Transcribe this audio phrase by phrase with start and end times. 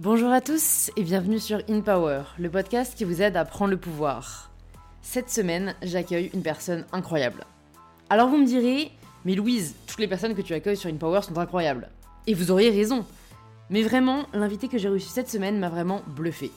[0.00, 3.72] Bonjour à tous et bienvenue sur In Power, le podcast qui vous aide à prendre
[3.72, 4.48] le pouvoir.
[5.02, 7.44] Cette semaine, j'accueille une personne incroyable.
[8.08, 8.92] Alors vous me direz,
[9.24, 11.90] mais Louise, toutes les personnes que tu accueilles sur In Power sont incroyables.
[12.28, 13.04] Et vous auriez raison.
[13.70, 16.52] Mais vraiment, l'invité que j'ai reçu cette semaine m'a vraiment bluffé.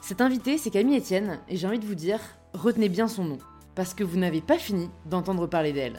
[0.00, 2.20] Cet invité, c'est Camille Etienne, et j'ai envie de vous dire,
[2.52, 3.38] retenez bien son nom,
[3.74, 5.98] parce que vous n'avez pas fini d'entendre parler d'elle.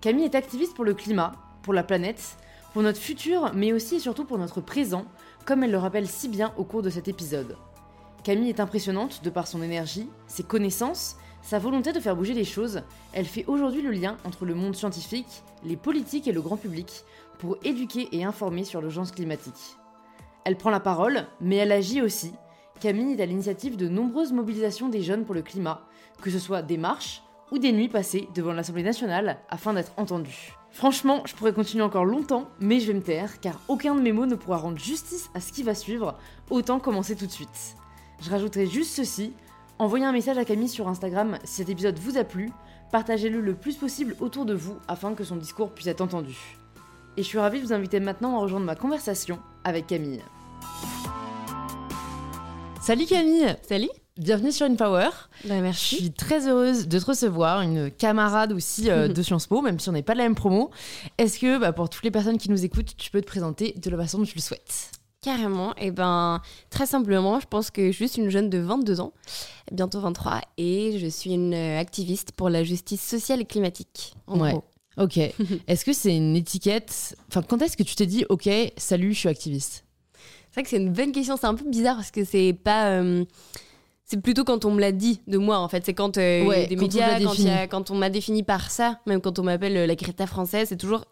[0.00, 2.38] Camille est activiste pour le climat, pour la planète,
[2.72, 5.04] pour notre futur, mais aussi et surtout pour notre présent,
[5.44, 7.56] comme elle le rappelle si bien au cours de cet épisode.
[8.22, 12.44] Camille est impressionnante de par son énergie, ses connaissances, sa volonté de faire bouger les
[12.44, 12.82] choses.
[13.12, 17.04] Elle fait aujourd'hui le lien entre le monde scientifique, les politiques et le grand public
[17.38, 19.76] pour éduquer et informer sur l'urgence climatique.
[20.44, 22.32] Elle prend la parole, mais elle agit aussi.
[22.80, 25.86] Camille est à l'initiative de nombreuses mobilisations des jeunes pour le climat,
[26.22, 30.59] que ce soit des marches ou des nuits passées devant l'Assemblée nationale afin d'être entendue.
[30.72, 34.12] Franchement, je pourrais continuer encore longtemps, mais je vais me taire, car aucun de mes
[34.12, 36.16] mots ne pourra rendre justice à ce qui va suivre,
[36.48, 37.76] autant commencer tout de suite.
[38.20, 39.32] Je rajouterai juste ceci,
[39.78, 42.50] envoyez un message à Camille sur Instagram si cet épisode vous a plu,
[42.92, 46.36] partagez-le le plus possible autour de vous afin que son discours puisse être entendu.
[47.16, 50.22] Et je suis ravie de vous inviter maintenant à rejoindre ma conversation avec Camille.
[52.80, 53.88] Salut Camille Salut
[54.20, 55.08] Bienvenue sur InPower.
[55.46, 55.96] Bah, merci.
[55.96, 59.80] Je suis très heureuse de te recevoir, une camarade aussi euh, de Sciences Po, même
[59.80, 60.70] si on n'est pas de la même promo.
[61.16, 63.88] Est-ce que, bah, pour toutes les personnes qui nous écoutent, tu peux te présenter de
[63.88, 64.90] la façon dont tu le souhaites?
[65.22, 65.72] Carrément.
[65.76, 69.00] Et eh ben, très simplement, je pense que je suis juste une jeune de 22
[69.00, 69.14] ans,
[69.72, 74.14] bientôt 23, et je suis une activiste pour la justice sociale et climatique.
[74.26, 74.50] En Ouais.
[74.52, 74.64] gros.
[74.98, 75.16] Ok.
[75.66, 77.16] est-ce que c'est une étiquette?
[77.28, 79.84] Enfin, quand est-ce que tu t'es dit, ok, salut, je suis activiste?
[80.50, 81.38] C'est vrai que c'est une bonne question.
[81.38, 82.90] C'est un peu bizarre parce que c'est pas.
[82.90, 83.24] euh,
[84.10, 85.84] c'est plutôt quand on me l'a dit de moi, en fait.
[85.86, 87.68] C'est quand euh, il y a Ouais, des quand médias, quand, il y a- défini.
[87.70, 90.76] quand on m'a défini par ça, même quand on m'appelle euh, la Greta française, c'est
[90.76, 91.04] toujours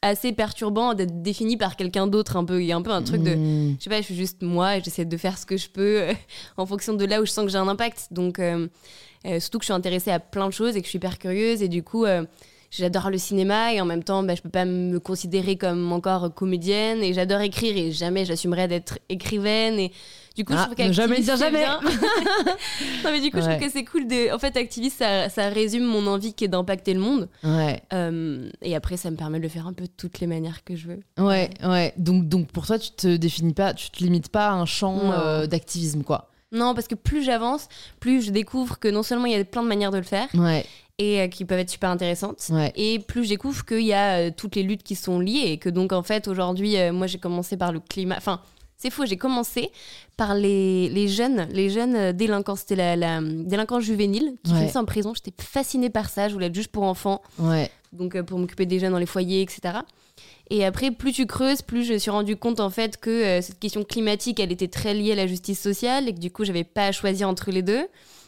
[0.00, 2.62] assez perturbant d'être défini par quelqu'un d'autre un peu.
[2.62, 3.34] Il y a un peu un truc de.
[3.34, 3.74] Hmm.
[3.80, 6.02] je sais pas, je suis juste moi et j'essaie de faire ce que je peux
[6.02, 6.12] euh,
[6.56, 8.08] en fonction de là où je sens que j'ai un impact.
[8.12, 8.68] Donc, euh,
[9.40, 11.60] surtout que je suis intéressée à plein de choses et que je suis hyper curieuse
[11.62, 12.04] et du coup,
[12.70, 16.32] j'adore le cinéma et en même temps, bah, je peux pas me considérer comme encore
[16.32, 19.90] comédienne et j'adore écrire et jamais j'assumerais d'être écrivaine et
[20.36, 21.64] du coup, Ah, je trouve ne jamais dire jamais.
[23.04, 24.32] non, mais du coup, je trouve que c'est cool de.
[24.34, 27.28] En fait, activiste, ça, ça résume mon envie qui est d'impacter le monde.
[27.42, 30.26] Ouais, Euh, et après, ça me permet de le faire un peu de toutes les
[30.26, 31.00] manières que je veux.
[31.18, 31.94] ouais, ouais.
[31.96, 35.12] Donc, donc pour toi, tu te définis pas, tu te limites pas à un champ
[35.12, 36.30] euh, d'activisme, quoi.
[36.52, 37.68] Non, parce que plus j'avance,
[37.98, 40.28] plus je découvre que non seulement il y a plein de manières de le faire,
[40.34, 40.64] Ouais,
[40.98, 42.38] et euh, qui peuvent être super intéressantes.
[42.50, 42.72] ouais.
[42.76, 45.58] Et plus je découvre qu'il y a euh, toutes les luttes qui sont liées et
[45.58, 48.14] que donc en fait aujourd'hui, euh, moi j'ai commencé par le climat.
[48.16, 48.40] Enfin,
[48.76, 49.70] c'est faux, j'ai commencé
[50.16, 52.56] par les, les jeunes, les jeunes euh, délinquants.
[52.56, 54.58] C'était la, la euh, délinquance juvénile qui Ouais.
[54.60, 55.12] finissait en prison.
[55.14, 56.28] J'étais fascinée par ça.
[56.28, 59.06] Je voulais être juge pour enfants, Ouais, donc euh, pour m'occuper des jeunes dans les
[59.06, 59.78] foyers, etc.
[60.48, 63.42] Et après, plus tu creuses, plus je me suis rendu compte en fait que euh,
[63.42, 66.44] cette question climatique, elle était très liée à la justice sociale et que du coup,
[66.44, 67.86] j'avais pas à choisir entre les deux.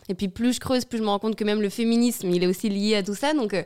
[0.09, 2.43] Et puis plus je creuse, plus je me rends compte que même le féminisme, il
[2.43, 3.35] est aussi lié à tout ça.
[3.35, 3.63] Donc euh,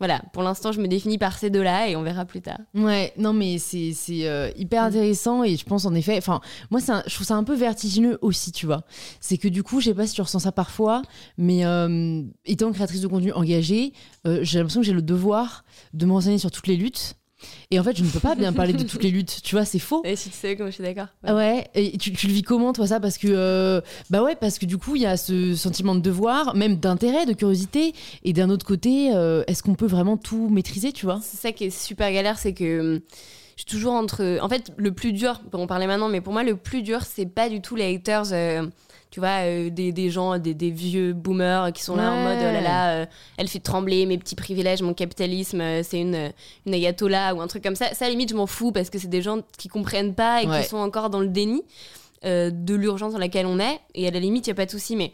[0.00, 2.58] voilà, pour l'instant, je me définis par ces deux-là et on verra plus tard.
[2.74, 6.40] Ouais, non mais c'est c'est euh, hyper intéressant et je pense en effet, enfin
[6.70, 8.82] moi c'est un- je trouve ça un peu vertigineux aussi, tu vois.
[9.20, 11.02] C'est que du coup, je sais pas si tu ressens ça parfois,
[11.38, 13.92] mais euh, étant créatrice de contenu engagée,
[14.26, 17.14] euh, j'ai l'impression que j'ai le devoir de me renseigner sur toutes les luttes.
[17.70, 19.64] Et en fait, je ne peux pas bien parler de toutes les luttes, tu vois,
[19.64, 20.02] c'est faux.
[20.04, 21.06] Et si tu sais comme je suis d'accord.
[21.24, 23.00] Ah ouais, et tu, tu le vis comment toi ça?
[23.00, 23.80] Parce que euh,
[24.10, 27.26] bah ouais, parce que du coup il y a ce sentiment de devoir, même d'intérêt,
[27.26, 31.20] de curiosité, et d'un autre côté, euh, est-ce qu'on peut vraiment tout maîtriser, tu vois?
[31.22, 33.00] C'est ça qui est super galère, c'est que hum,
[33.56, 34.38] je suis toujours entre.
[34.40, 37.02] En fait, le plus dur, pour en parler maintenant, mais pour moi, le plus dur,
[37.02, 38.32] c'est pas du tout les haters.
[38.32, 38.66] euh,
[39.10, 42.38] tu vois, euh, des, des gens, des, des vieux boomers qui sont là en mode
[42.40, 43.06] oh là là, euh,
[43.36, 46.30] elle fait trembler mes petits privilèges, mon capitalisme, euh, c'est une,
[46.66, 47.92] une ayatollah ou un truc comme ça.
[47.94, 50.42] Ça, à la limite, je m'en fous parce que c'est des gens qui comprennent pas
[50.42, 50.62] et Ouais.
[50.62, 51.62] qui sont encore dans le déni
[52.22, 53.80] de l'urgence dans laquelle on est.
[53.94, 55.12] Et à la limite, il n'y a pas de souci, mais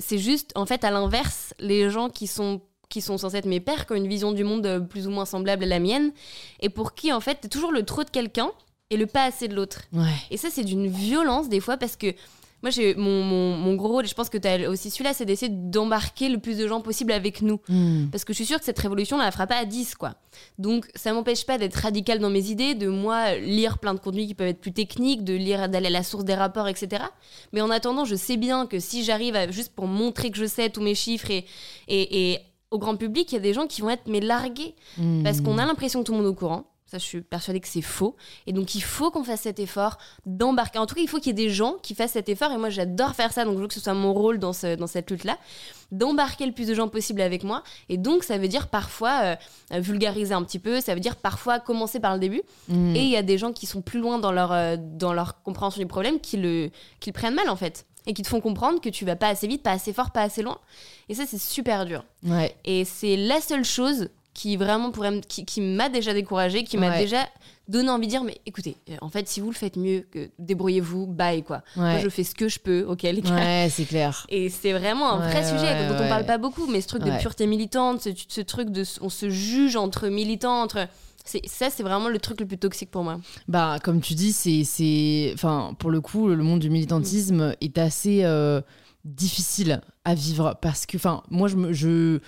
[0.00, 3.58] c'est juste, en fait, à l'inverse, les gens qui sont qui sont censés être mes
[3.58, 6.12] pères, qui ont une vision du monde plus ou moins semblable à la mienne,
[6.60, 8.52] et pour qui, en fait, t'es toujours le trop de quelqu'un
[8.90, 9.82] et le pas assez de l'autre.
[9.92, 10.04] Ouais.
[10.30, 12.14] Et ça, c'est d'une violence, des fois, parce que
[12.62, 15.12] moi, j'ai mon, mon, mon gros rôle, et je pense que tu as aussi celui-là,
[15.12, 17.60] c'est d'essayer d'embarquer le plus de gens possible avec nous.
[17.68, 18.06] Hmm.
[18.10, 20.14] Parce que je suis sûre que cette révolution, on la fera pas à 10, quoi.
[20.58, 24.26] Donc, ça m'empêche pas d'être radical dans mes idées, de moi lire plein de contenus
[24.26, 27.04] qui peuvent être plus techniques, de lire, d'aller à la source des rapports, etc.
[27.52, 30.46] Mais en attendant, je sais bien que si j'arrive à, juste pour montrer que je
[30.46, 31.44] sais tous mes chiffres et,
[31.88, 34.74] et, et au grand public, il y a des gens qui vont être mais largués.
[34.98, 35.22] Hmm.
[35.22, 36.64] Parce qu'on a l'impression que tout le monde est au courant.
[36.88, 38.14] Ça, je suis persuadée que c'est faux.
[38.46, 40.78] Et donc, il faut qu'on fasse cet effort d'embarquer.
[40.78, 42.52] En tout cas, il faut qu'il y ait des gens qui fassent cet effort.
[42.52, 43.44] Et moi, j'adore faire ça.
[43.44, 45.36] Donc, je veux que ce soit mon rôle dans, ce, dans cette lutte-là.
[45.90, 47.64] D'embarquer le plus de gens possible avec moi.
[47.88, 49.36] Et donc, ça veut dire parfois
[49.72, 50.80] euh, vulgariser un petit peu.
[50.80, 52.42] Ça veut dire parfois commencer par le début.
[52.68, 52.94] Mm.
[52.94, 55.42] Et il y a des gens qui sont plus loin dans leur, euh, dans leur
[55.42, 57.84] compréhension du problème qui le, qui le prennent mal, en fait.
[58.06, 60.22] Et qui te font comprendre que tu vas pas assez vite, pas assez fort, pas
[60.22, 60.58] assez loin.
[61.08, 62.04] Et ça, c'est super dur.
[62.24, 62.54] Ouais.
[62.64, 66.76] Et c'est la seule chose qui vraiment pourrait me- qui, qui m'a déjà découragée, qui
[66.76, 66.98] m'a Ouais.
[66.98, 67.26] déjà
[67.68, 70.06] donné envie de dire mais écoutez, euh, en fait si vous le faites mieux,
[70.38, 71.62] débrouillez-vous, bye quoi.
[71.74, 73.34] Moi je fais ce que je peux, ok les gars.
[73.34, 74.26] Ouais, c'est clair.
[74.30, 77.18] Et c'est vraiment un vrai sujet dont on parle pas beaucoup, mais ce truc de
[77.18, 80.86] pureté militante, ce, ce truc de on se juge entre militants, entre
[81.24, 83.16] ça c'est vraiment le truc le plus toxique pour moi.
[83.48, 87.78] Bah, comme tu dis, c'est, c'est, enfin, pour le coup, le monde du militantisme est
[87.78, 88.60] assez euh,
[89.04, 92.20] difficile à vivre parce que, enfin, moi, je, me- je,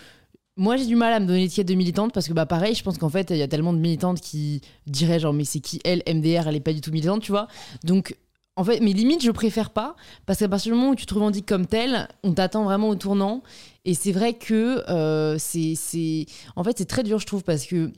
[0.58, 2.82] moi, j'ai du mal à me donner l'étiquette de militante parce que, bah, pareil, je
[2.82, 5.80] pense qu'en fait, il y a tellement de militantes qui diraient genre, mais c'est qui
[5.84, 7.46] elle, MDR, elle est pas du tout militante, tu vois.
[7.84, 8.16] Donc,
[8.56, 9.94] en fait, mais limite, je préfère pas
[10.26, 12.96] parce qu'à partir du moment où tu te revendiques comme tel, on t'attend vraiment au
[12.96, 13.44] tournant.
[13.84, 16.26] Et c'est vrai que euh, c'est,
[16.56, 17.92] en fait, c'est très dur, je trouve, parce que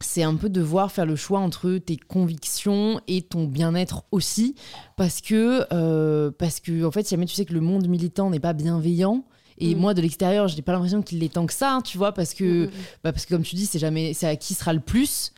[0.00, 4.56] c'est un peu devoir faire le choix entre tes convictions et ton bien-être aussi
[4.96, 8.28] parce que euh, parce que en fait si jamais tu sais que le monde militant
[8.28, 9.24] n'est pas bienveillant
[9.58, 9.78] et Mm.
[9.78, 12.12] moi de l'extérieur je n'ai pas l'impression qu'il l'est tant que ça hein, tu vois
[12.12, 12.70] parce que Mm,
[13.04, 15.32] bah, parce que comme tu dis c'est jamais c'est à qui sera le plus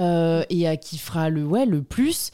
[0.00, 2.30] euh, et à qui fera le ouais le plus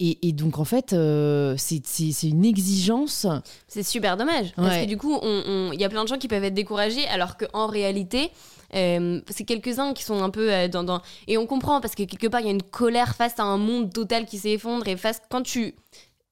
[0.00, 1.82] et, et donc en fait euh, c'est
[2.22, 3.26] une exigence
[3.66, 4.52] C'est super dommage.
[4.54, 4.84] Parce Ouais.
[4.84, 7.66] que du coup, il y a plein de gens qui peuvent être découragés, alors qu'en
[7.66, 8.30] réalité,
[8.76, 12.04] euh, c'est quelques-uns qui sont un peu euh, dans, dans- Et on comprend, parce que
[12.04, 14.96] quelque part, il y a une colère face à un monde total qui s'effondre, et
[14.96, 15.20] face...
[15.30, 15.74] Quand tu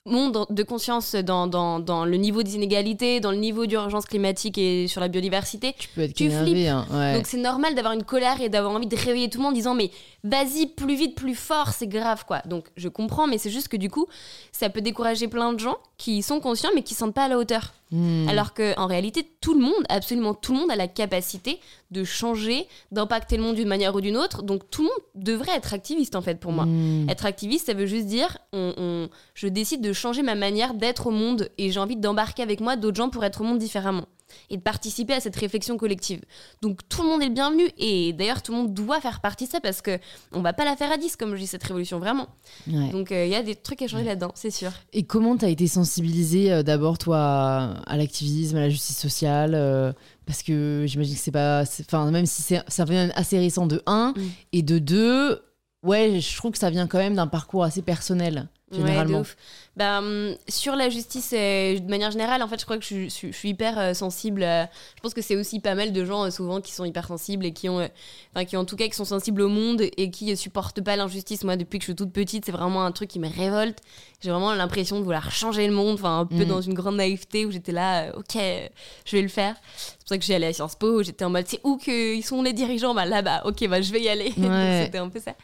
[0.06, 4.56] montes de conscience dans, dans, dans le niveau des inégalités, dans le niveau d'urgence climatique
[4.56, 6.68] et sur la biodiversité, tu peux être Tu énervé flippes.
[6.68, 7.14] hein, ouais.
[7.16, 9.56] donc c'est normal d'avoir une colère et d'avoir envie de réveiller tout le monde en
[9.56, 9.90] disant mais
[10.24, 12.40] vas-y plus vite, plus fort, c'est grave quoi.
[12.46, 14.06] Donc je comprends mais c'est juste que du coup
[14.52, 17.28] ça peut décourager plein de gens qui sont conscients mais qui se sentent pas à
[17.28, 17.72] la hauteur.
[17.92, 18.28] Hmm.
[18.28, 21.60] Alors que en réalité tout le monde, absolument tout le monde a la capacité
[21.92, 24.42] de changer, d'impacter le monde d'une manière ou d'une autre.
[24.42, 26.64] Donc tout le monde devrait être activiste en fait pour moi.
[26.66, 27.08] Hmm.
[27.08, 31.06] Être activiste, ça veut juste dire on, on- je décide de changer ma manière d'être
[31.06, 34.06] au monde et j'ai envie d'embarquer avec moi d'autres gens pour être au monde différemment
[34.50, 36.20] et de participer à cette réflexion collective.
[36.62, 39.46] Donc tout le monde est le bienvenu et d'ailleurs tout le monde doit faire partie
[39.46, 39.98] de ça parce que
[40.32, 42.28] on va pas la faire à 10 comme je dis cette révolution vraiment.
[42.66, 42.90] Ouais.
[42.90, 44.70] Donc euh, il y a des trucs à changer là-dedans, c'est sûr.
[44.92, 49.52] Et comment t'as été sensibilisée euh, d'abord toi à, à l'activisme, à la justice sociale
[49.54, 49.92] euh,
[50.26, 53.82] Parce que j'imagine que c'est pas, enfin même si c'est ça vient assez récent de
[53.86, 54.22] 1 Mm.
[54.52, 55.42] et de 2,
[55.82, 59.20] ouais, je trouve que ça vient quand même d'un parcours assez personnel Ouais, de généralement.
[59.20, 59.36] ouf.
[59.76, 62.86] Bah, hum, sur la justice, euh, de manière générale, en fait, je crois que je,
[62.86, 64.42] suis- je suis- je suis hyper euh, sensible.
[64.42, 64.64] à-
[64.96, 67.44] Je pense que c'est aussi pas mal de gens, euh, souvent, qui sont hyper sensibles
[67.44, 67.88] et qui ont, euh,
[68.34, 70.96] enfin, qui en tout cas, qui sont sensibles au monde et qui euh, supportent pas
[70.96, 71.44] l'injustice.
[71.44, 73.80] Moi, depuis que je suis toute petite, c'est vraiment un truc qui me révolte.
[74.22, 76.44] J'ai vraiment l'impression de vouloir changer le monde, enfin, un peu Mhm.
[76.46, 78.66] dans une grande naïveté où j'étais là, euh, ok, euh,
[79.04, 79.56] je vais le faire.
[79.76, 81.76] C'est pour ça que j'ai allé à Sciences Po, où j'étais en mode, c'est où
[81.76, 82.94] qu'ils sont les dirigeants?
[82.94, 84.32] Bah là-bas, ok, bah je vais y aller.
[84.38, 84.84] Ouais.
[84.86, 85.34] C'était un peu ça.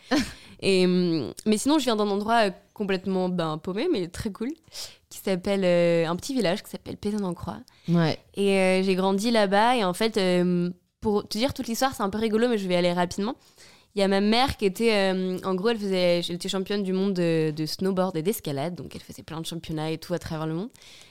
[0.65, 4.51] Et, hum, mais sinon, je viens d'un endroit euh, complètement ben, paumé, mais très cool,
[5.09, 7.59] qui s'appelle euh, un petit village qui s'appelle Pézan-en-Croix.
[7.89, 8.19] Ouais.
[8.35, 9.77] Et euh, j'ai grandi là-bas.
[9.77, 10.71] Et en fait, euh,
[11.01, 13.35] pour te dire toute l'histoire, c'est un peu rigolo, mais je vais aller rapidement.
[13.95, 15.13] Il y a ma mère qui était,
[15.45, 18.95] en gros, elle faisait, elle était championne du monde de, de snowboard et d'escalade, donc
[18.95, 20.71] elle faisait plein de championnats et tout à travers le monde.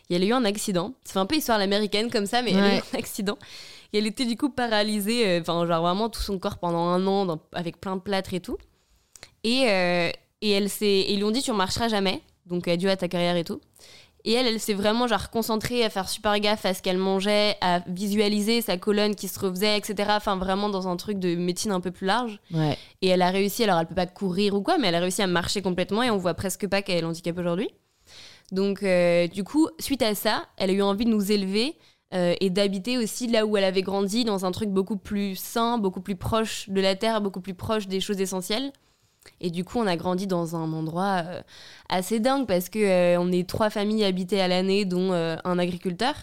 [0.10, 0.96] Et elle a eu un accident.
[1.04, 3.38] C'est un peu histoire à l'américaine comme ça, mais elle a eu un accident.
[3.94, 7.06] Et elle était du coup paralysée, euh, enfin genre vraiment tout son corps pendant un
[7.06, 8.58] an, dans- avec plein de plâtre et tout.
[9.44, 10.10] Et, euh,
[10.42, 13.08] et elle s'est, ils lui ont dit tu ne marcheras jamais, donc adieu à ta
[13.08, 13.60] carrière et tout.
[14.24, 17.56] Et elle, elle s'est vraiment genre concentrée à faire super gaffe à ce qu'elle mangeait,
[17.62, 20.12] à visualiser sa colonne qui se refaisait, etc.
[20.16, 22.40] Enfin vraiment dans un truc de médecine un peu plus large.
[22.54, 22.78] Ouais.
[23.02, 25.24] Et elle a réussi, alors elle peut pas courir ou quoi, mais elle a réussi
[25.24, 27.70] à marcher complètement et on voit presque pas qu'elle est handicap aujourd'hui.
[28.52, 31.76] Donc euh, du coup, suite à ça, elle a eu envie de nous élever
[32.14, 35.78] euh, et d'habiter aussi là où elle avait grandi, dans un truc beaucoup plus sain,
[35.78, 38.72] beaucoup plus proche de la terre, beaucoup plus proche des choses essentielles.
[39.40, 41.42] Et du coup, on a grandi dans un endroit euh,
[41.90, 45.58] assez dingue parce que euh, on est trois familles habitées à l'année, dont euh, un
[45.60, 46.14] agriculteur.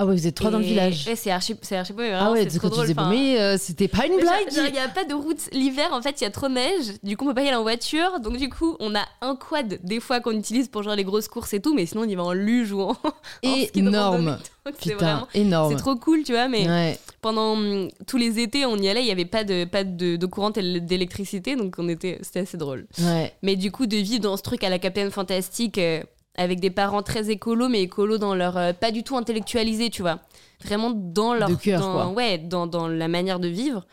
[0.00, 1.08] Ah ouais, vous êtes trois dans le village.
[1.08, 2.86] Ouais, c'est archi, c'est archi beau, mais ah ouais, c'est quand tu drôle.
[2.86, 4.46] disais Enfin, mais c'était pas une blague.
[4.52, 5.40] Il n'y a pas de route.
[5.50, 6.94] L'hiver, en fait, il y a trop de neige.
[7.02, 8.20] Du coup, on peut pas y aller en voiture.
[8.20, 11.26] Donc, du coup, on a un quad des fois qu'on utilise pour genre les grosses
[11.26, 11.74] courses et tout.
[11.74, 12.90] Mais sinon, on y va en luge ou en,
[13.44, 14.38] en ski de Énorme.
[14.80, 15.28] Putain, vraiment.
[15.34, 15.72] énorme.
[15.72, 16.46] C'est trop cool, tu vois.
[16.46, 16.98] Mais Ouais.
[17.20, 19.02] Pendant hum, tous les étés, on y allait.
[19.02, 21.56] Il n'y avait pas de pas de, d'eau courante et d'électricité.
[21.56, 22.86] Donc, on était, c'était assez drôle.
[23.00, 23.32] Ouais.
[23.42, 26.02] Mais du coup, de vivre dans ce truc à la Capitaine Fantastique euh,
[26.36, 28.56] avec des parents très écolos, mais écolos dans leur.
[28.56, 30.20] euh, pas du tout intellectualisés, tu vois.
[30.64, 31.48] Vraiment dans leur.
[31.48, 32.06] De cœur, dans- quoi.
[32.08, 33.86] Ouais, dans, dans la manière de vivre.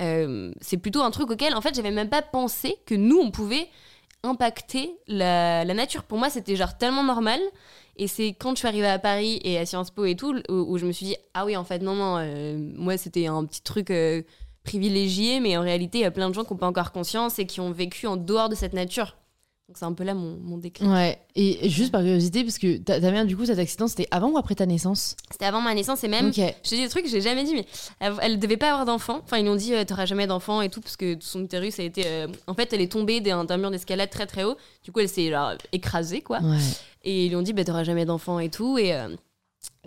[0.00, 3.30] euh, c'est plutôt un truc auquel, en fait, j'avais même pas pensé que nous, on
[3.30, 3.68] pouvait
[4.22, 6.02] impacter la, la nature.
[6.02, 7.40] Pour moi, c'était genre tellement normal.
[7.98, 10.52] Et c'est quand je suis arrivée à Paris et à Sciences Po et tout, où,
[10.52, 13.44] où je me suis dit, ah oui, en fait, non, non, euh, moi, c'était un
[13.46, 14.22] petit truc euh,
[14.64, 17.38] privilégié, mais en réalité, il y a plein de gens qui n'ont pas encore conscience
[17.38, 19.16] et qui ont vécu en dehors de cette nature.
[19.68, 20.60] Donc c'est un peu là mon, mon.
[20.82, 24.06] Ouais, et juste par curiosité, parce que ta, ta mère, du coup, cet accident, c'était
[24.12, 25.16] avant ou après ta naissance?
[25.32, 26.36] C'était avant ma naissance et même, Ok.
[26.36, 27.66] je te dis des trucs que j'ai jamais dit, mais
[27.98, 29.20] elle, elle devait pas avoir d'enfant.
[29.24, 31.80] Enfin, ils lui ont dit, euh, t'auras jamais d'enfant et tout, parce que son utérus
[31.80, 32.02] a été.
[32.06, 34.56] euh, en fait, elle est tombée d'un mur d'escalade très très haut.
[34.84, 35.32] Du coup, elle s'est
[35.72, 36.38] écrasée, quoi.
[36.42, 36.58] Ouais.
[37.08, 38.76] Et ils lui ont dit, bah, t'auras jamais d'enfant et tout.
[38.78, 38.92] Et.
[38.92, 39.08] euh,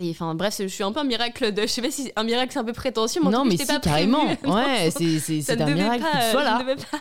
[0.02, 1.62] et enfin bref, je suis un peu un miracle de.
[1.62, 3.78] Je sais pas si un miracle c'est un peu prétentieux, mais non, mais si, pas
[3.80, 4.24] carrément.
[4.44, 6.58] Ouais, c'est un miracle pas, que tu euh, sois Je là.
[6.58, 6.98] ne devais pas,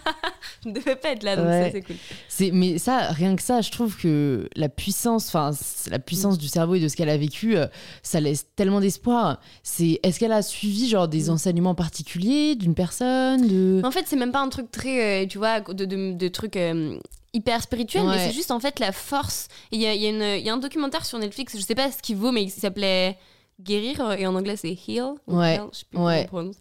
[0.64, 1.66] je ne devais pas être là, donc Ouais.
[1.66, 1.96] ça c'est cool.
[2.30, 5.52] C'est- Mais ça, rien que ça, je trouve que la puissance, enfin,
[5.90, 7.68] la puissance du cerveau et de ce qu'elle a vécu, euh,
[8.04, 9.40] ça laisse tellement d'espoir.
[9.64, 11.32] C'est, est-ce qu'elle a suivi genre des Mm.
[11.32, 15.38] enseignements particuliers d'une personne, de En fait, c'est même pas un truc très, euh, tu
[15.38, 16.98] vois, de, de, de trucs euh,
[17.34, 19.48] hyper spirituels, mais c'est juste en fait la force.
[19.72, 22.16] Il y a, y, a y un documentaire sur Netflix, je sais pas ce qu'il
[22.18, 23.18] vaut, mais il s'appelait
[23.62, 25.16] Guérir, euh, et en anglais c'est Heal.
[25.28, 26.24] ou Ouais, Heal, je sais plus comment ouais.
[26.24, 26.56] on prononce.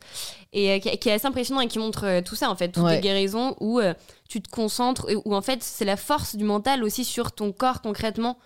[0.53, 2.71] Et euh, qui, qui est assez impressionnant et qui montre euh, tout ça en fait,
[2.71, 3.95] toutes les guérisons où euh,
[4.29, 7.53] tu te concentres, et où en fait c'est la force du mental aussi sur ton
[7.53, 8.37] corps concrètement.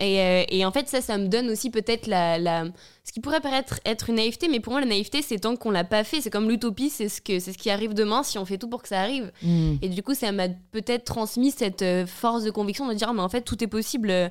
[0.00, 2.64] Et, euh, et en fait, ça, ça me donne aussi peut-être la, la-
[3.04, 5.70] ce qui pourrait paraître être une naïveté, mais pour moi, la naïveté, c'est tant qu'on
[5.70, 6.20] l'a pas fait.
[6.20, 8.68] C'est comme l'utopie, c'est ce, que, c'est ce qui arrive demain si on fait tout
[8.68, 9.30] pour que ça arrive.
[9.42, 9.74] Mm.
[9.82, 13.22] Et du coup, ça m'a peut-être transmis cette euh, force de conviction de dire, mais
[13.22, 14.10] en fait, tout est possible.
[14.10, 14.30] Euh,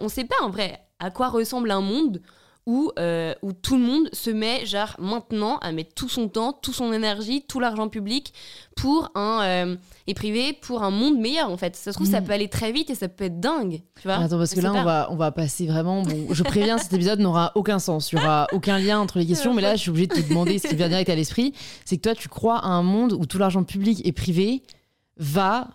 [0.00, 2.20] on sait pas en vrai à quoi ressemble un monde
[2.70, 6.52] où, euh, où tout le monde se met, genre, maintenant, à mettre tout son temps,
[6.52, 8.32] toute son énergie, tout l'argent public
[8.76, 9.42] pour un.
[9.42, 11.74] euh, et privé pour un monde meilleur, en fait.
[11.76, 12.24] Ça se trouve, ça Mm.
[12.24, 13.82] peut aller très vite et ça peut être dingue.
[14.00, 16.02] Tu vois Attends, parce que là, on va, on va passer vraiment.
[16.02, 18.12] Bon, je préviens, cet épisode n'aura aucun sens.
[18.12, 19.52] Il n'y aura aucun lien entre les questions.
[19.54, 21.52] Mais là, je suis obligée de te demander ce qui vient direct à l'esprit.
[21.84, 24.62] C'est que toi, tu crois à un monde où tout l'argent public et privé
[25.16, 25.68] va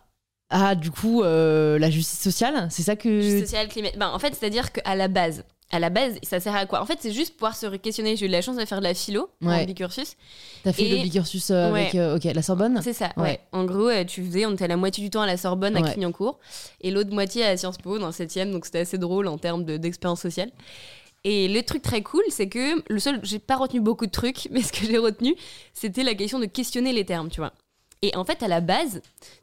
[0.50, 2.68] à, du coup, euh, la justice sociale?
[2.70, 3.20] C'est ça que.
[3.22, 3.90] Justice sociale, climat.
[3.98, 5.44] Ben, en fait, c'est-à-dire qu'à la base,
[5.76, 6.82] à la base, ça sert à quoi?
[6.82, 8.16] En fait, c'est juste pouvoir se questionner.
[8.16, 9.62] J'ai eu la chance de faire de la philo Ouais.
[9.62, 10.16] en bicursus.
[10.64, 11.82] T'as fait Et- le bicursus euh, Ouais.
[11.82, 12.80] avec euh, ok, la Sorbonne?
[12.84, 13.24] C'est ça, Ouais.
[13.24, 13.40] ouais.
[13.52, 15.76] En gros, euh, tu faisais, on était à la moitié du temps à la Sorbonne,
[15.78, 15.82] à.
[15.82, 16.40] Clignancourt,
[16.82, 19.64] et l'autre moitié à Sciences Po, dans le 7 donc c'était assez drôle en termes
[19.66, 20.52] de- d'expérience sociale.
[21.24, 24.48] Et le truc très cool, c'est que le seul, j'ai pas retenu beaucoup de trucs,
[24.52, 25.36] mais ce que j'ai retenu,
[25.74, 27.52] c'était la question de questionner les termes, tu vois.
[28.02, 29.02] Et en fait, à la base,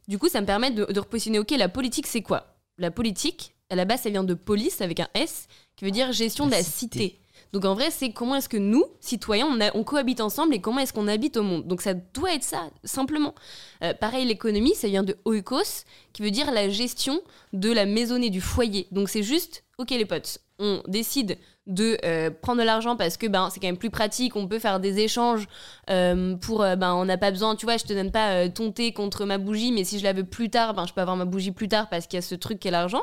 [0.08, 2.46] du coup, ça me permet de, de repositionner, ok, la politique, c'est quoi?
[2.78, 5.48] La politique, à la base, ça vient de police avec un S,
[5.82, 6.98] qui veut dire gestion de La cité.
[7.00, 7.18] cité.
[7.52, 10.60] Donc en vrai, c'est comment est-ce que nous, citoyens, on, a- on cohabite ensemble et
[10.60, 11.66] comment est-ce qu'on habite au monde.
[11.66, 13.34] Donc ça doit être ça, simplement.
[13.82, 17.20] Euh, pareil, l'économie, ça vient de oikos, qui veut dire la gestion
[17.52, 18.86] de la maisonnée, du foyer.
[18.92, 21.36] Donc c'est juste, ok les potes, on décide
[21.66, 24.60] de euh, prendre de l'argent parce que ben, c'est quand même plus pratique, on peut
[24.60, 25.46] faire des échanges
[25.90, 28.92] euh, pour, ben, on n'a pas besoin, tu vois, je te donne pas ton thé
[28.92, 31.24] contre ma bougie, mais si je la veux plus tard, ben, je peux avoir ma
[31.24, 33.02] bougie plus tard parce qu'il y a ce truc qu'est l'argent.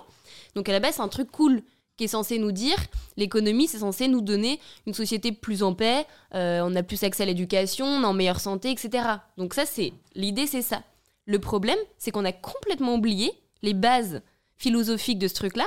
[0.55, 1.62] Donc à la base, c'est un truc cool
[2.00, 2.77] qui est censé nous dire,
[3.18, 7.24] l'économie, c'est censé nous donner une société plus en paix, euh, on a plus accès
[7.24, 9.03] à l'éducation, on est en meilleure santé, etc.
[9.38, 10.82] Donc ça, c'est l'idée, c'est ça.
[11.25, 14.22] Le problème, c'est qu'on a complètement oublié les bases
[14.56, 15.65] philosophiques de ce truc-là,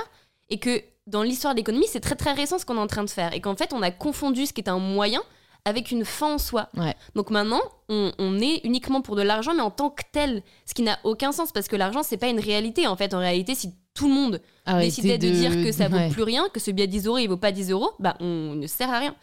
[0.49, 3.03] et que dans l'histoire de l'économie, c'est très très récent ce qu'on est en train
[3.03, 5.21] de faire, et qu'en fait, on a confondu ce qui est un moyen
[5.65, 6.69] avec une fin en soi.
[6.75, 6.95] Ouais.
[7.13, 10.73] Donc maintenant, on, on est uniquement pour de l'argent, mais en tant que tel, ce
[10.73, 12.87] qui n'a aucun sens, parce que l'argent, c'est pas une réalité.
[12.87, 15.29] En fait, en réalité, si tout le monde Arrêtez décidait de...
[15.29, 16.09] dire que ça vaut ouais.
[16.09, 18.55] plus rien, que ce billet à 10 euros, il vaut pas 10 euros, bah on
[18.55, 19.15] ne sert à rien.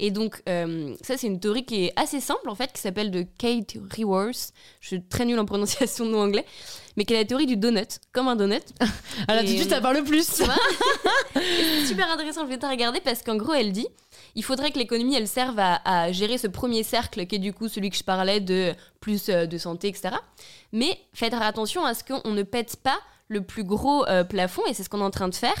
[0.00, 3.10] Et donc, euh, ça, c'est une théorie qui est assez simple, en fait, qui s'appelle
[3.10, 4.52] de Kate Raworth.
[4.80, 6.44] Je suis très nulle en prononciation de nom anglais,
[6.96, 8.62] mais qui est la théorie du donut, comme un donut.
[9.28, 10.24] Là, tout de suite, ça parle plus.
[11.34, 13.88] C'est super intéressant, je vais te regarder parce qu'en gros, elle dit
[14.34, 17.52] il faudrait que l'économie, elle serve à, à gérer ce premier cercle qui est du
[17.52, 20.10] coup celui que je parlais de plus euh, de santé, etc.
[20.72, 22.98] Mais faites attention à ce qu'on ne pète pas
[23.28, 25.54] le plus gros euh, plafond, et c'est ce qu'on est en train de faire,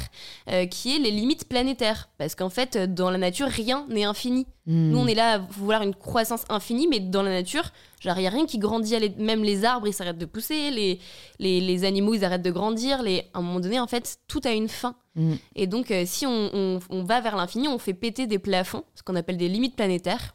[0.50, 2.08] euh, qui est les limites planétaires.
[2.16, 4.46] Parce qu'en fait, euh, dans la nature, rien n'est infini.
[4.66, 4.90] Hmm.
[4.90, 7.70] Nous, on est là à vouloir une croissance infinie, mais dans la nature,
[8.00, 8.96] genre, il n'y a rien qui grandit.
[9.18, 10.98] Même les arbres, ils s'arrêtent de pousser, les,
[11.38, 13.02] les, les animaux, ils arrêtent de grandir.
[13.02, 13.24] Les...
[13.34, 14.94] À un moment donné, en fait, tout a une fin.
[15.14, 15.34] Mm.
[15.54, 18.84] Et donc, euh, si on, on- on va vers l'infini, on fait péter des plafonds,
[18.94, 20.34] ce qu'on appelle des limites planétaires.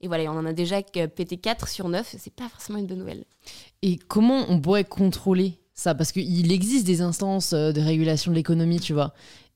[0.00, 2.16] Et voilà, on en a déjà pété 4 sur 9.
[2.18, 3.24] C'est pas forcément une bonne nouvelle.
[3.82, 8.36] Et comment on pourrait contrôler ça Parce qu'il existe des instances euh, de régulation de
[8.36, 9.12] l'économie, tu vois.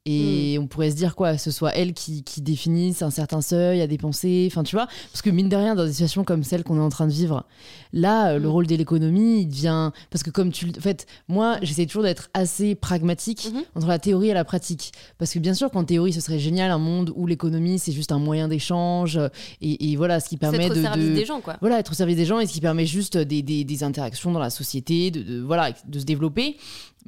[0.08, 3.80] Et on pourrait se dire quoi, ce soit elle qui, qui définisse un certain seuil
[3.80, 6.62] à dépenser, enfin tu vois, parce que mine de rien, dans des situations comme celle
[6.62, 7.44] qu'on est en train de vivre,
[7.92, 8.50] là, euh, le Mm.
[8.52, 9.90] rôle de l'économie, il devient...
[10.10, 10.66] Parce que comme tu...
[10.66, 13.62] le- En fait, moi, j'essaie toujours d'être assez pragmatique Mhm.
[13.74, 14.92] entre la théorie et la pratique.
[15.18, 18.12] Parce que bien sûr qu'en théorie, ce serait génial un monde où l'économie, c'est juste
[18.12, 19.28] un moyen d'échange, euh,
[19.60, 20.82] et, et voilà, ce qui permet être au de...
[20.82, 21.56] service de- des gens, quoi.
[21.60, 24.30] voilà, être au service des gens et ce qui permet juste des, des- des interactions
[24.30, 26.56] dans la société, de, de- voilà, de se développer.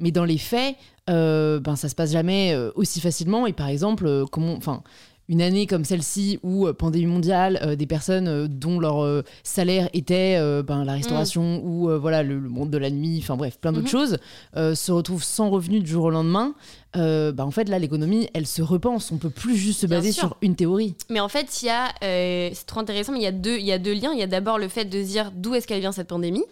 [0.01, 0.75] Mais dans les faits,
[1.09, 3.47] euh, ben, ça se passe jamais euh, aussi facilement.
[3.47, 4.83] Et par exemple, euh, comment, enfin,
[5.27, 9.87] une année comme celle-ci où euh, pandémie mondiale, euh, des personnes euh, dont leur salaire
[9.93, 13.59] était ben, la restauration ou euh, voilà le, le monde de la nuit, enfin bref,
[13.59, 13.91] plein d'autres Mhm.
[13.91, 14.17] choses,
[14.55, 16.53] se retrouvent sans revenu du jour au lendemain.
[16.95, 19.11] ben, en fait, là, l'économie, elle se repense.
[19.11, 20.95] On peut plus juste se baser sur une théorie.
[21.11, 23.65] Mais en fait, il y a, c'est trop intéressant, mais il y a deux, il
[23.65, 24.11] y a deux liens.
[24.13, 26.43] Il y a d'abord le fait de se dire d'où est-ce qu'elle vient cette pandémie.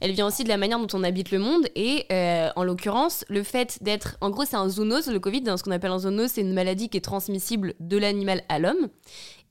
[0.00, 3.24] Elle vient aussi de la manière dont on habite le monde et euh, en l'occurrence
[3.28, 6.30] le fait d'être, en gros c'est un zoonose, le Covid, ce qu'on appelle un zoonose,
[6.32, 8.88] c'est une maladie qui est transmissible de l'animal à l'homme.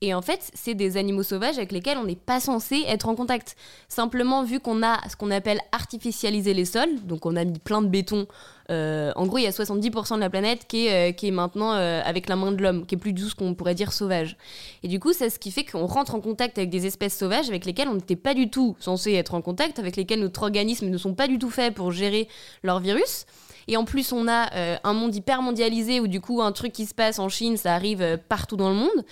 [0.02, 3.14] Et en fait, c'est des animaux sauvages avec lesquels on n'est pas censé être en
[3.14, 3.54] contact.
[3.88, 7.82] Simplement, vu qu'on a ce qu'on appelle artificialisé les sols, donc on a mis plein
[7.82, 8.26] de béton.
[8.70, 12.00] euh, en gros, il y a 70% de la planète qui est, euh, maintenant euh,
[12.02, 14.38] avec la main de l'homme, qui est plus du tout ce qu'on pourrait dire sauvage.
[14.82, 17.50] Et du coup, c'est ce qui fait qu'on rentre en contact avec des espèces sauvages
[17.50, 20.88] avec lesquelles on n'était pas du tout censé être en contact, avec lesquelles notre organisme
[20.88, 22.26] ne sont pas du tout faits pour gérer
[22.62, 23.26] leur virus.
[23.68, 26.72] Et en plus, on a euh, un monde hyper mondialisé où du coup, un truc
[26.72, 29.04] qui se passe en Chine, ça arrive euh, partout dans le monde.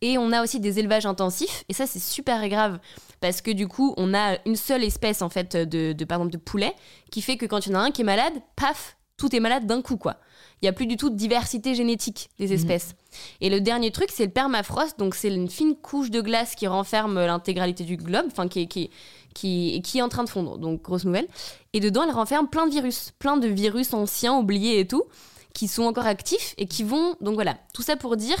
[0.00, 1.64] Et on a aussi des élevages intensifs.
[1.68, 2.78] Et ça, c'est super grave
[3.20, 6.32] parce que du coup, on a une seule espèce en fait de, de par exemple
[6.32, 6.74] de poulet
[7.10, 9.40] qui fait que quand il y en a un qui est malade, paf, tout est
[9.40, 10.16] malade d'un coup quoi.
[10.62, 12.94] Il y a plus du tout de diversité génétique des espèces.
[13.40, 14.98] Et le dernier truc, c'est le permafrost.
[14.98, 18.90] Donc c'est une fine couche de glace qui renferme l'intégralité du globe, enfin qui qui,
[19.34, 20.58] qui, est en train de fondre.
[20.58, 21.26] Donc grosse nouvelle.
[21.72, 25.04] Et dedans, elle renferme plein de virus, plein de virus anciens, oubliés et tout,
[25.52, 27.16] qui sont encore actifs et qui vont.
[27.20, 28.36] Donc voilà, tout ça pour dire,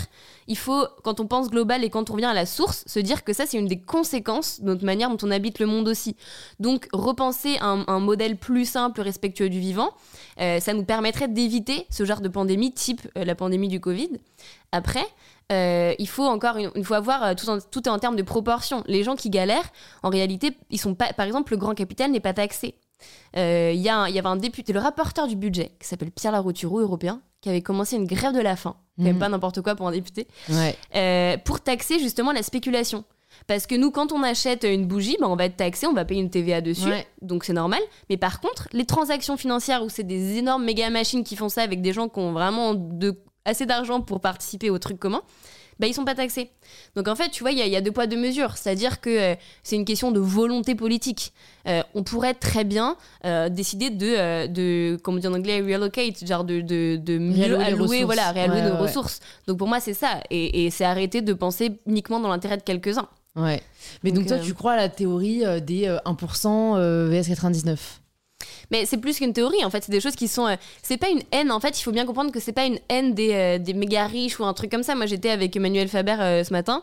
[0.48, 3.24] il faut, quand on pense global et quand on revient à la source, se dire
[3.24, 6.16] que ça, c'est une des conséquences de notre manière dont on habite le monde aussi.
[6.58, 9.92] Donc repenser un, un modèle plus simple, respectueux du vivant,
[10.40, 14.10] euh, ça nous permettrait d'éviter ce genre de pandémie, type euh, la pandémie du Covid.
[14.72, 15.06] Après,
[15.52, 18.22] euh, il faut encore une, faut avoir euh, tout, en, tout est en termes de
[18.22, 18.82] proportion.
[18.86, 19.70] Les gens qui galèrent,
[20.02, 21.12] en réalité, ils sont pas.
[21.12, 22.74] Par exemple, le grand capital n'est pas taxé.
[23.36, 26.78] Euh, Il y, y avait un député, le rapporteur du budget, qui s'appelle Pierre Larouturou,
[26.80, 28.76] européen, qui avait commencé une grève de la faim.
[28.96, 29.18] Même Mhm.
[29.18, 30.26] pas n'importe quoi pour un député.
[30.48, 30.76] Ouais.
[30.94, 33.04] Euh, pour taxer justement la spéculation.
[33.48, 36.04] Parce que nous, quand on achète une bougie, ben, on va être taxé, on va
[36.04, 37.04] payer une TVA dessus, Ouais.
[37.20, 37.80] donc c'est normal.
[38.08, 41.62] Mais par contre, les transactions financières où c'est des énormes méga machines qui font ça
[41.62, 45.22] avec des gens qui ont vraiment de, assez d'argent pour participer au truc commun,
[45.80, 46.50] ben, ils sont pas taxés.
[46.94, 48.56] Donc en fait, tu vois, il y, a- il y a deux poids, deux mesures.
[48.56, 51.32] C'est-à-dire que euh, c'est une question de volonté politique.
[51.66, 56.24] Euh, on pourrait très bien euh, décider de, de, comme on dit en anglais, relocate,
[56.24, 59.18] genre de, de, de mieux allouer, voilà, réallouer Ouais, nos ouais, ressources.
[59.48, 60.20] Donc pour moi, c'est ça.
[60.30, 63.08] Et, et c'est arrêter de penser uniquement dans l'intérêt de quelques-uns.
[63.34, 63.60] Ouais.
[64.04, 68.00] Mais donc, Donc, toi, tu crois à la théorie des euh, 1% euh, VS 99
[68.74, 69.84] Mais c'est plus qu'une théorie, en fait.
[69.84, 70.48] C'est des choses qui sont.
[70.48, 71.78] euh, c'est pas une haine, en fait.
[71.78, 74.44] Il faut bien comprendre que c'est pas une haine des, euh, des méga riches ou
[74.44, 74.96] un truc comme ça.
[74.96, 76.82] Moi, j'étais avec Emmanuel Faber euh, ce matin.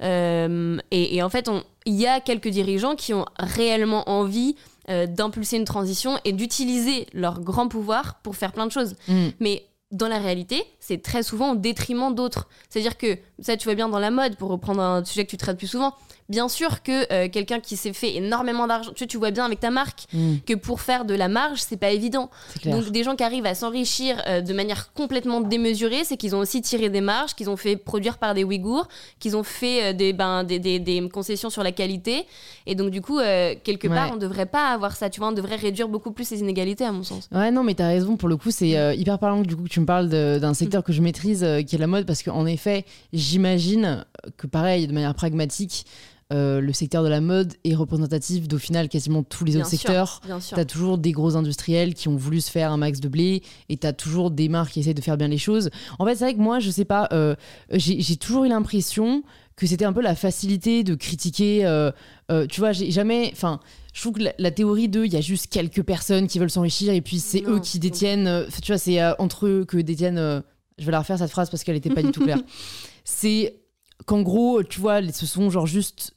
[0.00, 1.48] Et, et en fait,
[1.86, 4.56] il y a quelques dirigeants qui ont réellement envie
[4.88, 8.94] d'impulser une transition et d'utiliser leur grand pouvoir pour faire plein de choses.
[9.06, 9.28] Mm.
[9.38, 12.48] Mais dans la réalité, c'est très souvent au détriment d'autres.
[12.68, 15.36] C'est-à-dire que, ça tu vois bien dans la mode, pour reprendre un sujet que tu
[15.36, 15.94] traites plus souvent,
[16.28, 19.60] bien sûr que euh, quelqu'un qui s'est fait énormément d'argent, tu, tu vois bien avec
[19.60, 20.36] ta marque, Mm.
[20.46, 22.30] que pour faire de la marge, c'est pas évident.
[22.64, 26.38] Donc des gens qui arrivent à s'enrichir euh, de manière complètement démesurée, c'est qu'ils ont
[26.40, 29.92] aussi tiré des marges, qu'ils ont fait produire par des Ouïghours, qu'ils ont fait euh,
[29.92, 32.26] des, ben, des, des- des concessions sur la qualité.
[32.66, 33.18] Et donc du coup,
[33.64, 35.08] quelque part, on devrait pas avoir ça.
[35.10, 37.28] Tu vois, on devrait réduire beaucoup plus ces inégalités, à mon sens.
[37.32, 38.16] Ouais, non, mais t'as raison.
[38.16, 40.82] Pour le coup, c'est hyper parlant que, du coup que tu me parles d'un secteur
[40.84, 42.84] que je maîtrise, qui est la mode, parce qu'en effet,
[43.28, 44.04] j'imagine
[44.36, 45.84] que pareil, de manière pragmatique,
[46.30, 49.70] euh, le secteur de la mode est représentatif d'au final quasiment tous les Bien autres
[49.70, 50.20] sûr, secteurs.
[50.40, 50.56] Sûr.
[50.56, 53.76] T'as toujours des gros industriels qui ont voulu se faire un max de blé et
[53.78, 55.70] t'as toujours des marques qui essaient de faire bien les choses.
[55.98, 57.34] En fait, c'est vrai que moi, je sais pas, euh,
[57.72, 59.22] j'ai toujours eu l'impression
[59.56, 61.64] que c'était un peu la facilité de critiquer.
[61.64, 61.90] euh,
[62.30, 63.30] euh, tu vois, j'ai jamais.
[63.32, 63.58] Enfin,
[63.94, 66.50] je trouve que la, la théorie de il y a juste quelques personnes qui veulent
[66.50, 68.26] s'enrichir et puis c'est eux qui détiennent.
[68.28, 70.42] euh, tu vois, c'est entre eux que détiennent.
[70.78, 72.38] je vais la refaire cette phrase parce qu'elle était pas du tout claire.
[73.10, 73.56] C'est
[74.04, 76.14] qu'en gros, tu vois, ce sont genre juste.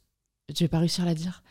[0.54, 1.42] Je vais pas réussir à la dire.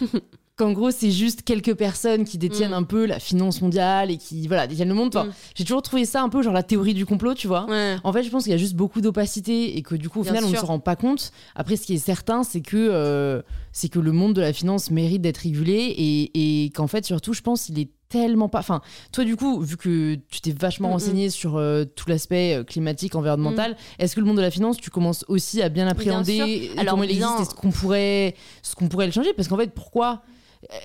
[0.56, 2.74] Qu'en gros, c'est juste quelques personnes qui détiennent Mm.
[2.74, 5.16] un peu la finance mondiale et qui, voilà, détiennent le monde.
[5.16, 5.32] Enfin, Mm.
[5.54, 7.64] J'ai toujours trouvé ça un peu genre la théorie du complot, tu vois.
[7.64, 7.96] Ouais.
[8.04, 10.22] En fait, je pense qu'il y a juste beaucoup d'opacité et que du coup, au
[10.22, 11.32] Bien final, on ne se rend pas compte.
[11.54, 13.40] Après, ce qui est certain, c'est que, euh,
[13.72, 17.32] c'est que le monde de la finance mérite d'être régulé et, et qu'en fait, surtout,
[17.32, 18.58] je pense qu'il est tellement pas.
[18.58, 20.94] Enfin, toi, du coup, vu que tu t'es vachement Mm, mm.
[20.94, 24.76] renseigné sur euh, tout l'aspect euh, climatique, environnemental, est-ce que le monde de la finance,
[24.76, 28.34] tu commences aussi à bien et Alors, comment il bien- existe et ce qu'on pourrait,
[28.62, 29.32] ce qu'on pourrait le changer?
[29.32, 30.22] Parce qu'en fait, pourquoi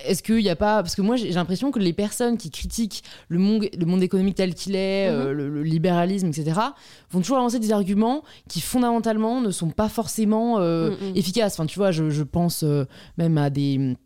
[0.06, 0.82] est-ce qu'il n'y a pas.
[0.82, 4.34] Parce que moi, j'ai l'impression que les personnes qui critiquent le monde, le monde économique
[4.36, 6.58] tel qu'il est, euh, le, le libéralisme, etc.,
[7.10, 11.16] vont toujours avancer des arguments qui, fondamentalement, ne sont pas forcément euh, Mm, mm.
[11.16, 11.54] efficaces.
[11.54, 12.86] Enfin, tu vois, je, je pense euh,
[13.18, 13.96] même à des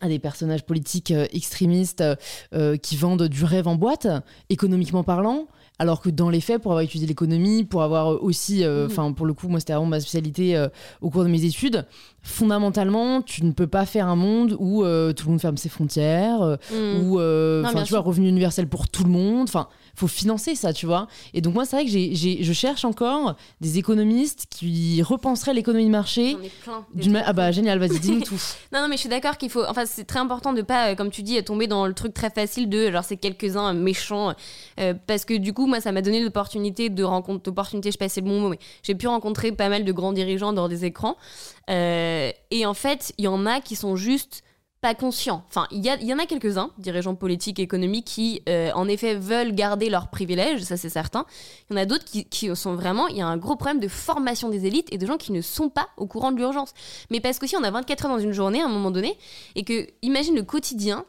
[0.00, 2.14] à des personnages politiques euh, extrémistes euh,
[2.54, 4.06] euh, qui vendent du rêve en boîte,
[4.50, 5.46] économiquement parlant,
[5.80, 8.90] alors que dans les faits, pour avoir étudié l'économie, pour avoir aussi, euh, Mhm.
[8.90, 10.68] enfin pour le coup, moi c'était vraiment ma spécialité euh,
[11.00, 11.86] au cours de mes études,
[12.22, 15.68] fondamentalement, tu ne peux pas faire un monde où euh, tout le monde ferme ses
[15.68, 17.00] frontières, Mm.
[17.02, 20.86] où, Non, tu vois, revenu universel pour tout le monde, enfin faut financer ça, tu
[20.86, 21.08] vois.
[21.34, 25.86] Et donc moi c'est vrai que j'ai- je cherche encore des économistes qui repenseraient l'économie
[25.86, 26.36] de marché.
[26.94, 27.22] D'une ma-.
[27.26, 28.40] Ah bah génial, vas-y, dis-nous tout.
[28.72, 29.64] Non, non, mais je suis d'accord qu'il faut.
[29.68, 32.30] Enfin, c'est très important de pas, euh, comme tu dis, tomber dans le truc très
[32.30, 34.34] facile de genre c'est quelques-uns euh, méchants.
[34.80, 37.42] euh, parce que du coup, moi, ça m'a donné l'opportunité de rencontrer.
[37.46, 40.52] L'opportunité, je passais le bon mot, mais j'ai pu rencontrer pas mal de grands dirigeants
[40.52, 41.16] dans des écrans.
[41.70, 44.42] Euh, et en fait, il y en a qui sont juste
[44.80, 45.44] pas conscients.
[45.48, 49.52] Enfin, il y, en a quelques-uns, dirigeants politiques et économiques, qui euh, en effet veulent
[49.52, 51.26] garder leurs privilèges, ça c'est certain.
[51.68, 53.08] Il y en a d'autres qui, qui sont vraiment.
[53.08, 55.40] Il y a un gros problème de formation des élites et de gens qui ne
[55.40, 56.74] sont pas au courant de l'urgence.
[57.10, 59.18] Mais parce qu'aussi, on a 24 heures dans une journée à un moment donné,
[59.56, 61.04] et que, imagine le quotidien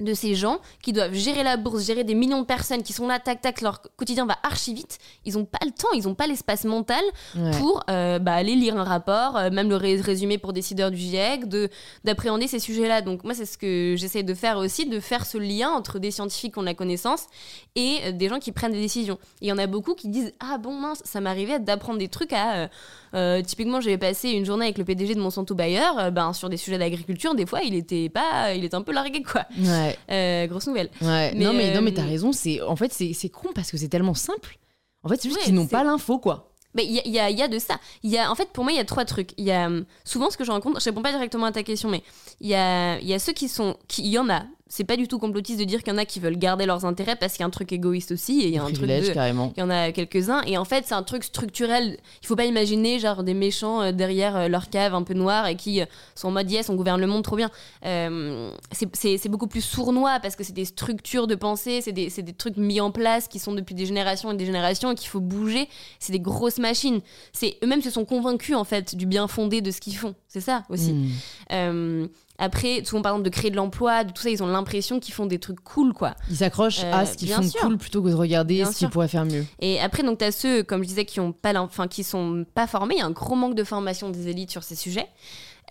[0.00, 3.06] de ces gens qui doivent gérer la bourse, gérer des millions de personnes qui sont
[3.06, 4.98] là, tac, tac, leur quotidien va archi vite.
[5.24, 7.02] Ils n'ont pas le temps, ils n'ont pas l'espace mental
[7.36, 7.50] Ouais.
[7.58, 10.96] pour euh, bah, aller lire un rapport, euh, même le ré- résumer pour décideurs du
[10.96, 11.68] GIEC, de
[12.04, 13.02] d'appréhender ces sujets-là.
[13.02, 16.10] Donc moi, c'est ce que j'essaie de faire aussi, de faire ce lien entre des
[16.10, 17.26] scientifiques qui ont de la connaissance
[17.74, 19.18] et euh, des gens qui prennent des décisions.
[19.40, 22.32] Il y en a beaucoup qui disent ah bon mince, ça m'arrivait d'apprendre des trucs
[22.32, 22.68] à
[23.14, 26.48] euh, typiquement j'avais passé une journée avec le PDG de Monsanto Bayer, euh, ben sur
[26.48, 29.44] des sujets d'agriculture, des fois il était pas, il était un peu largué quoi.
[29.58, 29.96] Ouais.
[30.10, 30.90] Euh, grosse nouvelle.
[31.00, 33.70] Ouais, Mais, non mais non mais t'as raison, c'est en fait c'est c'est con parce
[33.70, 34.58] que c'est tellement simple.
[35.04, 36.50] En fait, c'est juste Ouais, qu'ils n'ont pas l'info quoi.
[36.74, 37.78] Mais il y a, y a- y a de ça.
[38.02, 39.30] Y a, en fait, pour moi, il y a trois trucs.
[39.38, 41.62] Il y a hum, souvent ce que je rencontre, je réponds pas directement à ta
[41.62, 42.02] question, mais
[42.40, 44.42] il y a, y a ceux qui sont, qui, il y en a.
[44.68, 46.84] C'est pas du tout complotiste de dire qu'il y en a qui veulent garder leurs
[46.84, 48.88] intérêts parce qu'il y a un truc égoïste aussi et il y a un truc
[48.88, 49.52] de, carrément.
[49.56, 51.98] il y en a quelques-uns et en fait c'est un truc structurel.
[52.22, 55.46] Il faut pas imaginer genre des méchants euh, derrière euh, leur cave un peu noire
[55.46, 57.50] et qui euh, sont en mode yes on gouverne le monde trop bien.
[57.84, 62.56] Euh, c'est- beaucoup plus sournois parce que c'est des structures de pensée, c'est des, trucs
[62.56, 65.68] mis en place qui sont depuis des générations et des générations et qu'il faut bouger.
[65.98, 67.00] C'est des grosses machines.
[67.32, 70.14] C'est eux-mêmes se sont convaincus en fait du bien fondé de ce qu'ils font.
[70.28, 70.92] C'est ça aussi.
[70.92, 71.08] Hmm.
[71.52, 72.06] Euh,
[72.38, 75.12] après, souvent par exemple de créer de l'emploi, de tout ça, ils ont l'impression qu'ils
[75.14, 76.14] font des trucs cool quoi.
[76.30, 77.60] Ils s'accrochent Euh, à ce qu'ils bien font sûr.
[77.60, 79.44] cool plutôt que de regarder Bien ce qu'ils pourraient faire mieux.
[79.60, 82.44] Et après, donc, tu as ceux, comme je disais, qui ont pas, enfin, qui sont
[82.54, 82.94] pas formés.
[82.94, 85.06] Il y a un gros manque de formation des élites sur ces sujets.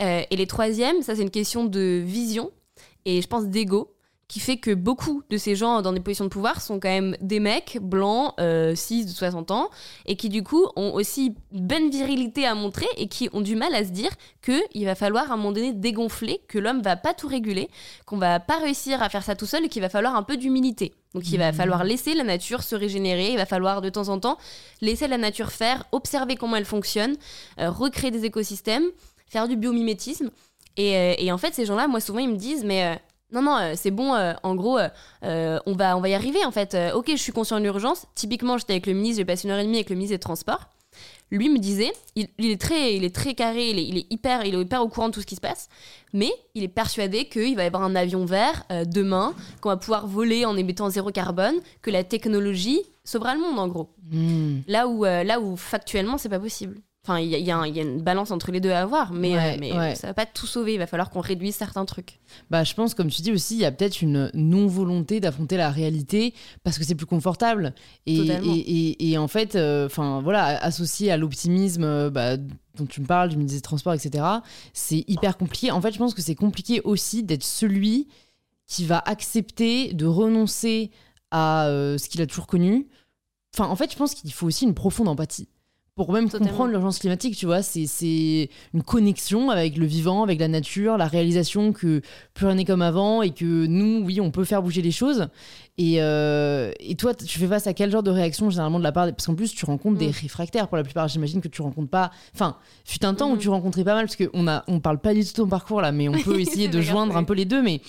[0.00, 2.50] Euh, et les troisièmes, ça, c'est une question de vision
[3.04, 3.94] et je pense d'ego
[4.28, 7.16] qui fait que beaucoup de ces gens dans des positions de pouvoir sont quand même
[7.22, 9.70] des mecs blancs, euh, 6 de 60 ans,
[10.04, 13.56] et qui du coup ont aussi une bonne virilité à montrer et qui ont du
[13.56, 14.10] mal à se dire
[14.42, 17.70] qu'il va falloir à un moment donné dégonfler, que l'homme va pas tout réguler,
[18.04, 20.36] qu'on va pas réussir à faire ça tout seul et qu'il va falloir un peu
[20.36, 20.92] d'humilité.
[21.14, 21.56] Donc il va Mhm.
[21.56, 24.36] falloir laisser la nature se régénérer, il va falloir de temps en temps
[24.82, 27.16] laisser la nature faire, observer comment elle fonctionne,
[27.60, 28.84] euh, recréer des écosystèmes,
[29.26, 30.28] faire du biomimétisme.
[30.76, 32.94] Et, euh, et en fait, ces gens-là, moi souvent, ils me disent, mais euh,
[33.30, 36.44] non, non, euh, c'est bon, euh, en gros, euh, on, va, on va y arriver
[36.44, 36.76] en fait.
[36.94, 38.06] Ok, je suis conscient de l'urgence.
[38.14, 40.20] Typiquement, j'étais avec le ministre, j'ai passé une heure et demie avec le ministre des
[40.20, 40.68] Transports.
[41.30, 44.06] Lui me disait, il, il est très, il est très carré, il est, il est
[44.10, 45.68] hyper, il est hyper au courant de tout ce qui se passe,
[46.14, 50.06] mais il est persuadé qu'il va y avoir un avion vert demain, qu'on va pouvoir
[50.06, 53.90] voler en émettant zéro carbone, que la technologie sauvera le monde en gros.
[54.10, 54.60] Hmm.
[54.66, 56.80] Là où, là où factuellement, c'est pas possible.
[57.08, 59.54] Enfin, il y, a- y y une balance entre les deux à avoir, mais, Ouais,
[59.54, 59.94] euh, mais ouais.
[59.94, 60.74] ça va pas tout sauver.
[60.74, 62.20] Il va falloir qu'on réduise certains trucs.
[62.50, 65.70] Bah, je pense, comme tu dis aussi, il y a peut-être une non-volonté d'affronter la
[65.70, 67.74] réalité parce que c'est plus confortable.
[68.04, 68.52] Et, Totalement.
[68.54, 73.06] et, et- et en fait, enfin voilà, associé à l'optimisme euh, bah, dont tu me
[73.06, 74.22] parles, du ministre des Transports, etc.,
[74.74, 75.70] c'est hyper compliqué.
[75.70, 78.06] En fait, je pense que c'est compliqué aussi d'être celui
[78.66, 80.90] qui va accepter de renoncer
[81.30, 82.86] à euh, ce qu'il a toujours connu.
[83.54, 85.48] Enfin, en fait, je pense qu'il faut aussi une profonde empathie.
[85.98, 86.46] Pour même Totalement.
[86.46, 91.08] comprendre l'urgence climatique, tu vois, c'est- une connexion avec le vivant, avec la nature, la
[91.08, 92.02] réalisation que
[92.34, 95.26] plus rien n'est comme avant et que nous, oui, on peut faire bouger les choses.
[95.76, 98.92] Et, euh, et toi, tu fais face à quel genre de réaction généralement de la
[98.92, 100.12] part des- Parce qu'en plus, tu rencontres des Mm.
[100.22, 101.08] réfractaires pour la plupart.
[101.08, 102.12] J'imagine que tu rencontres pas.
[102.32, 103.38] Enfin, fut un temps où Mhm.
[103.40, 105.80] tu rencontrais pas mal parce qu'on a, on parle pas du tout de ton parcours
[105.80, 107.60] là, mais on peut essayer de joindre un peu les deux.
[107.62, 107.80] Mais.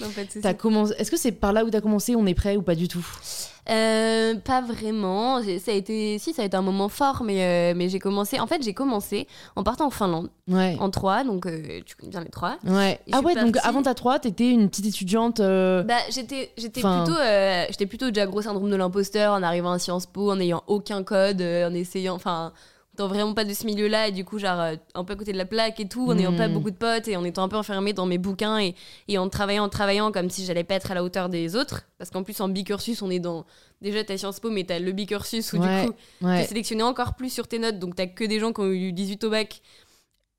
[0.97, 3.05] Est-ce que c'est par là où t'as commencé On est prêt ou pas du tout?
[3.69, 5.41] Euh, pas vraiment.
[5.59, 8.39] Ça a été, si, ça a été un moment fort, mais, euh, mais j'ai commencé.
[8.39, 10.75] En fait, j'ai commencé en partant en Finlande, Ouais.
[10.79, 12.57] en trois, donc euh, tu connais bien les trois.
[12.65, 12.99] Ouais.
[13.07, 15.39] Et Ah ouais, donc avant ta 3, t'étais une petite étudiante.
[15.39, 17.13] Bah, j'étais, plutôt,
[17.69, 21.03] j'étais plutôt déjà gros syndrome de l'imposteur en arrivant à Sciences Po, en n'ayant aucun
[21.03, 22.51] code, en essayant, enfin,
[23.07, 25.37] vraiment pas de ce milieu-là et du coup, genre, euh, un peu à côté de
[25.37, 26.53] la plaque et tout, en n'ayant pas Mm.
[26.53, 28.75] beaucoup de potes et en étant un peu enfermée dans mes bouquins et,
[29.07, 31.83] et en travaillant, en travaillant comme si j'allais pas être à la hauteur des autres.
[31.97, 33.45] Parce qu'en plus, en bicursus, on est dans,
[33.81, 36.43] déjà, t'as Sciences Po, mais t'as le bicursus où Ouais, du coup, t'es ouais.
[36.45, 39.23] sélectionné encore plus sur tes notes, donc t'as que des gens qui ont eu 18
[39.23, 39.61] au bac.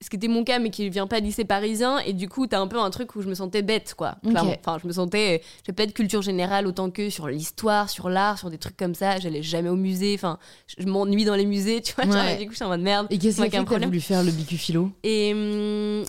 [0.03, 2.47] Ce qui était mon cas, mais qui vient pas de lycée parisien, et du coup,
[2.47, 4.17] t'as un peu un truc où je me sentais bête, quoi.
[4.63, 5.43] Enfin, je me sentais.
[5.67, 8.95] J'ai pas de culture générale autant que sur l'histoire, sur l'art, sur des trucs comme
[8.95, 9.19] ça.
[9.21, 10.39] J'allais jamais au musée, enfin,
[10.79, 12.07] je m'ennuie dans les musées, tu vois.
[12.07, 13.09] genre, du coup, je suis en mode merde.
[13.11, 15.35] Et qu'est-ce que t'as voulu faire le bicu philo Et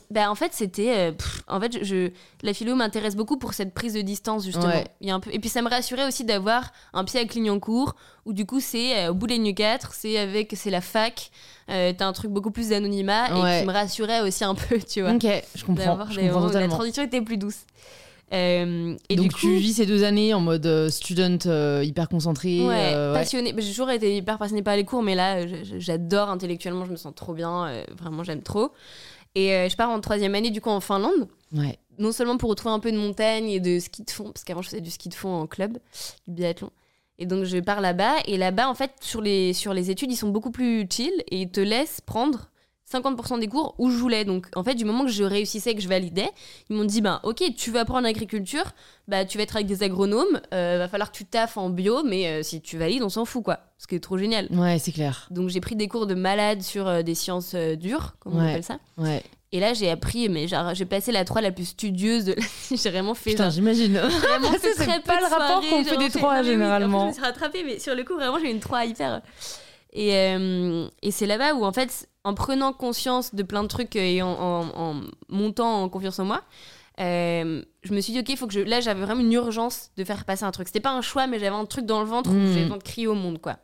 [0.09, 0.93] bah, en fait, c'était.
[0.95, 1.11] euh,
[1.49, 2.09] en fait, je, je-
[2.43, 4.67] la philo m'intéresse beaucoup pour cette prise de distance, justement.
[4.67, 4.87] Ouais.
[5.01, 7.25] Il y a un peu, et puis, ça me rassurait aussi d'avoir un pied à
[7.25, 10.53] Clignancourt, où du coup, c'est euh, au bout des 4, c'est avec.
[10.55, 11.31] C'est la fac.
[11.69, 15.01] euh, T'as un truc beaucoup plus d'anonymat, et qui me rassurait aussi un peu, tu
[15.01, 15.11] vois.
[15.13, 16.05] Ok, je comprends.
[16.09, 17.65] Je comprends la transition était plus douce.
[18.33, 21.37] Euh, et Donc du coup, tu vis ces deux années en mode euh, student
[21.83, 22.61] hyper concentré.
[22.65, 22.93] Ouais.
[22.93, 26.95] Bah, J'ai toujours été hyper passionnée par les cours, mais là, j'adore intellectuellement, je me
[26.97, 28.71] sens trop bien, vraiment, j'aime trop.
[29.35, 31.77] Et je pars en troisième année, du coup, en Finlande, Ouais.
[31.99, 34.61] non seulement pour retrouver un peu de montagne et de ski de fond, parce qu'avant,
[34.61, 35.77] je faisais du ski de fond en club,
[36.27, 36.69] du biathlon.
[37.21, 40.15] Et donc, je pars là-bas, et là-bas, en fait, sur les, sur les études, ils
[40.15, 42.49] sont beaucoup plus chill et ils te laissent prendre
[42.91, 44.25] 50% des cours où je voulais.
[44.25, 46.29] Donc, en fait, du moment que je réussissais, que je validais,
[46.69, 48.71] ils m'ont dit, ben, ok, tu vas apprendre l'agriculture,
[49.07, 52.03] bah, tu vas être avec des agronomes, euh, va falloir que tu taffes en bio,
[52.03, 53.59] mais euh, si tu valides, on s'en fout, quoi.
[53.77, 54.47] Ce qui est trop génial.
[54.51, 55.27] Ouais, c'est clair.
[55.29, 58.39] Donc, j'ai pris des cours de malade sur euh, des sciences euh, dures, comme on
[58.39, 58.79] appelle ça.
[58.97, 59.21] Ouais.
[59.53, 62.35] Et là, j'ai appris, mais genre, j'ai passé la 3 la plus studieuse de
[62.71, 63.97] J'ai vraiment fait Putain, j'imagine.
[63.97, 66.53] vraiment fait c'est très pas le rapport qu'on fait des vraiment trois, non, mais oui,
[66.53, 66.97] généralement.
[66.99, 68.85] en plus, je me suis rattrapée, mais sur le coup, vraiment, j'ai eu une 3
[68.85, 69.21] hyper.
[69.93, 73.93] Et, euh, et c'est là-bas où, en fait, en prenant conscience de plein de trucs
[73.97, 76.43] et en, en- en montant en confiance en moi,
[77.01, 78.61] euh, je me suis dit, ok, faut que je.
[78.61, 80.67] Là, j'avais vraiment une urgence de faire passer un truc.
[80.67, 82.47] C'était pas un choix, mais j'avais un truc dans le ventre où Mm.
[82.47, 83.57] j'avais besoin de crier au monde, quoi.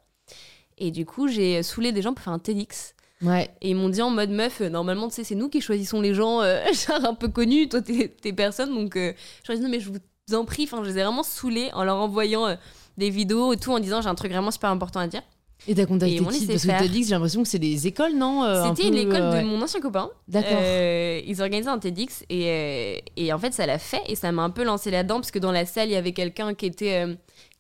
[0.78, 2.94] Et du coup, j'ai saoulé des gens pour faire un TEDx.
[3.22, 3.50] Ouais.
[3.62, 6.02] Et ils m'ont dit en mode meuf, euh, normalement, tu sais, c'est nous qui choisissons
[6.02, 8.74] les gens, euh, genre un peu connus, toi, t'es personne.
[8.74, 11.00] Donc, euh, je leur ai dit, non, mais je vous en prie, enfin, je les
[11.00, 12.56] ai vraiment saoulés en leur envoyant euh,
[12.98, 15.24] des vidéos et tout, en disant, j'ai un truc vraiment super important à dire.
[15.68, 16.80] Et t'as contacté qui Parce que faire.
[16.80, 19.44] que j'ai l'impression que c'est des écoles, non euh, C'était l'école euh, de ouais.
[19.44, 20.10] mon ancien copain.
[20.28, 20.58] D'accord.
[20.62, 24.44] Euh, ils organisaient un TEDx et, et en fait, ça l'a fait et ça m'a
[24.44, 27.06] un peu lancé là-dedans parce que dans la salle, il y avait quelqu'un qui était.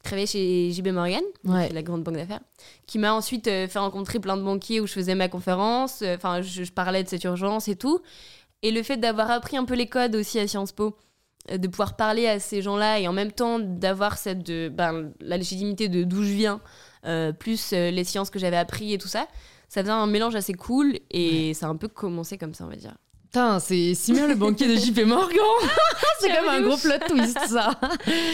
[0.08, 1.70] Qui travaillait chez JB Morgan, Ouais.
[1.70, 2.40] la grande banque d'affaires,
[2.86, 6.02] qui m'a ensuite euh, fait rencontrer plein de banquiers où je faisais ma conférence.
[6.02, 8.00] euh, Enfin, je, je parlais de cette urgence et tout.
[8.64, 10.96] Et le fait d'avoir appris un peu les codes aussi à Sciences Po,
[11.52, 15.12] euh, de pouvoir parler à ces gens-là et en même temps d'avoir cette de, ben,
[15.20, 16.62] la légitimité de d'où je viens,
[17.40, 19.28] plus les sciences que j'avais appris et tout ça,
[19.70, 22.70] ça faisait un mélange assez cool et ça a un peu commencé comme ça, on
[22.70, 22.96] va dire.
[23.28, 25.36] Putain, c'est Simon le banquier de JP Morgan.
[26.22, 27.72] c'est comme un gros plot twist, ça.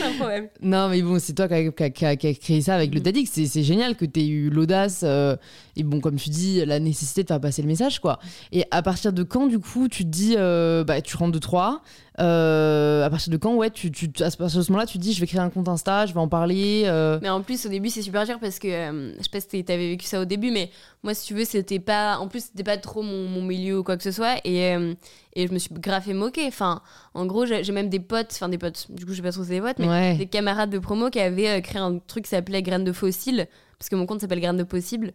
[0.05, 0.49] Un problème.
[0.61, 3.01] Non, mais bon, c'est toi qui as, qui qui créé ça avec le.
[3.01, 3.27] TEDx.
[3.33, 5.35] C'est c'est génial que tu aies eu l'audace euh,
[5.75, 8.19] et, bon, comme tu dis, la nécessité de faire passer le message, quoi.
[8.51, 11.39] Et à partir de quand, du coup, tu te dis, euh, bah, tu rentres de
[11.39, 11.81] 3
[12.17, 14.37] à partir de quand, ouais, tu, tu, à ce
[14.71, 16.83] moment-là, tu te dis, je vais créer un compte Insta, je vais en parler.
[16.85, 19.39] euh, Mais en plus, au début, c'est super dur parce que euh, je sais pas
[19.39, 20.69] si t'avais vécu ça au début, mais
[21.03, 22.17] moi, si tu veux, c'était pas.
[22.17, 24.35] En plus, c'était pas trop mon, mon milieu ou quoi que ce soit.
[24.43, 24.93] Et, euh,
[25.35, 26.45] et je me suis grave fait moquer.
[26.47, 26.81] Enfin,
[27.13, 29.43] en gros, j'ai même des potes, enfin des potes, du coup, je sais pas trop
[29.43, 30.15] si c'est des potes, mais ouais.
[30.15, 33.47] des camarades de promo qui avaient euh, créé un truc qui s'appelait Graines de fossiles,
[33.79, 35.11] parce que mon compte s'appelle Graines de possible,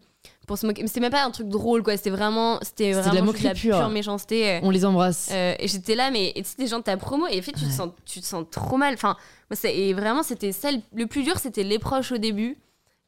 [0.47, 0.83] pour se moquer.
[0.83, 1.97] Mais c'était même pas un truc drôle, quoi.
[1.97, 3.79] C'était vraiment, c'était de la de pure.
[3.79, 4.51] pure méchanceté.
[4.51, 4.61] euh.
[4.63, 5.31] On les embrasse.
[5.33, 7.53] Euh, et j'étais là, mais tu sais, des gens de ta promo, et en fait,
[7.53, 7.71] tu, Ouais.
[7.71, 8.95] te, sens, tu te sens trop mal.
[8.95, 9.17] Enfin,
[9.65, 10.71] et vraiment, c'était ça.
[10.95, 12.59] le- plus dur, c'était les proches au début,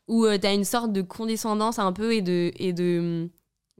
[0.09, 2.53] où tu t'as une sorte de condescendance un peu et de.
[2.57, 3.29] Et de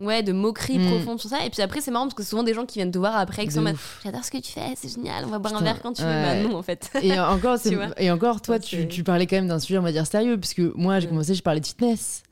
[0.01, 0.87] Ouais, de moquerie Mm.
[0.91, 1.45] profonde sur ça.
[1.45, 3.45] Et puis après, c'est marrant parce que souvent des gens qui viennent te voir après,
[3.45, 3.75] qui sont en.
[4.03, 6.09] J'adore ce que tu fais, c'est génial, on va boire un verre quand tu veux.
[6.09, 6.43] ouais.
[6.43, 6.91] Bah non, en fait.
[7.03, 9.83] Et encore, c'est- et encore, toi, tu, c'est- tu parlais quand même d'un sujet, on
[9.83, 12.23] va dire, sérieux, parce que moi, j'ai commencé, je parlais de fitness.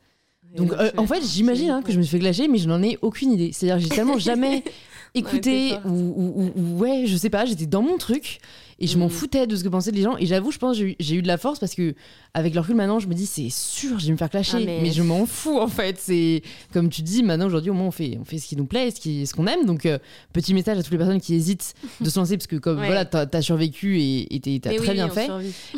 [0.55, 2.81] Donc, euh, en fait, j'imagine hein, que je me suis fait glasher, mais je n'en
[2.81, 3.51] ai aucune idée.
[3.53, 4.63] C'est-à-dire, que j'ai tellement jamais
[5.13, 8.39] écouté, ou, ou- ou- ou- ouais, je sais pas, j'étais dans mon truc,
[8.79, 9.09] et je m'en Mm.
[9.11, 10.17] foutais de ce que pensaient les gens.
[10.17, 11.93] Et j'avoue, je pense que j'ai eu- j'ai eu de la force parce que,
[12.33, 14.57] avec le recul maintenant, je me dis, c'est sûr, je vais me faire clasher.
[14.57, 14.79] Ah, mais...
[14.83, 15.97] mais- je m'en fous, en fait.
[15.99, 18.65] C'est comme tu dis, maintenant, aujourd'hui, au moins, on fait, on fait ce qui nous
[18.65, 19.65] plaît, ce qui- ce qu'on aime.
[19.65, 19.97] Donc, euh,
[20.31, 22.85] petit message à toutes les personnes qui hésitent de se lancer, parce que, comme Ouais.
[22.85, 25.27] voilà, t'as as survécu et t'as très oui, bien fait.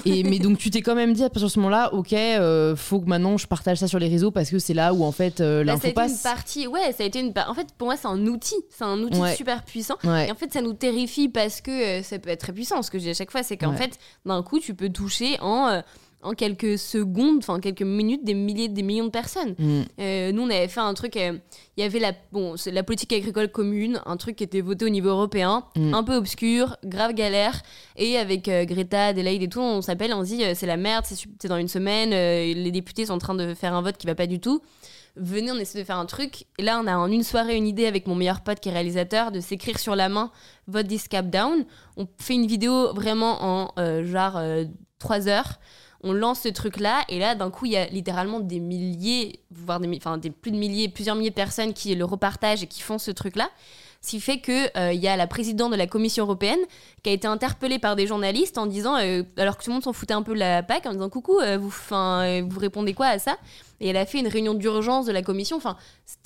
[0.05, 2.75] Et, mais donc tu t'es quand même dit à partir de ce moment-là, ok, euh,
[2.75, 5.11] faut que maintenant je partage ça sur les réseaux parce que c'est là où en
[5.11, 6.11] fait euh, Bah, l'info été passe.
[6.11, 8.55] une partie, ouais, ça a été une En fait, pour moi, c'est un outil.
[8.69, 9.35] C'est un outil Ouais.
[9.35, 9.95] super puissant.
[10.03, 10.27] Ouais.
[10.27, 12.81] Et en fait, ça nous terrifie parce que euh, ça peut être très puissant.
[12.81, 15.37] Ce que je dis à chaque fois, c'est qu'en fait, d'un coup, tu peux toucher
[15.39, 15.81] en, euh,
[16.23, 19.55] en quelques secondes, enfin quelques minutes, des milliers, des millions de personnes.
[19.57, 19.81] Mm.
[19.99, 21.17] Euh, nous, on avait fait un truc.
[21.17, 21.37] euh,
[21.77, 24.89] Il y avait la, bon, la politique agricole commune, un truc qui était voté au
[24.89, 25.93] niveau européen, Mm.
[25.93, 27.61] un peu obscur, grave galère.
[27.95, 30.77] Et avec euh, Greta, Adelaide et tout, on s'appelle, on se dit euh, c'est la
[30.77, 34.07] merde, c'est dans une semaine, les députés sont en train de faire un vote qui
[34.07, 34.61] va pas du tout.
[35.17, 36.45] Venez, on essaie de faire un truc.
[36.57, 38.71] Et là, on a en une soirée une idée avec mon meilleur pote qui est
[38.71, 40.31] réalisateur de s'écrire sur la main
[40.67, 41.65] Vote this cap down.
[41.97, 43.43] On fait une vidéo vraiment
[43.75, 44.39] en genre
[44.99, 45.59] 3 heures
[46.03, 49.79] on lance ce truc-là, et là, d'un coup, il y a littéralement des milliers, voire
[49.79, 52.81] des, enfin, des plus de milliers, plusieurs milliers de personnes qui le repartagent et qui
[52.81, 53.49] font ce truc-là.
[54.03, 56.57] Ce qui fait que euh, y a la présidente de la Commission européenne
[57.03, 59.83] qui a été interpellée par des journalistes en disant, euh, alors que tout le monde
[59.83, 62.59] s'en foutait un peu de la PAC, en disant coucou, euh, vous, 'fin, euh, vous
[62.59, 63.37] répondez quoi à ça?
[63.79, 65.57] Et elle a fait une réunion d'urgence de la Commission.
[65.57, 65.77] Enfin,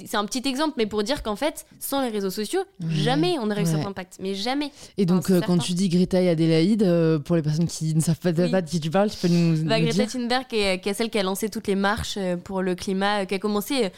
[0.05, 3.49] c'est un petit exemple, mais pour dire qu'en fait, sans les réseaux sociaux, jamais on
[3.51, 3.71] aurait eu Ouais.
[3.71, 4.17] cet impact.
[4.21, 4.71] Mais jamais.
[4.97, 8.31] Et donc, quand tu dis Greta et Adélaïde, pour les personnes qui ne savent pas,
[8.31, 8.51] Oui.
[8.51, 10.11] pas de qui tu parles, tu peux nous, Bah, nous Greta dire?
[10.11, 13.25] Thunberg, qui est, qui est celle qui a lancé toutes les marches pour le climat,
[13.25, 13.89] qui a commencé.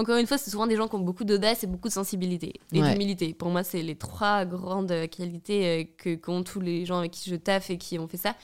[0.00, 2.54] Encore une fois, c'est souvent des gens qui ont beaucoup d'audace et beaucoup de sensibilité
[2.72, 2.92] et Ouais.
[2.92, 3.34] d'humilité.
[3.34, 7.28] Pour moi, c'est les trois grandes qualités euh, que qu'ont tous les gens avec qui
[7.30, 8.34] je taffe et qui ont fait ça.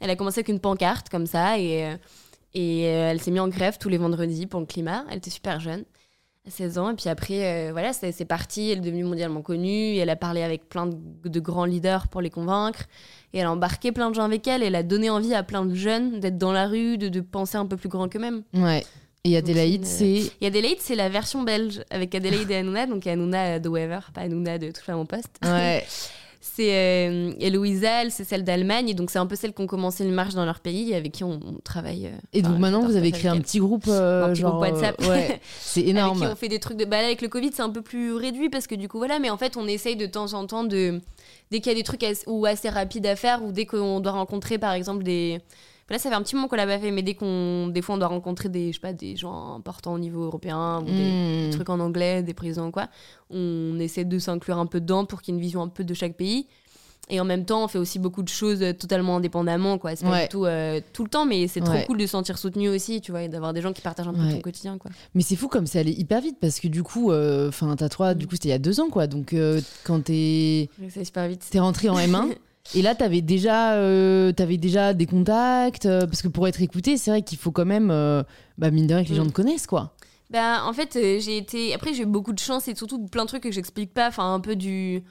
[0.00, 1.96] Elle a commencé avec une pancarte comme ça et, euh,
[2.54, 5.04] et euh, elle s'est mise en grève tous les vendredis pour le climat.
[5.10, 5.84] Elle était super jeune,
[6.46, 6.90] à 16 ans.
[6.90, 8.70] Et puis après, euh, voilà, c'est parti.
[8.70, 9.68] Elle est devenue mondialement connue.
[9.68, 10.96] Et elle a parlé avec plein de,
[11.28, 12.84] de grands leaders pour les convaincre.
[13.34, 14.62] Et elle a embarqué plein de gens avec elle.
[14.62, 17.58] Elle a donné envie à plein de jeunes d'être dans la rue, de, de penser
[17.58, 18.42] un peu plus grand qu'eux-mêmes.
[18.54, 18.84] Ouais.
[19.24, 20.32] Et Adélaïde, Donc, c'est.
[20.40, 22.86] Et Adelaide, c'est la version belge avec Adelaide et Hanouna.
[22.86, 25.30] Donc Hanouna de Wever, pas Hanouna de Touche à mon poste.
[25.44, 25.84] Ouais.
[26.42, 27.32] C'est euh,
[28.08, 28.88] c'est celle d'Allemagne.
[28.88, 30.96] Et donc c'est un peu celle qui ont commencé une marche dans leur pays et
[30.96, 32.06] avec qui on, on travaille.
[32.06, 34.52] euh, Et donc maintenant, vous avez créé un petit groupe, euh, Un petit genre.
[34.52, 34.96] groupe WhatsApp.
[35.02, 35.38] euh, ouais.
[35.60, 35.88] C'est elle.
[35.90, 36.18] Avec énorme.
[36.20, 38.14] qui on fait des trucs de bah là, avec le Covid, c'est un peu plus
[38.14, 40.64] réduit parce que du coup voilà, mais en fait on essaye de temps en temps
[40.64, 41.02] de
[41.50, 44.00] dès qu'il y a des trucs assez, ou assez rapides à faire ou dès qu'on
[44.00, 45.40] doit rencontrer par exemple des
[45.90, 47.96] Là, ça fait un petit moment qu'on l'a pas fait, mais dès qu'on, des fois,
[47.96, 50.92] on doit rencontrer des, je sais pas, des gens importants au niveau européen ou des,
[50.92, 51.44] Mm.
[51.46, 52.88] des trucs en anglais, des présidents ou quoi,
[53.30, 55.82] on essaie de s'inclure un peu dedans pour qu'il y ait une vision un peu
[55.84, 56.46] de chaque pays.
[57.12, 59.96] Et en même temps, on fait aussi beaucoup de choses euh, totalement indépendamment, quoi.
[59.96, 60.22] C'est pas Ouais.
[60.22, 61.84] du tout euh, tout le temps, mais c'est trop Ouais.
[61.84, 64.14] cool de se sentir soutenu aussi, tu vois, et d'avoir des gens qui partagent un
[64.14, 64.34] peu Ouais.
[64.34, 64.92] ton quotidien, quoi.
[65.16, 67.88] Mais c'est fou comme c'est allé hyper vite parce que du coup, euh, enfin, t'as
[67.88, 69.08] trois, du coup, c'était il y a deux ans, quoi.
[69.08, 71.44] Donc, euh, quand t'es C'est super vite.
[71.50, 72.28] t'es rentré en M1.
[72.74, 77.10] Et là, t'avais déjà, euh, déjà des contacts, euh, parce que pour être écouté, c'est
[77.10, 78.22] vrai qu'il faut quand même, euh,
[78.58, 79.28] bah, mine de rien, que les gens Mm.
[79.30, 79.94] te connaissent, quoi.
[80.30, 81.74] Bah, en fait, euh, j'ai été.
[81.74, 84.06] Après, j'ai eu beaucoup de chance et surtout plein de trucs que j'explique pas.
[84.08, 85.02] Enfin, un peu du.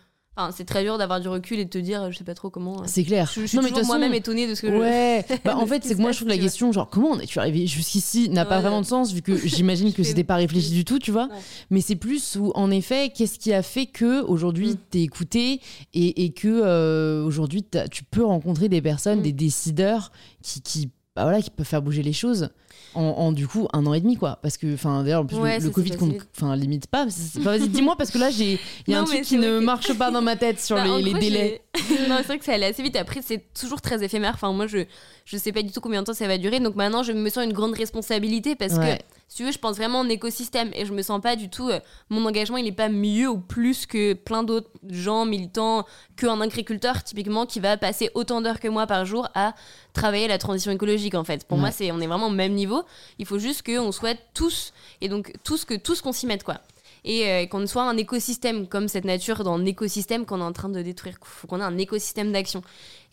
[0.41, 2.49] Enfin, c'est très dur d'avoir du recul et de te dire, je sais pas trop
[2.49, 2.80] comment.
[2.82, 2.86] euh.
[2.86, 3.30] C'est clair.
[3.36, 4.75] Je, je suis Non, mais toujours moi-même étonnée de ce que je.
[4.78, 7.19] Ouais, bah, en fait, c'est que moi, je trouve la tu question, genre, comment on
[7.19, 10.69] es-tu arrivé jusqu'ici, n'a pas vraiment de sens, vu que j'imagine que c'était pas réfléchi
[10.71, 11.25] du tout, tu vois.
[11.25, 11.36] Ouais.
[11.71, 14.78] Mais c'est plus où, en effet, qu'est-ce qui a fait que aujourd'hui Mm.
[14.91, 15.60] t'es écouté
[15.93, 19.23] et, et que euh, aujourd'hui tu peux rencontrer des personnes, Mm.
[19.23, 22.49] des décideurs qui, qui, bah voilà, qui peuvent faire bouger les choses.
[22.95, 25.60] En, en, du coup un an et demi quoi parce que enfin d'ailleurs le- Ouais,
[25.60, 25.91] le, s'est covid
[26.36, 29.06] enfin limite pas c'est- vas-y dis-moi parce que là j'ai il y a Non, un
[29.06, 31.62] truc qui ne que- marche pas dans ma tête sur Bah, les, les gros, délais
[32.10, 32.95] non, c'est vrai que ça allait assez vite.
[32.95, 34.32] Après, c'est toujours très éphémère.
[34.34, 34.80] Enfin, moi, je,
[35.25, 36.60] je sais pas du tout combien de temps ça va durer.
[36.60, 38.97] Donc maintenant, je me sens une grande responsabilité parce Ouais.
[38.97, 41.50] que, si tu veux, je pense vraiment en écosystème et je me sens pas du
[41.50, 41.70] tout.
[41.70, 45.86] euh, mon engagement, il est pas mieux ou plus que plein d'autres gens militants,
[46.18, 49.54] qu'un agriculteur, typiquement, qui va passer autant d'heures que moi par jour à
[49.94, 51.46] travailler la transition écologique, en fait.
[51.48, 51.62] Pour Ouais.
[51.62, 52.84] moi, c'est on est vraiment au même niveau.
[53.20, 56.58] Il faut juste qu'on soit tous, et donc tous, que, tous qu'on s'y mette, quoi
[57.04, 60.54] et euh, qu'on soit un écosystème comme cette nature dans un écosystème qu'on est en
[60.54, 61.16] train de détruire.
[61.22, 62.62] Il faut qu'on ait un écosystème d'action.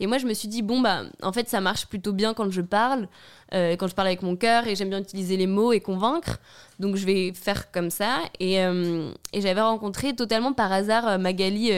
[0.00, 2.50] Et moi, je me suis dit, bon, bah, en fait, ça marche plutôt bien quand
[2.50, 3.08] je parle,
[3.54, 6.38] euh, quand je parle avec mon cœur, et j'aime bien utiliser les mots et convaincre.
[6.78, 8.18] Donc, je vais faire comme ça.
[8.38, 11.70] Et, euh, et j'avais rencontré totalement par hasard Magali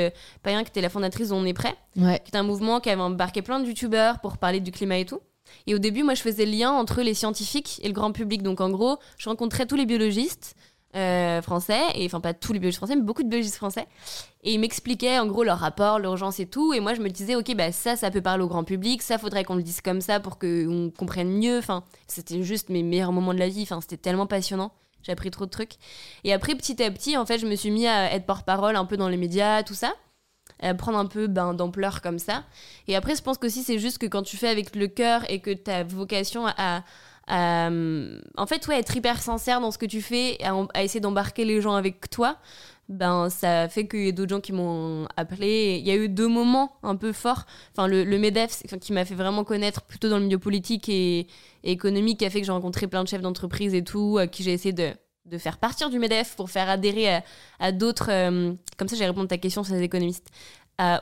[0.42, 2.90] Payen, qui était la fondatrice de On est prêt, ouais qui est un mouvement qui
[2.90, 5.20] avait embarqué plein de youtubeurs pour parler du climat et tout.
[5.66, 8.42] Et au début, moi, je faisais le lien entre les scientifiques et le grand public.
[8.42, 10.54] Donc, en gros, je rencontrais tous les biologistes
[10.96, 13.86] euh, français, et enfin, pas tous les biologistes français, mais beaucoup de biologistes français.
[14.42, 16.72] Et ils m'expliquaient, en gros, leur rapport, l'urgence et tout.
[16.72, 19.02] Et moi, je me disais, OK, bah, ça, ça peut parler au grand public.
[19.02, 21.58] Ça, faudrait qu'on le dise comme ça pour qu'on comprenne mieux.
[21.58, 23.62] Enfin, c'était juste mes meilleurs moments de la vie.
[23.62, 24.72] Enfin, c'était tellement passionnant.
[25.02, 25.74] J'ai appris trop de trucs.
[26.24, 28.84] Et après, petit à petit, en fait, je me suis mis à être porte-parole un
[28.84, 29.94] peu dans les médias, tout ça
[30.60, 32.44] à prendre un peu ben, d'ampleur comme ça.
[32.86, 35.40] Et après, je pense qu'aussi, c'est juste que quand tu fais avec le cœur et
[35.40, 36.82] que tu as vocation à,
[37.30, 41.44] euh, En fait, ouais, être hyper sincère dans ce que tu fais, à, essayer d'embarquer
[41.44, 42.38] les gens avec toi,
[42.88, 45.78] ben, ça fait qu'il y a d'autres gens qui m'ont appelé.
[45.80, 47.44] Il y a eu deux moments un peu forts.
[47.72, 51.26] Enfin, le, MEDEF, qui m'a fait vraiment connaître plutôt dans le milieu politique et,
[51.64, 54.42] économique, qui a fait que j'ai rencontré plein de chefs d'entreprise et tout, à qui
[54.42, 57.24] j'ai essayé de faire partir du MEDEF pour faire adhérer à,
[57.58, 58.10] à d'autres...
[58.10, 60.28] euh, comme ça, j'ai répondu à ta question sur les économistes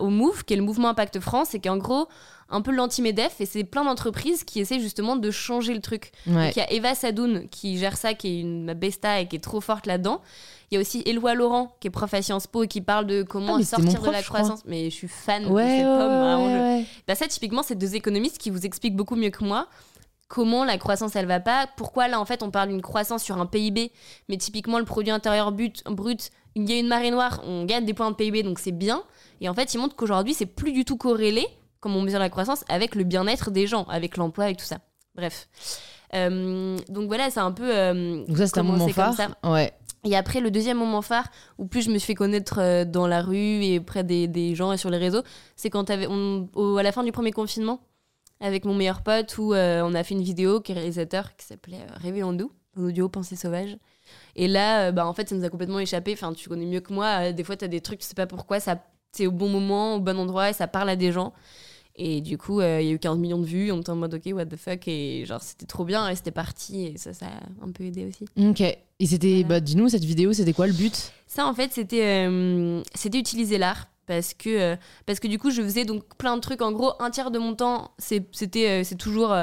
[0.00, 2.08] au MOVE, qui est le mouvement Impact France, et qui est en gros
[2.48, 6.12] un peu l'anti-MEDEF, et c'est plein d'entreprises qui essaient justement de changer le truc.
[6.28, 6.46] Ouais.
[6.46, 9.34] Donc il y a Eva Sadoun qui gère ça, qui est une besta et qui
[9.36, 10.20] est trop forte là-dedans.
[10.70, 13.06] Il y a aussi Éloi Laurent, qui est prof à Sciences Po et qui parle
[13.06, 14.60] de comment Ah, sortir de la croissance.
[14.64, 16.84] Mais je suis fan de Ouais, vraiment, je- ouais.
[17.08, 19.66] Bah ça, typiquement, c'est deux économistes qui vous expliquent beaucoup mieux que moi
[20.28, 23.38] comment la croissance elle va pas, pourquoi là en fait on parle d'une croissance sur
[23.40, 23.92] un PIB,
[24.28, 27.84] mais typiquement le produit intérieur brut, brut il y a une marée noire, on gagne
[27.84, 29.04] des points de PIB donc c'est bien,
[29.40, 31.46] et en fait ils montrent qu'aujourd'hui c'est plus du tout corrélé,
[31.80, 34.78] comme on mesure la croissance, avec le bien-être des gens, avec l'emploi, avec tout ça.
[35.14, 35.48] Bref.
[36.14, 37.68] Euh, donc voilà, c'est un peu...
[37.74, 39.14] euh, Donc ça, c'était un moment phare.
[39.14, 39.28] ça.
[39.44, 39.72] Ouais.
[40.04, 41.28] Et après, le deuxième moment phare,
[41.58, 44.54] où plus je me suis fait connaître euh, dans la rue et près des, des
[44.54, 45.22] gens et sur les réseaux,
[45.56, 47.80] c'est quand on- au- à la fin du premier confinement,
[48.40, 51.44] avec mon meilleur pote, où euh, on a fait une vidéo qui est réalisateur, qui
[51.46, 53.76] s'appelait Rêver en nous, un audio Pensée sauvage.
[54.36, 56.12] Et là, bah, en fait, ça nous a complètement échappé.
[56.12, 57.32] Enfin, tu connais mieux que moi.
[57.32, 58.76] des fois, t'as des trucs, tu sais pas pourquoi, ça
[59.12, 61.32] c'est au bon moment, au bon endroit, et ça parle à des gens.
[61.98, 63.72] Et du coup, euh, il y a eu 15 millions de vues.
[63.72, 64.86] On était en mode, ok, what the fuck.
[64.86, 66.84] Et genre, c'était trop bien, et c'était parti.
[66.88, 68.26] Et ça, ça a un peu aidé aussi.
[68.38, 68.60] Ok.
[68.60, 69.48] Et c'était, Voilà.
[69.48, 71.10] bah, dis-nous, cette vidéo, c'était quoi le but?
[71.26, 73.88] Ça, en fait, c'était euh, c'était utiliser l'art.
[74.06, 74.76] Parce que, euh,
[75.06, 76.62] parce que du coup, je faisais donc plein de trucs.
[76.62, 79.34] En gros, un tiers de mon temps, c'est- c'était c'est toujours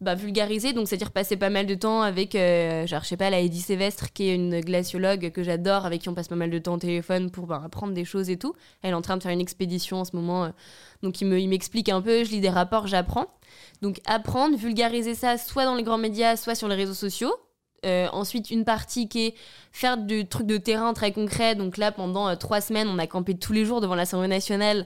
[0.00, 0.72] bah, vulgarisé.
[0.72, 3.60] Donc, c'est-à-dire passer pas mal de temps avec, euh, genre, je sais pas, la Eddie
[3.60, 6.74] Sévestre, qui est une glaciologue que j'adore, avec qui on passe pas mal de temps
[6.74, 8.54] au téléphone pour bah, apprendre des choses et tout.
[8.82, 10.44] Elle est en train de faire une expédition en ce moment.
[10.44, 10.48] euh,
[11.02, 13.26] donc, il me- il m'explique un peu, je lis des rapports, j'apprends.
[13.82, 17.34] Donc, apprendre, vulgariser ça, soit dans les grands médias, soit sur les réseaux sociaux.
[17.86, 19.34] Euh, ensuite, une partie qui est
[19.70, 21.54] faire du truc de terrain très concret.
[21.54, 24.84] Donc là, pendant euh, trois semaines, on a campé tous les jours devant l'Assemblée nationale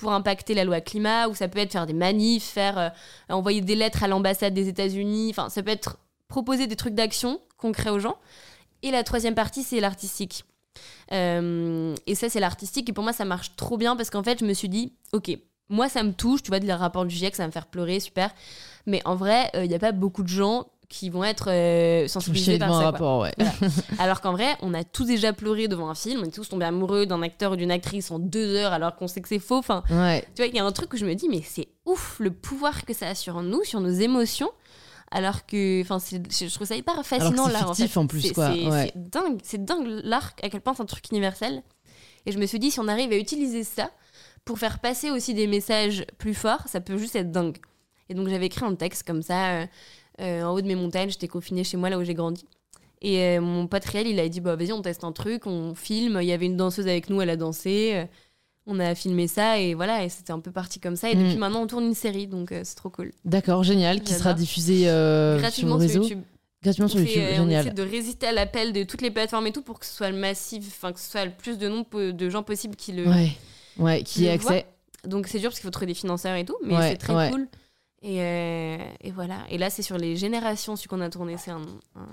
[0.00, 2.88] pour impacter la loi climat, ou ça peut être faire des manifs, faire euh,
[3.28, 5.28] envoyer des lettres à l'ambassade des États-Unis.
[5.30, 5.98] Enfin, ça peut être
[6.28, 8.16] proposer des trucs d'action concrets aux gens.
[8.82, 10.44] Et la troisième partie, c'est l'artistique.
[11.12, 12.88] Euh, et ça, c'est l'artistique.
[12.88, 15.36] Et pour moi, ça marche trop bien parce qu'en fait, je me suis dit, ok,
[15.68, 16.42] moi, ça me touche.
[16.42, 18.30] Tu vois, le rapport du GIEC, ça va me faire pleurer, super.
[18.86, 22.58] Mais en vrai, il n'y a pas beaucoup de gens qui vont être euh, sensibilisés
[22.58, 22.90] par ça.
[22.90, 23.32] rapport, ouais.
[23.98, 26.66] Alors qu'en vrai, on a tous déjà pleuré devant un film, on est tous tombés
[26.66, 29.56] amoureux d'un acteur ou d'une actrice en deux heures alors qu'on sait que c'est faux.
[29.58, 30.22] Enfin, Ouais.
[30.34, 32.30] tu vois, il y a un truc où je me dis, mais c'est ouf le
[32.32, 34.50] pouvoir que ça a sur nous, sur nos émotions.
[35.12, 37.96] Alors que, enfin, je trouve ça hyper fascinant c'est l'art.
[37.96, 38.90] en plus, C'est- quoi, C'est ouais.
[38.94, 41.62] c'est dingue, c'est dingue l'art à quel point c'est un truc universel.
[42.26, 43.90] Et je me suis dit, si on arrive à utiliser ça
[44.44, 47.58] pour faire passer aussi des messages plus forts, ça peut juste être dingue.
[48.08, 49.66] Et donc j'avais écrit un texte comme ça, euh,
[50.20, 52.44] euh, en haut de mes montagnes, j'étais confinée chez moi là où j'ai grandi.
[53.02, 55.74] Et euh, mon pote réel, il a dit bah vas-y, on teste un truc, on
[55.74, 56.18] filme.
[56.20, 57.92] Il y avait une danseuse avec nous, elle a dansé.
[57.94, 58.04] euh,
[58.66, 61.10] on a filmé ça et voilà, et c'était un peu parti comme ça.
[61.10, 61.24] Et Mm.
[61.24, 63.10] depuis maintenant, on tourne une série, donc c'est trop cool.
[63.24, 64.38] D'accord, génial, qui sera J'adore.
[64.40, 65.92] diffusé euh, sur le réseau.
[65.94, 66.22] sur YouTube.
[66.62, 67.66] Gratuitement On, sur YouTube, euh, on génial.
[67.66, 70.10] essaie de résister à l'appel de toutes les plateformes et tout pour que ce soit
[70.10, 73.08] le massif, enfin que ce soit le plus de nombre de gens possible qui le.
[73.08, 73.30] Ouais,
[73.78, 74.66] ouais, qui ait accès.
[75.06, 77.14] Donc c'est dur parce qu'il faut trouver des financeurs et tout, mais Ouais, c'est très
[77.14, 77.30] ouais.
[77.30, 77.48] cool.
[78.02, 79.38] Et, euh, et voilà.
[79.50, 81.60] Et là, c'est sur les générations, celui qu'on a tourné, c'est un,
[81.96, 82.06] un-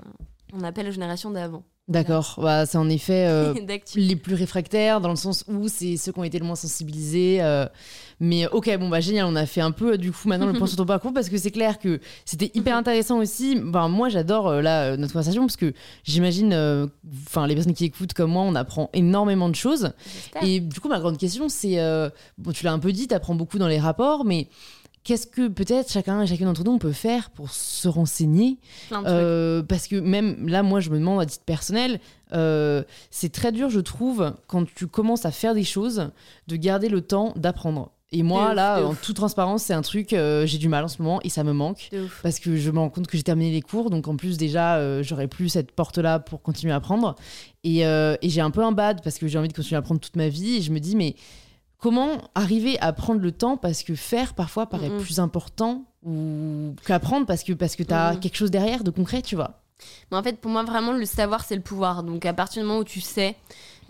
[0.53, 1.63] on appelle la génération d'avant.
[1.89, 3.53] D'accord, bah, c'est en effet euh,
[3.95, 7.37] les plus réfractaires, dans le sens où c'est ceux qui ont été le moins sensibilisés.
[7.41, 7.65] euh,
[8.19, 10.67] mais ok, bon, bah génial, on a fait un peu du coup maintenant le point
[10.67, 13.55] sur ton parcours parce que c'est clair que c'était hyper intéressant aussi.
[13.57, 15.71] Ben, moi, j'adore là notre conversation parce que
[16.03, 16.53] j'imagine,
[17.25, 19.91] enfin, les personnes qui écoutent comme moi, on apprend énormément de choses.
[20.41, 21.77] Et du coup, ma grande question, c'est
[22.37, 24.49] bon, tu l'as un peu dit, tu apprends beaucoup dans les rapports, mais
[25.07, 28.57] qu'est-ce que peut-être chacun et chacune d'entre nous on peut faire pour se renseigner
[28.91, 32.01] euh, parce que même là, moi, je me demande à titre personnel,
[32.33, 36.11] euh, c'est très dur, je trouve, quand tu commences à faire des choses,
[36.47, 37.91] de garder le temps d'apprendre.
[38.11, 40.87] Et moi, ouf, là, en toute transparence, c'est un truc, euh, j'ai du mal en
[40.89, 41.89] ce moment et ça me manque.
[42.23, 44.77] Parce que je me rends compte que j'ai terminé les cours, donc en plus déjà,
[44.77, 47.15] euh, j'aurais plus cette porte-là pour continuer à apprendre.
[47.63, 49.79] Et, euh, et j'ai un peu un bad parce que j'ai envie de continuer à
[49.79, 50.57] apprendre toute ma vie.
[50.57, 51.15] Et je me dis, mais
[51.79, 57.25] comment arriver à prendre le temps parce que faire parfois paraît plus important ou qu'apprendre
[57.25, 59.61] parce que parce que t'as quelque chose derrière de concret, tu vois.
[60.11, 62.03] Mais en fait, pour moi, vraiment, le savoir, c'est le pouvoir.
[62.03, 63.35] Donc, à partir du moment où tu sais,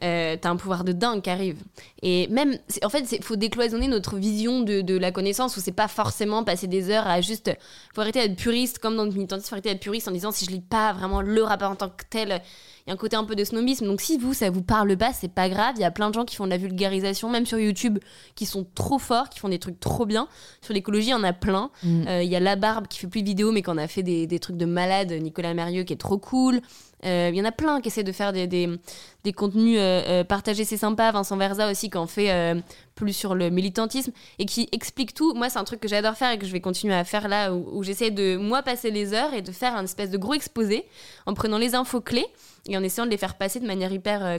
[0.03, 1.57] euh, t'as un pouvoir de dingue qui arrive.
[2.01, 5.71] Et même, en fait, il faut décloisonner notre vision de, de la connaissance où c'est
[5.71, 7.51] pas forcément passer des heures à juste.
[7.95, 10.45] faut arrêter d'être puriste, comme dans le militantisme, faut arrêter d'être puriste en disant si
[10.45, 12.41] je lis pas vraiment le rapport en tant que tel.
[12.85, 13.85] Il y a un côté un peu de snobisme.
[13.85, 15.73] Donc, si vous, ça vous parle pas, c'est pas grave.
[15.75, 17.99] Il y a plein de gens qui font de la vulgarisation, même sur YouTube,
[18.35, 20.29] qui sont trop forts, qui font des trucs trop bien.
[20.61, 21.69] Sur l'écologie, il y en a plein.
[21.83, 22.07] Mm.
[22.07, 23.87] Euh, Il y a La Barbe qui fait plus de vidéos, mais qui en a
[23.89, 26.61] fait des, des trucs de malade, Nicolas Mérieux qui est trop cool.
[27.05, 30.23] Euh, Il y en a plein qui essaient de faire des, des, contenus euh, euh,
[30.23, 31.11] partagés, c'est sympa.
[31.11, 32.59] Vincent Verza aussi qui en fait euh,
[32.95, 35.33] plus sur le militantisme et qui explique tout.
[35.35, 37.53] Moi, c'est un truc que j'adore faire et que je vais continuer à faire là,
[37.53, 40.33] où, où j'essaie de, moi, passer les heures et de faire un espèce de gros
[40.33, 40.85] exposé
[41.25, 42.27] en prenant les infos clés
[42.67, 44.37] et en essayant de les faire passer de manière hyper euh,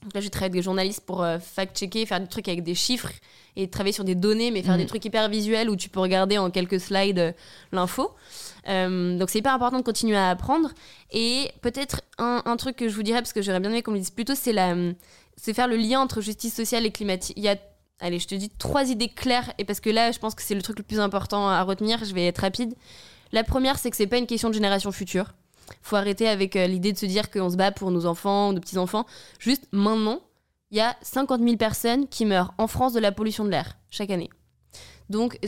[0.00, 0.10] claire.
[0.14, 3.10] là, j'ai travaillé avec des journalistes pour euh, fact-checker, faire des trucs avec des chiffres
[3.56, 6.36] et travailler sur des données, mais faire des trucs hyper visuels où tu peux regarder
[6.38, 7.32] en quelques slides euh,
[7.72, 8.14] l'info.
[8.68, 10.70] Euh, donc c'est hyper important de continuer à apprendre.
[11.10, 13.92] Et peut-être un, un, truc que je vous dirais, parce que j'aurais bien aimé qu'on
[13.92, 14.74] me dise plus tôt, c'est la,
[15.36, 17.36] c'est faire le lien entre justice sociale et climatique.
[17.36, 17.56] Il y a,
[18.00, 20.54] allez, je te dis trois idées claires, et parce que là, je pense que c'est
[20.54, 22.74] le truc le plus important à retenir, je vais être rapide.
[23.32, 25.32] La première, c'est que c'est pas une question de génération future.
[25.82, 29.06] Faut arrêter avec l'idée de se dire qu'on se bat pour nos enfants, nos petits-enfants.
[29.38, 30.20] Juste maintenant,
[30.70, 33.76] il y a 50 000 personnes qui meurent en France de la pollution de l'air
[33.90, 34.30] chaque année.
[35.08, 35.38] Donc,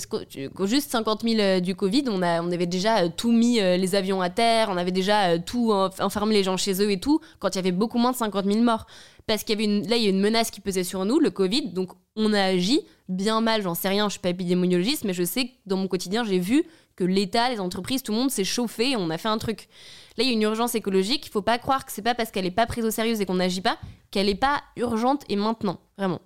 [0.65, 4.21] juste 50 000 euh, du Covid, on, avait déjà euh, tout mis euh, les avions
[4.21, 7.57] à terre, on avait déjà tout enfermé les gens chez eux et tout, quand il
[7.57, 8.87] y avait beaucoup moins de 50 000 morts.
[9.27, 11.31] Parce qu'il y avait là, il y a une menace qui pesait sur nous, le
[11.31, 15.13] Covid, donc on a agi bien mal, j'en sais rien, je suis pas épidémiologiste, mais
[15.13, 16.65] je sais que dans mon quotidien, j'ai vu
[16.99, 19.69] que l'État, les entreprises, tout le monde s'est chauffé, on a fait un truc.
[20.17, 21.25] Là, il y a une urgence écologique.
[21.27, 23.25] Il faut pas croire que c'est pas parce qu'elle n'est pas prise au sérieux et
[23.25, 23.79] qu'on n'agit pas
[24.11, 26.21] qu'elle n'est pas urgente et maintenant, vraiment.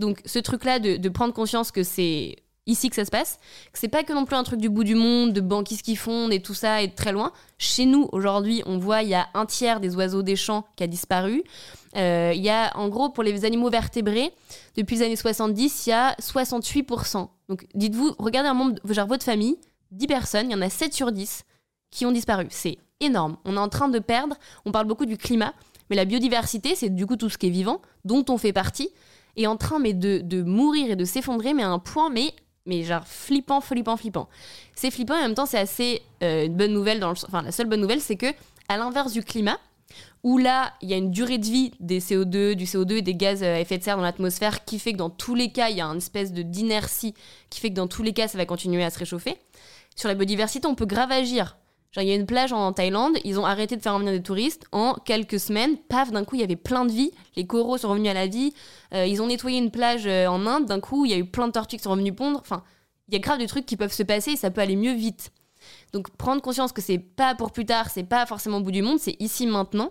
[0.00, 3.38] Donc, ce truc-là de, prendre conscience que c'est ici que ça se passe,
[3.72, 5.94] que c'est pas que non plus un truc du bout du monde, de banquistes qui
[5.94, 7.32] fondent et tout ça, et très loin.
[7.58, 10.82] Chez nous, aujourd'hui, on voit il y a un tiers des oiseaux des champs qui
[10.82, 11.44] a disparu.
[11.96, 14.32] Euh, il y a, en gros, pour les animaux vertébrés,
[14.76, 17.28] depuis les années 70, il y a 68%.
[17.48, 19.56] Donc, dites-vous, regardez un membre, genre votre famille,
[19.92, 21.44] 10 personnes, il y en a 7 sur 10
[21.90, 22.46] qui ont disparu.
[22.50, 23.36] C'est énorme.
[23.44, 25.54] On est en train de perdre, on parle beaucoup du climat,
[25.90, 28.90] mais la biodiversité, c'est du coup tout ce qui est vivant, dont on fait partie,
[29.36, 32.32] est en train mais de, de mourir et de s'effondrer, mais à un point, mais,
[32.66, 34.28] mais genre flippant, flippant, flippant.
[34.74, 37.00] C'est flippant et en même temps, c'est assez euh, une bonne nouvelle.
[37.00, 38.26] Dans enfin, la seule bonne nouvelle, c'est que,
[38.68, 39.58] à l'inverse du climat,
[40.22, 43.14] où là, il y a une durée de vie des CO2, du CO2 et des
[43.14, 45.76] gaz à effet de serre dans l'atmosphère qui fait que dans tous les cas, il
[45.76, 47.14] y a une espèce de d'inertie
[47.50, 49.36] qui fait que dans tous les cas, ça va continuer à se réchauffer.
[49.98, 51.58] Sur la biodiversité, on peut grave agir.
[51.90, 54.22] Genre, il y a une plage en Thaïlande, ils ont arrêté de faire revenir des
[54.22, 54.64] touristes.
[54.70, 57.10] En quelques semaines, paf, d'un coup, il y avait plein de vie.
[57.34, 58.54] Les coraux sont revenus à la vie.
[58.94, 60.66] Euh, ils ont nettoyé une plage euh, en Inde.
[60.66, 62.38] D'un coup, il y a eu plein de tortues qui sont revenues pondre.
[62.38, 62.62] Enfin,
[63.08, 64.94] il y a grave des trucs qui peuvent se passer et ça peut aller mieux
[64.94, 65.32] vite.
[65.92, 68.82] Donc, prendre conscience que c'est pas pour plus tard, c'est pas forcément au bout du
[68.82, 69.90] monde, c'est ici maintenant.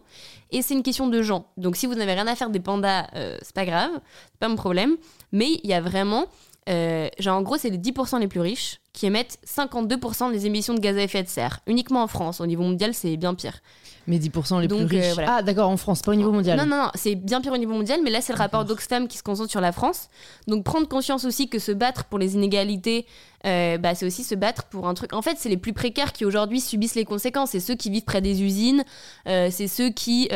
[0.51, 1.47] Et c'est une question de gens.
[1.57, 3.91] Donc, si vous n'avez rien à faire des pandas, euh, c'est pas grave,
[4.31, 4.95] c'est pas mon problème.
[5.33, 6.27] Mais il y a vraiment
[6.69, 10.73] euh, genre, en gros, c'est les 10% les plus riches qui émettent 52% des émissions
[10.73, 11.59] de gaz à effet de serre.
[11.67, 12.41] Uniquement en France.
[12.41, 13.61] Au niveau mondial, c'est bien pire.
[14.07, 15.17] Mais 10% les plus riches.
[15.19, 16.57] Euh, ah, d'accord, en France, pas au niveau mondial.
[16.57, 19.07] Non, non, non, c'est bien pire au niveau mondial, mais là, c'est le rapport d'Oxfam
[19.07, 20.07] qui se concentre sur la France.
[20.47, 23.05] Donc, prendre conscience aussi que se battre pour les inégalités,
[23.45, 25.11] euh, bah, c'est aussi se battre pour un truc.
[25.11, 27.51] En fait, c'est les plus précaires qui aujourd'hui subissent les conséquences.
[27.51, 28.85] C'est ceux qui vivent près des usines,
[29.27, 30.29] euh, c'est ceux qui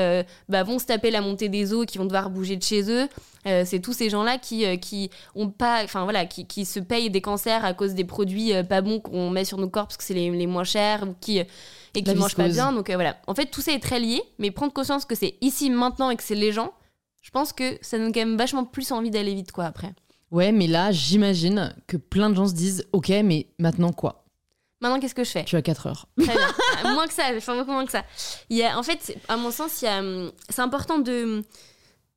[0.50, 3.08] bah, vont se taper la montée des eaux, qui vont devoir bouger de chez eux.
[3.46, 7.22] c'est tous ces gens-là qui, qui ont pas, enfin voilà, qui, qui, se payent des
[7.22, 10.14] cancers à cause des produits pas bons qu'on met sur nos corps parce que c'est
[10.14, 11.42] les, les, moins chers ou qui
[11.96, 12.72] et qui mangent pas bien.
[12.72, 13.18] Donc euh, voilà.
[13.28, 16.16] En fait, tout ça est très lié, mais prendre conscience que c'est ici, maintenant et
[16.16, 16.74] que c'est les gens,
[17.22, 19.94] je pense que ça donne quand même vachement plus envie d'aller vite, quoi, après.
[20.32, 24.24] Ouais, mais là, j'imagine que plein de gens se disent Ok, mais maintenant quoi?
[24.80, 25.44] Maintenant, qu'est-ce que je fais?
[25.44, 26.08] Tu as 4 heures.
[26.18, 26.48] Très bien.
[26.86, 28.04] Euh, moins que ça, enfin beaucoup moins que ça.
[28.50, 31.44] Il y a, en fait, à mon sens, il y a, hum, c'est important de.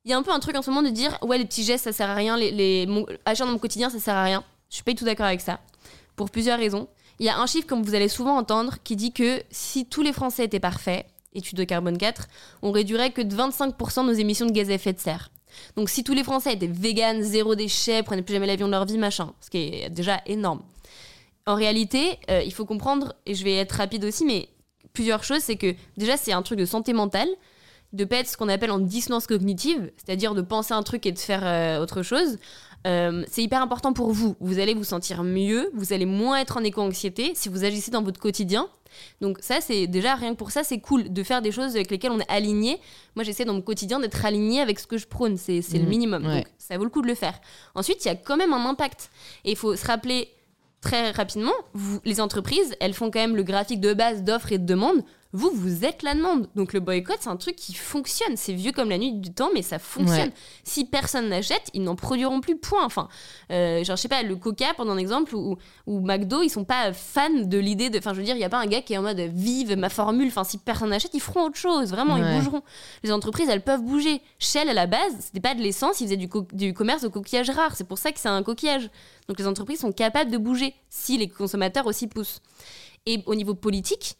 [0.03, 1.63] Il y a un peu un truc en ce moment de dire Ouais, les petits
[1.63, 2.87] gestes, ça sert à rien, les, les,
[3.25, 4.43] agir dans mon quotidien, ça sert à rien.
[4.69, 5.59] Je suis pas du tout d'accord avec ça.
[6.15, 6.87] Pour plusieurs raisons.
[7.19, 10.01] Il y a un chiffre, comme vous allez souvent entendre, qui dit que si tous
[10.01, 12.27] les Français étaient parfaits, étude de carbone 4,
[12.61, 15.31] on réduirait que de 25% nos émissions de gaz à effet de serre.
[15.75, 18.85] Donc si tous les Français étaient véganes, zéro déchet, prenaient plus jamais l'avion de leur
[18.85, 20.61] vie, machin, ce qui est déjà énorme.
[21.45, 24.49] En réalité, euh, il faut comprendre, et je vais être rapide aussi, mais
[24.93, 27.29] plusieurs choses, c'est que déjà c'est un truc de santé mentale,
[27.93, 31.11] de pas être ce qu'on appelle en dissonance cognitive, c'est-à-dire de penser un truc et
[31.11, 32.37] de faire euh, autre chose.
[32.85, 34.35] Euh, c'est hyper important pour vous.
[34.39, 38.03] Vous allez vous sentir mieux, vous allez moins être en éco-anxiété si vous agissez dans
[38.03, 38.67] votre quotidien.
[39.21, 41.91] Donc ça, c'est déjà rien que pour ça, c'est cool de faire des choses avec
[41.91, 42.79] lesquelles on est aligné.
[43.15, 45.87] Moi, j'essaie dans mon quotidien d'être aligné avec ce que je prône, c'est le mmh,
[45.87, 46.23] minimum.
[46.23, 47.39] Donc ça vaut le coup de le faire.
[47.73, 49.09] Ensuite, il y a quand même un impact.
[49.43, 50.29] Et il faut se rappeler
[50.81, 54.59] très rapidement, vous, les entreprises, elles font quand même le graphique de base d'offres et
[54.59, 55.03] de demandes.
[55.35, 56.47] Vous, vous êtes la demande.
[56.55, 58.37] Donc le boycott, c'est un truc qui fonctionne.
[58.37, 60.31] C'est vieux comme la nuit du temps, mais ça fonctionne.
[60.63, 62.85] Si personne n'achète, ils n'en produiront plus, point.
[62.85, 63.09] Enfin,
[63.51, 65.57] euh, genre, je sais pas, le Coca, pendant un exemple, ou,
[65.87, 67.97] ou McDo, ils sont pas fans de l'idée de.
[67.97, 69.75] Enfin, je veux dire, il n'y a pas un gars qui est en mode vive
[69.75, 70.27] ma formule.
[70.27, 71.89] Enfin, si personne n'achète, ils feront autre chose.
[71.91, 72.61] Vraiment, ils bougeront.
[73.03, 74.21] Les entreprises, elles peuvent bouger.
[74.39, 77.49] Shell, à la base, c'était pas de l'essence, ils faisaient du, du commerce de coquillage
[77.49, 77.75] rare.
[77.75, 78.89] C'est pour ça que c'est un coquillage.
[79.27, 82.41] Donc les entreprises sont capables de bouger si les consommateurs aussi poussent.
[83.05, 84.17] Et au niveau politique,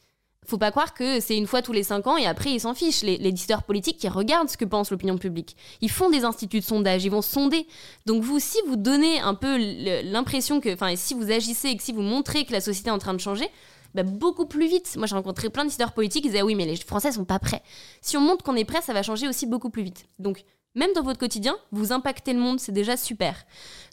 [0.48, 2.74] faut pas croire que c'est une fois tous les cinq ans et après ils s'en
[2.74, 3.04] fichent.
[3.04, 5.56] Les, les décideurs politiques qui regardent ce que pense l'opinion publique.
[5.82, 7.68] Ils font des instituts de sondage, ils vont sonder.
[8.06, 9.58] Donc vous, si vous donnez un peu
[10.04, 12.94] l'impression que, enfin, si vous agissez et que si vous montrez que la société est
[12.94, 13.50] en train de changer,
[13.96, 14.96] bah, beaucoup plus vite.
[14.98, 17.24] Moi, j'ai rencontré plein de décideurs politiques, ils disaient ah oui, mais les Français sont
[17.24, 17.64] pas prêts.
[18.02, 20.06] Si on montre qu'on est prêt, ça va changer aussi beaucoup plus vite.
[20.20, 20.44] Donc
[20.76, 23.46] même dans votre quotidien, vous impactez le monde, c'est déjà super.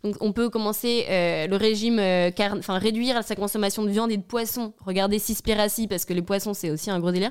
[0.03, 4.17] Donc on peut commencer euh, le régime, euh, enfin réduire sa consommation de viande et
[4.17, 4.73] de poisson.
[4.85, 7.31] Regardez Cispiracy parce que les poissons c'est aussi un gros délire.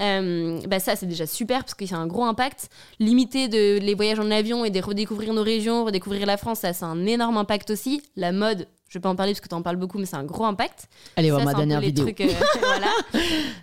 [0.00, 2.68] Euh, bah ça c'est déjà super parce qu'il y a un gros impact.
[3.00, 6.72] Limiter de, les voyages en avion et de redécouvrir nos régions, redécouvrir la France, ça
[6.72, 8.02] c'est un énorme impact aussi.
[8.16, 10.16] La mode, je vais pas en parler parce que tu en parles beaucoup, mais c'est
[10.16, 10.88] un gros impact.
[11.16, 12.04] Allez voir ma dernière vidéo.
[12.04, 12.28] Trucs, euh,
[12.60, 12.90] voilà.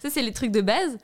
[0.01, 0.97] Ça c'est les trucs de base.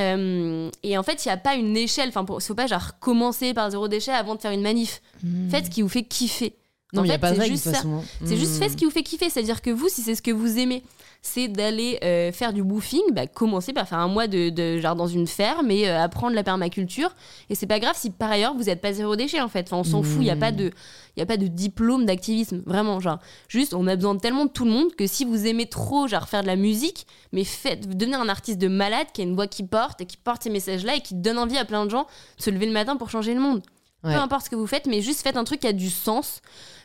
[0.00, 2.08] Euh, et en fait, il n'y a pas une échelle.
[2.08, 5.00] Enfin, il faut pas genre commencer par zéro déchet avant de faire une manif.
[5.22, 5.48] Hmm.
[5.50, 6.54] Faites ce qui vous fait kiffer.
[6.92, 7.82] Non, il n'y a pas c'est juste ça.
[8.24, 8.58] C'est juste Hmm.
[8.58, 9.30] fait ce qui vous fait kiffer.
[9.30, 10.82] C'est-à-dire que vous, si c'est ce que vous aimez,
[11.22, 14.96] c'est d'aller euh, faire du woofing, bah, commencez par faire un mois de, de- genre
[14.96, 17.10] dans une ferme et euh, apprendre la permaculture.
[17.50, 19.66] Et c'est pas grave si par ailleurs vous n'êtes pas zéro déchet en fait.
[19.70, 20.16] Enfin, on s'en fout.
[20.20, 20.70] Il n'y a pas de,
[21.16, 22.62] il y a pas de diplôme d'activisme.
[22.64, 23.18] Vraiment, genre
[23.48, 26.08] juste, on a besoin de tellement de tout le monde que si vous aimez trop
[26.08, 29.34] genre faire de la musique, mais faites, devenez un artiste de malade qui a une
[29.34, 31.90] voix qui porte et qui porte ces messages-là et qui donne envie à plein de
[31.90, 32.06] gens
[32.38, 33.60] de se lever le matin pour changer le monde.
[34.02, 34.14] Ouais.
[34.14, 36.40] Peu importe ce que vous faites, mais juste faites un truc qui a du sens.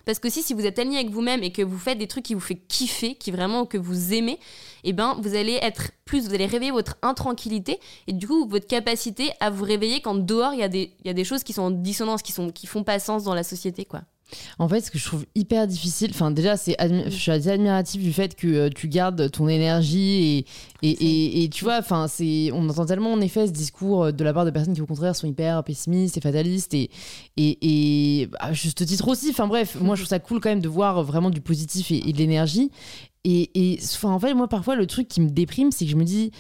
[0.06, 2.34] Parce que si, vous êtes aligné avec vous-même et que vous faites des trucs qui
[2.34, 4.39] vous fait kiffer, qui vraiment que vous aimez,
[4.84, 8.68] eh ben vous allez être plus, vous allez réveiller votre intranquillité et du coup votre
[8.68, 11.53] capacité à vous réveiller quand dehors il y a des, y a des choses qui
[11.53, 14.01] sont en dissonance, qui sont, qui font pas sens dans la société, quoi.
[14.57, 18.01] En fait, ce que je trouve hyper difficile, enfin déjà, c'est je suis assez admirative
[18.01, 20.45] du fait que euh, tu gardes ton énergie
[20.82, 24.05] et, et, et, et tu vois, enfin c'est, on entend tellement en effet ce discours
[24.05, 26.89] euh, de la part de personnes qui au contraire sont hyper pessimistes et fatalistes et
[27.38, 29.30] et, à juste titre aussi.
[29.30, 32.11] Enfin bref, moi je trouve ça cool quand même de voir vraiment du positif et,
[32.11, 32.71] de l'énergie.
[33.23, 36.03] Et, et en fait, moi parfois le truc qui me déprime, c'est que je me
[36.03, 36.32] dis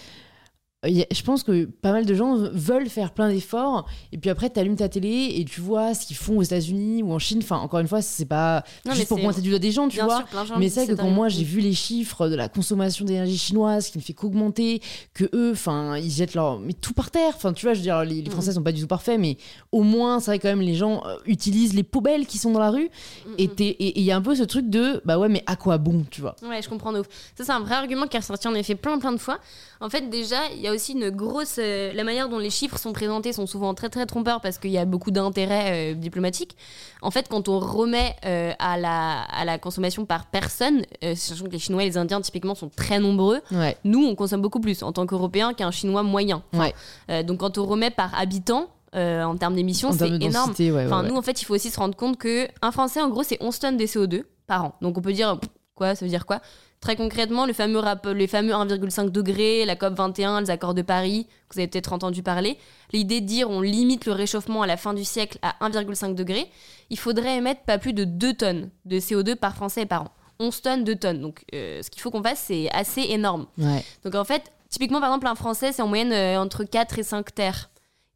[0.85, 4.59] je pense que pas mal de gens veulent faire plein d'efforts et puis après tu
[4.59, 7.57] allumes ta télé et tu vois ce qu'ils font aux États-Unis ou en Chine enfin
[7.57, 10.05] encore une fois c'est pas Non, juste pour pointer du doigt des gens tu Bien
[10.05, 13.05] vois sûr, mais c'est vrai que quand moi j'ai vu les chiffres de la consommation
[13.05, 14.81] d'énergie chinoise qui ne fait qu'augmenter
[15.13, 17.83] que eux enfin ils jettent leur mais tout par terre enfin tu vois je veux
[17.83, 18.31] dire les, les Mhm.
[18.31, 19.37] Français sont pas du tout parfaits mais
[19.71, 22.59] au moins c'est vrai quand même les gens euh, utilisent les poubelles qui sont dans
[22.59, 22.89] la rue
[23.25, 23.53] Mm, et mm.
[23.79, 26.21] il y a un peu ce truc de bah ouais mais à quoi bon tu
[26.21, 26.35] vois?
[26.47, 27.07] Ouais, je comprends de ouf.
[27.37, 29.39] Ça, c'est un vrai argument qui est ressorti en effet plein plein de fois.
[29.81, 31.55] En fait, déjà, il y a aussi une grosse.
[31.59, 34.71] euh, la manière dont les chiffres sont présentés sont souvent très très trompeurs parce qu'il
[34.71, 36.55] y a beaucoup d'intérêts euh, diplomatiques.
[37.01, 41.45] En fait, quand on remet euh, à, la, à la consommation par personne, euh, sachant
[41.45, 44.59] que les Chinois et les Indiens typiquement sont très nombreux, ouais nous on consomme beaucoup
[44.59, 46.43] plus en tant qu'Européens qu'un Chinois moyen.
[46.53, 46.71] Enfin,
[47.09, 47.23] Ouais.
[47.23, 50.47] donc quand on remet par habitant, euh, en termes d'émissions, c'est de énorme.
[50.47, 51.09] densité ouais, ouais, Enfin, ouais.
[51.09, 53.37] nous, en fait, il faut aussi se rendre compte que un Français, en gros, c'est
[53.41, 54.75] 11 tonnes de CO2 par an.
[54.81, 55.37] Donc, on peut dire,
[55.75, 56.39] quoi, ça veut dire quoi?
[56.85, 60.83] Très concrètement, le fameux rap- les fameux 1,5 degrés, la COP 21, les accords de
[60.83, 62.59] Paris, que vous avez peut-être entendu parler,
[62.93, 66.45] l'idée de dire on limite le réchauffement à la fin du siècle à 1,5 degré,
[66.91, 70.11] il faudrait émettre pas plus de 2 tonnes de CO2 par Français et par an.
[70.37, 71.21] 11 tonnes, 2 tonnes.
[71.21, 73.47] Donc, euh, ce qu'il faut qu'on fasse, c'est assez énorme.
[73.57, 73.83] Ouais.
[74.03, 77.03] Donc en fait, typiquement par exemple un Français, c'est en moyenne euh, entre 4 et
[77.03, 77.71] 5 terres.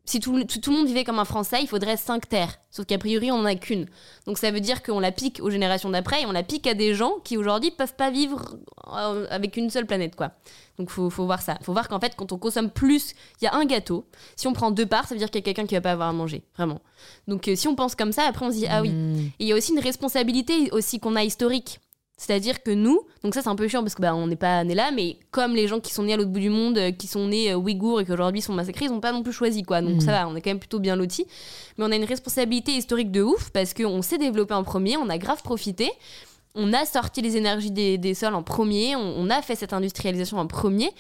[0.06, 2.58] Si tout, tout, tout le monde vivait comme un Français, il faudrait 5 terres.
[2.72, 3.86] Sauf qu'a priori, on n'en a qu'une.
[4.26, 6.74] Donc ça veut dire qu'on la pique aux générations d'après et on la pique à
[6.74, 8.56] des gens qui aujourd'hui peuvent pas vivre
[8.92, 10.32] euh, avec une seule planète, quoi.
[10.80, 11.60] Donc faut, faut voir ça.
[11.62, 14.06] Faut voir qu'en fait, quand on consomme plus, il y a un gâteau.
[14.36, 15.92] Si on prend deux parts, ça veut dire qu'il y a quelqu'un qui va pas
[15.92, 16.80] avoir à manger, vraiment.
[17.28, 18.90] Donc euh, si on pense comme ça, après on se dit ah oui.
[18.90, 19.18] Mm.
[19.40, 21.80] Et il y a aussi une responsabilité aussi qu'on a historique.
[22.22, 24.62] C'est-à-dire que nous, donc ça c'est un peu chiant parce que bah, on n'est pas
[24.66, 26.92] nés là, mais comme les gens qui sont nés à l'autre bout du monde, euh,
[26.92, 29.32] qui sont nés euh, ouïghours et qui aujourd'hui sont massacrés, ils n'ont pas non plus
[29.32, 29.82] choisi quoi.
[29.82, 30.02] Donc Mhm.
[30.02, 31.26] ça va, on est quand même plutôt bien lotis.
[31.78, 35.08] Mais on a une responsabilité historique de ouf parce qu'on s'est développé en premier, on
[35.10, 35.90] a grave profité.
[36.62, 39.72] On a sorti les énergies des, des sols en premier, on, on a fait cette
[39.72, 40.92] industrialisation en premier,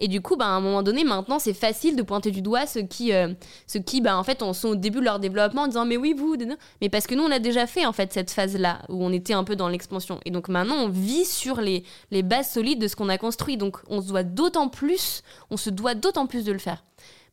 [0.00, 2.66] et du coup, bah, à un moment donné, maintenant, c'est facile de pointer du doigt
[2.66, 3.32] ceux qui, euh,
[3.68, 6.14] ceux qui bah, en fait, sont au début de leur développement en disant mais oui
[6.16, 6.34] vous,
[6.80, 9.34] mais parce que nous, on a déjà fait en fait cette phase-là où on était
[9.34, 12.88] un peu dans l'expansion, et donc maintenant, on vit sur les, les bases solides de
[12.88, 16.44] ce qu'on a construit, donc on se doit d'autant plus, on se doit d'autant plus
[16.44, 16.82] de le faire,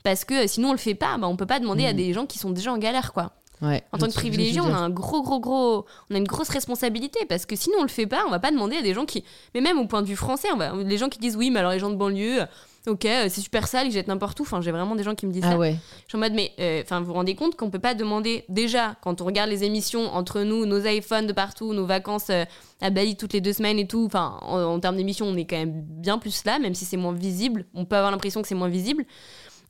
[0.04, 1.98] parce que euh, sinon on le fait pas, bah, on peut pas demander à Mhm.
[1.98, 3.32] des gens qui sont déjà en galère quoi.
[3.62, 3.84] Ouais.
[3.92, 7.26] En tant que privilégié, on a un gros, gros, gros, on a une grosse responsabilité
[7.28, 9.24] parce que sinon on le fait pas, on va pas demander à des gens qui,
[9.54, 11.60] mais même au point de vue français, on va, les gens qui disent oui, mais
[11.60, 12.46] alors les gens de banlieue, euh,
[12.88, 14.44] ok, euh, c'est super sale, ils jettent n'importe où.
[14.44, 15.52] Enfin, j'ai vraiment des gens qui me disent ça.
[15.52, 17.78] ah ouais Je suis en mode, mais euh, enfin, vous vous rendez compte qu'on peut
[17.78, 21.86] pas demander déjà quand on regarde les émissions entre nous, nos iPhones de partout, nos
[21.86, 22.46] vacances euh,
[22.82, 24.06] à Bali toutes les deux semaines et tout.
[24.08, 26.98] Enfin, en, en termes d'émissions, on est quand même bien plus là, même si c'est
[26.98, 27.66] moins visible.
[27.76, 29.06] On peut avoir l'impression que c'est moins visible.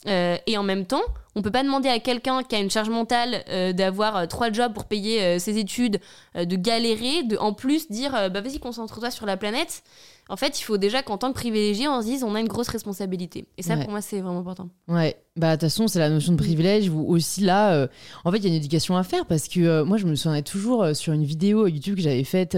[0.07, 1.01] Euh, et en même temps,
[1.35, 4.51] on peut pas demander à quelqu'un qui a une charge mentale euh, d'avoir euh, trois
[4.51, 5.99] jobs pour payer ses études,
[6.35, 9.83] de galérer, de en plus dire bah vas-y concentre-toi sur la planète.
[10.29, 12.47] en fait, il faut déjà qu'en tant que privilégié, on se dise on a une
[12.47, 13.45] grosse responsabilité.
[13.57, 13.81] Et ça, Ouais.
[13.83, 14.69] pour moi, c'est vraiment important.
[14.87, 17.87] Ouais, bah de toute façon, c'est la notion de privilège où aussi là,
[18.23, 20.41] en fait, il y a une éducation à faire parce que moi, je me souviens
[20.41, 22.57] toujours sur une vidéo YouTube que j'avais faite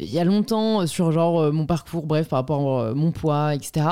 [0.00, 3.86] il y a longtemps sur genre mon parcours, bref, par rapport à mon poids, etc.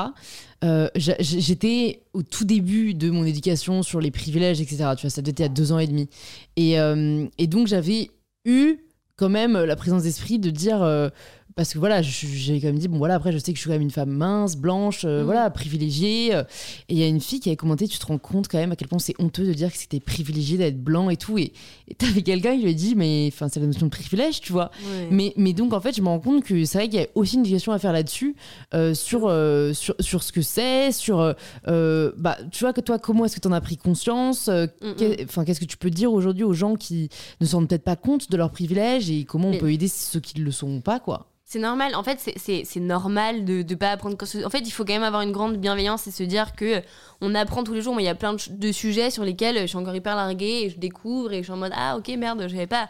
[0.63, 4.91] Euh, J'étais au tout début de mon éducation sur les privilèges, etc.
[4.97, 6.09] Tu vois, ça devait être a deux ans et demi.
[6.59, 8.09] Euh, et donc, j'avais
[8.45, 8.77] eu
[9.15, 11.11] quand même la présence d'esprit de dire.
[11.55, 13.67] Parce que voilà, j'ai quand même dit, bon voilà, après je sais que je suis
[13.67, 15.25] quand même une femme mince, blanche, euh, Mhm.
[15.25, 16.33] voilà, privilégiée.
[16.33, 16.43] euh,
[16.89, 18.71] et il y a une fille qui avait commenté, tu te rends compte quand même
[18.71, 21.37] à quel point c'est honteux de dire que c'était privilégié d'être blanc et tout.
[21.37, 21.53] Et
[21.97, 24.71] t'avais quelqu'un qui lui a dit, mais enfin, c'est la notion de privilège, tu vois.
[25.11, 27.07] Mais, mais donc en fait, je me rends compte que c'est vrai qu'il y a
[27.15, 28.35] aussi une éducation à faire là-dessus,
[28.73, 29.21] euh, sur,
[29.75, 31.33] sur, sur ce que c'est, sur,
[31.67, 35.45] bah, tu vois, que toi, comment est-ce que tu en as pris conscience Mm, Enfin,
[35.45, 37.09] qu'est-ce que tu peux dire aujourd'hui aux gens qui
[37.41, 40.19] ne se rendent peut-être pas compte de leurs privilèges et comment on peut aider ceux
[40.19, 41.27] qui ne le sont pas, quoi.
[41.53, 41.93] C'est normal.
[41.93, 44.17] En fait, c'est- normal de ne pas apprendre.
[44.43, 46.81] En fait, il faut quand même avoir une grande bienveillance et se dire que euh,
[47.21, 47.93] on apprend tous les jours.
[47.93, 50.69] Moi, il y a plein de, sujets sur lesquels je suis encore hyper larguée et
[50.71, 52.89] je découvre et je suis en mode ah ok merde, je savais pas.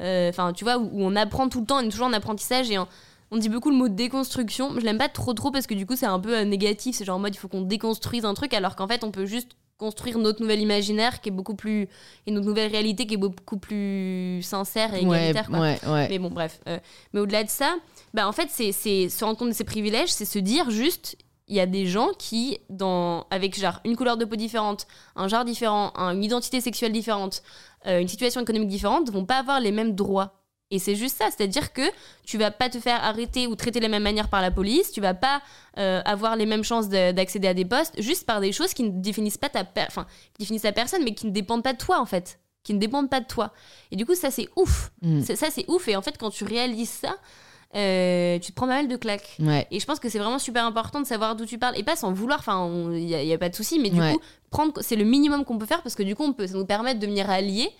[0.00, 2.70] Euh, Enfin, tu vois, où, on apprend tout le temps, on est toujours en apprentissage
[2.70, 4.78] et on dit beaucoup le mot déconstruction.
[4.78, 6.94] Je l'aime pas trop trop parce que du coup, c'est un peu euh, négatif.
[6.94, 9.26] C'est genre en mode il faut qu'on déconstruise un truc alors qu'en fait, on peut
[9.26, 11.88] juste construire notre nouvel imaginaire qui est beaucoup plus
[12.26, 15.48] et notre nouvelle réalité qui est beaucoup plus sincère et Ouais, égalitaire.
[15.48, 15.60] quoi.
[15.60, 16.06] ouais, ouais.
[16.08, 16.60] Mais bon, bref.
[16.68, 16.78] euh,
[17.12, 17.74] mais au-delà de ça,
[18.12, 21.16] bah, en fait, c'est c'est se rendre compte de ses privilèges, c'est se dire juste,
[21.48, 25.28] il y a des gens qui, dans, avec genre une couleur de peau différente, un
[25.28, 27.42] genre différent, un- une identité sexuelle différente,
[27.86, 30.40] euh, une situation économique différente, vont pas avoir les mêmes droits.
[30.74, 31.82] Et c'est juste ça, c'est-à-dire que
[32.26, 34.90] tu vas pas te faire arrêter ou traiter de la même manière par la police,
[34.90, 35.40] tu vas pas
[35.78, 38.82] euh, avoir les mêmes chances de- d'accéder à des postes juste par des choses qui
[38.82, 41.78] ne définissent pas ta enfin, qui définissent ta personne, mais qui ne dépendent pas de
[41.78, 43.52] toi en fait, qui ne dépendent pas de toi.
[43.92, 44.90] Et du coup, ça c'est ouf.
[45.02, 45.20] Mm.
[45.22, 45.86] Ça, c'est ouf.
[45.86, 47.14] Et en fait, quand tu réalises ça,
[47.76, 49.36] euh, tu te prends pas mal de claques.
[49.38, 49.68] Ouais.
[49.70, 51.78] Et je pense que c'est vraiment super important de savoir d'où tu parles.
[51.78, 54.12] Et pas sans vouloir, enfin, il n'y a, pas de souci, mais du Ouais.
[54.14, 54.20] coup,
[54.50, 56.66] prendre, c'est le minimum qu'on peut faire parce que du coup, on peut, ça nous
[56.66, 57.70] permet de devenir alliés.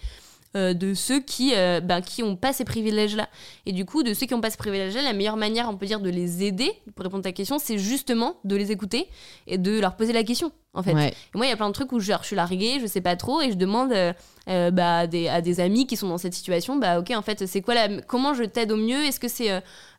[0.56, 3.28] Euh, de ceux qui euh, ben, qui ont pas ces privilèges là
[3.66, 5.76] et du coup de ceux qui ont pas ces privilèges là la meilleure manière on
[5.76, 9.08] peut dire de les aider pour répondre à ta question c'est justement de les écouter
[9.46, 10.92] et de leur poser la question en fait.
[10.92, 11.10] Ouais.
[11.10, 13.00] et moi, il y a plein de trucs où genre, je suis larguée, je sais
[13.00, 16.18] pas trop, et je demande euh, bah, à, des, à des amis qui sont dans
[16.18, 19.04] cette situation, bah ok, en fait, c'est quoi la, comment je t'aide au mieux?
[19.04, 19.50] Est-ce que c'est,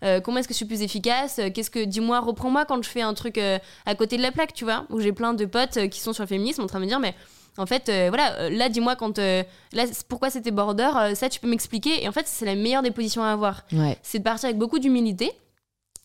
[0.03, 1.39] euh, comment est-ce que je suis plus efficace?
[1.53, 4.53] Qu'est-ce que, dis-moi, reprends-moi quand je fais un truc euh, à côté de la plaque,
[4.53, 4.86] tu vois?
[4.89, 6.99] Où j'ai plein de potes qui sont sur le féminisme en train de me dire,
[6.99, 7.16] mais
[7.58, 9.43] en fait, euh, voilà, euh, là, dis-moi quand, euh,
[9.74, 12.91] là, pourquoi c'était border Ça, tu peux m'expliquer Et en fait, c'est la meilleure des
[12.91, 13.97] positions à avoir Ouais.
[14.03, 15.32] c'est de partir avec beaucoup d'humilité.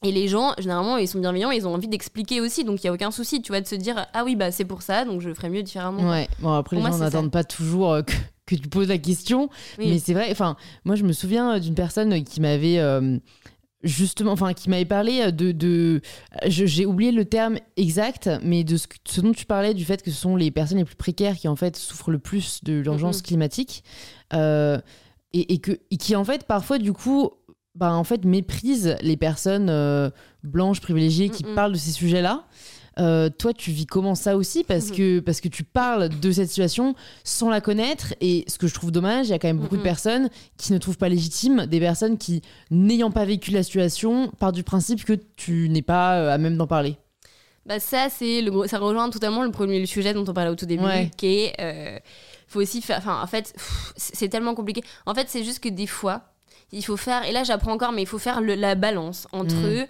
[0.02, 2.88] Et les gens, généralement, ils sont bienveillants, ils ont envie d'expliquer aussi, donc il y
[2.88, 5.20] a aucun souci, tu vois, de se dire ah oui bah c'est pour ça, donc
[5.20, 6.08] je ferai mieux différemment.
[6.10, 6.26] Ouais.
[6.38, 8.14] Bon, après, Pour les gens n'attendent pas toujours que,
[8.46, 9.50] que tu poses la question.
[9.78, 9.90] Oui.
[9.90, 13.18] Mais c'est vrai, enfin, moi je me souviens d'une personne qui m'avait euh,
[13.82, 15.52] justement, enfin, qui m'avait parlé de.
[15.52, 16.00] de
[16.46, 20.02] J'ai oublié le terme exact, mais de ce, que- ce dont tu parlais, du fait
[20.02, 22.74] que ce sont les personnes les plus précaires qui en fait souffrent le plus de
[22.74, 23.22] l'urgence Mhm.
[23.22, 23.84] climatique.
[24.32, 24.78] euh,
[25.32, 27.30] et, et que, et qui en fait parfois du coup.
[27.76, 30.10] Bah, en fait, méprisent les personnes euh,
[30.42, 32.44] blanches privilégiées qui parlent de ces sujets-là.
[33.00, 34.96] Euh, toi, tu vis comment ça aussi parce Mhm.
[34.96, 36.94] que parce que tu parles de cette situation
[37.24, 39.76] sans la connaître et ce que je trouve dommage, il y a quand même beaucoup
[39.76, 39.84] de Mhm.
[39.84, 40.28] personnes
[40.58, 44.64] qui ne trouvent pas légitime des personnes qui n'ayant pas vécu la situation partent du
[44.64, 46.96] principe que tu n'es pas euh, à même d'en parler.
[47.64, 50.66] Bah ça c'est le ça rejoint totalement le premier sujet dont on parlait au tout
[50.66, 51.10] début, Ouais.
[51.16, 51.98] qui est euh,
[52.48, 54.82] faut aussi faire, enfin en fait pff, c'est tellement compliqué.
[55.06, 56.22] En fait c'est juste que des fois
[56.72, 59.54] il faut faire, et là j'apprends encore, mais il faut faire le- la balance entre
[59.54, 59.86] Mm.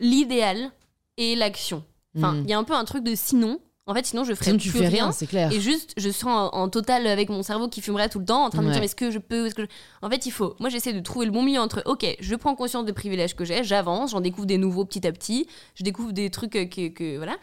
[0.00, 0.70] l'idéal
[1.16, 1.84] et l'action.
[2.16, 3.58] Enfin il y a un peu un truc de sinon.
[3.86, 5.10] En fait sinon je ferais Sinon, tu plus fais rien.
[5.10, 5.50] c'est clair.
[5.52, 8.44] Et juste, je serai en, en total avec mon cerveau qui fumerait tout le temps,
[8.44, 9.68] en train de me dire, est-ce que je peux est-ce que je-
[10.02, 10.54] En fait, il faut.
[10.60, 13.44] Moi, j'essaie de trouver le bon milieu entre, ok, je prends conscience des privilèges que
[13.44, 16.88] j'ai, j'avance, j'en découvre des nouveaux petit à petit, je découvre des trucs euh, que.
[16.88, 17.36] que- voilà.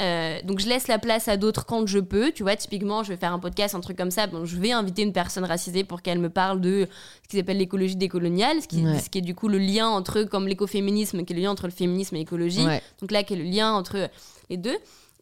[0.00, 2.32] Euh, donc, je laisse la place à d'autres quand je peux.
[2.32, 4.26] Tu vois, typiquement, je vais faire un podcast, un truc comme ça.
[4.26, 6.88] Bon, je vais inviter une personne racisée pour qu'elle me parle de
[7.22, 8.98] ce qu'ils appellent l'écologie décoloniale, ce qui, Ouais.
[8.98, 11.66] ce qui est du coup le lien entre, comme l'écoféminisme, qui est le lien entre
[11.66, 12.64] le féminisme et l'écologie.
[12.66, 12.82] Ouais.
[13.00, 14.10] Donc là, qui est le lien entre
[14.50, 14.76] les deux.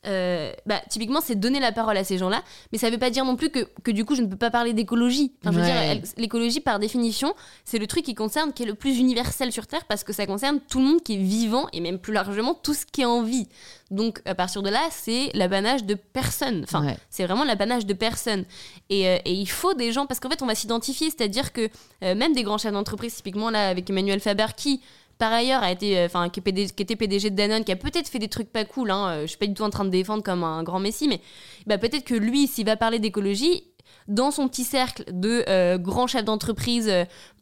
[0.05, 2.43] Euh, bah, typiquement, c'est donner la parole à ces gens-là,
[2.73, 4.51] mais ça veut pas dire non plus que, que du coup je ne peux pas
[4.51, 5.33] parler d'écologie.
[5.47, 6.03] Enfin, Ouais.
[6.17, 7.35] l'écologie, par définition,
[7.65, 10.27] c'est le truc qui concerne, qui est le plus universel sur Terre, parce que ça
[10.27, 13.07] concerne tout le monde qui est vivant et même plus largement tout ce qui est
[13.07, 13.47] en vie.
[13.93, 16.63] Donc, à partir de là, c'est l'apanage de personnes.
[16.65, 16.97] Enfin, Ouais.
[17.11, 18.45] c'est vraiment l'apanage de personnes.
[18.91, 21.69] Et, euh, et il faut des gens, parce qu'en fait, on va s'identifier, c'est-à-dire que
[22.03, 24.81] euh, même des grands chefs d'entreprise, typiquement là, avec Emmanuel Faber, qui
[25.19, 28.19] par ailleurs a été, euh, enfin, qui, était PDG de Danone, qui a peut-être fait
[28.19, 28.91] des trucs pas cool.
[28.91, 31.09] Hein, euh, je suis pas du tout en train de défendre comme un grand messie,
[31.09, 31.21] mais
[31.67, 33.65] bah, peut-être que lui, s'il va parler d'écologie,
[34.09, 36.93] dans son petit cercle de euh, grands chefs d'entreprise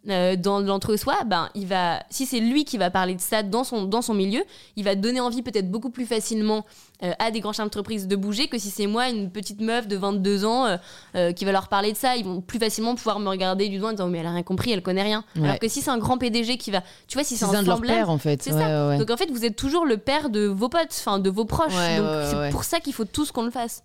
[0.09, 3.65] euh, dans l'entre-soi, ben, il va, si c'est lui qui va parler de ça dans
[3.65, 4.43] son, dans son milieu,
[4.77, 6.65] il va donner envie peut-être beaucoup plus facilement
[7.03, 9.87] euh, à des grands chefs d'entreprise de bouger que si c'est moi, une petite meuf
[9.89, 10.79] de 22 ans,
[11.17, 12.17] euh, qui va leur parler de ça.
[12.17, 14.43] Ils vont plus facilement pouvoir me regarder du doigt en disant mais elle a rien
[14.43, 15.23] compris, elle connaît rien.
[15.37, 15.45] Ouais.
[15.45, 17.63] Alors que si c'est un grand PDG qui va, tu vois, si c'est un un
[17.63, 18.43] de leurs pères en fait.
[18.43, 18.89] c'est Ouais, ça.
[18.89, 18.99] ouais.
[18.99, 21.73] Donc en fait, vous êtes toujours le père de vos potes, enfin de vos proches.
[21.75, 23.83] Donc c'est pour ça qu'il faut tous qu'on le fasse.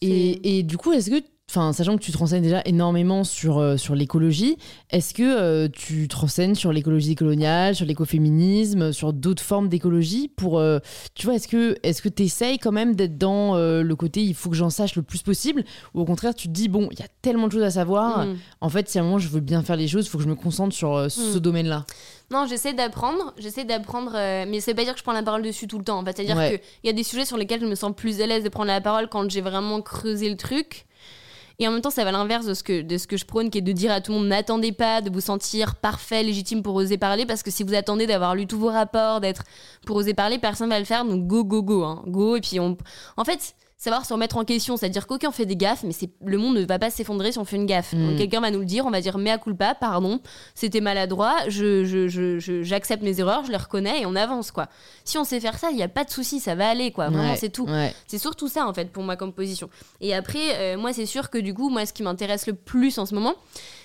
[0.00, 3.58] Et, et du coup, est-ce que, enfin, sachant que tu te renseignes déjà énormément sur,
[3.58, 4.56] euh, sur l'écologie,
[4.90, 10.28] est-ce que euh, tu te renseignes sur l'écologie coloniale, sur l'écoféminisme, sur d'autres formes d'écologie
[10.28, 10.78] pour, euh,
[11.14, 14.50] tu vois, est-ce que est-ce que t'essayes quand même d'être dans le côté il faut
[14.50, 17.02] que j'en sache le plus possible ou au contraire tu te dis bon il y
[17.02, 18.36] a tellement de choses à savoir, Mm.
[18.60, 20.24] en fait si à un moment je veux bien faire les choses, il faut que
[20.24, 21.40] je me concentre sur ce Mm.
[21.40, 21.84] domaine-là.
[22.30, 25.22] Non, j'essaie d'apprendre, j'essaie d'apprendre, euh, mais ça veut pas dire que je prends la
[25.22, 25.98] parole dessus tout le temps.
[25.98, 26.60] En fait, c'est-à-dire Ouais.
[26.82, 28.66] qu'il y a des sujets sur lesquels je me sens plus à l'aise de prendre
[28.68, 30.84] la parole quand j'ai vraiment creusé le truc.
[31.60, 33.50] Et en même temps, ça va l'inverse de ce que de ce que je prône,
[33.50, 36.62] qui est de dire à tout le monde n'attendez pas de vous sentir parfait, légitime
[36.62, 39.42] pour oser parler, parce que si vous attendez d'avoir lu tous vos rapports, d'être
[39.84, 41.04] pour oser parler, personne va le faire.
[41.04, 42.04] Donc go go go, hein.
[42.06, 42.36] go.
[42.36, 42.76] Et puis on,
[43.16, 43.54] en fait.
[43.80, 46.64] Savoir se remettre en question, c'est-à-dire qu'aucun fait des gaffes, mais c'est le monde ne
[46.64, 47.92] va pas s'effondrer si on fait une gaffe.
[47.92, 48.08] Mm.
[48.08, 50.20] Donc quelqu'un va nous le dire, on va dire mea culpa, pardon,
[50.56, 54.50] c'était maladroit, je, je, je, je- j'accepte mes erreurs, je les reconnais et on avance
[54.50, 54.66] quoi.
[55.04, 57.08] Si on sait faire ça, il n'y a pas de souci, ça va aller quoi.
[57.08, 57.66] Vraiment, Ouais, c'est tout.
[57.66, 57.94] ouais.
[58.08, 59.70] C'est surtout ça en fait pour ma composition.
[60.00, 62.98] Et après, euh, moi c'est sûr que du coup, moi ce qui m'intéresse le plus
[62.98, 63.36] en ce moment,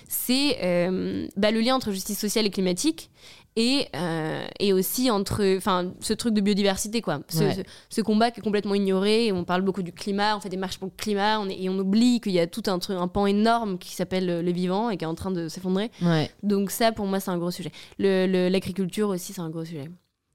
[0.08, 3.10] c'est euh, bah, le lien entre justice sociale et climatique.
[3.56, 7.54] Et, euh, et aussi entre enfin ce truc de biodiversité quoi ce, Ouais.
[7.54, 10.56] ce- ce combat qui est complètement ignoré on parle beaucoup du climat on fait des
[10.56, 12.96] marches pour le climat on est- et on oublie qu'il y a tout un truc
[12.98, 15.92] un pan énorme qui s'appelle le, le vivant et qui est en train de s'effondrer
[16.02, 16.28] Ouais.
[16.42, 17.70] donc ça, pour moi, c'est un gros sujet.
[18.00, 19.88] Le- le- L'agriculture aussi, c'est un gros sujet.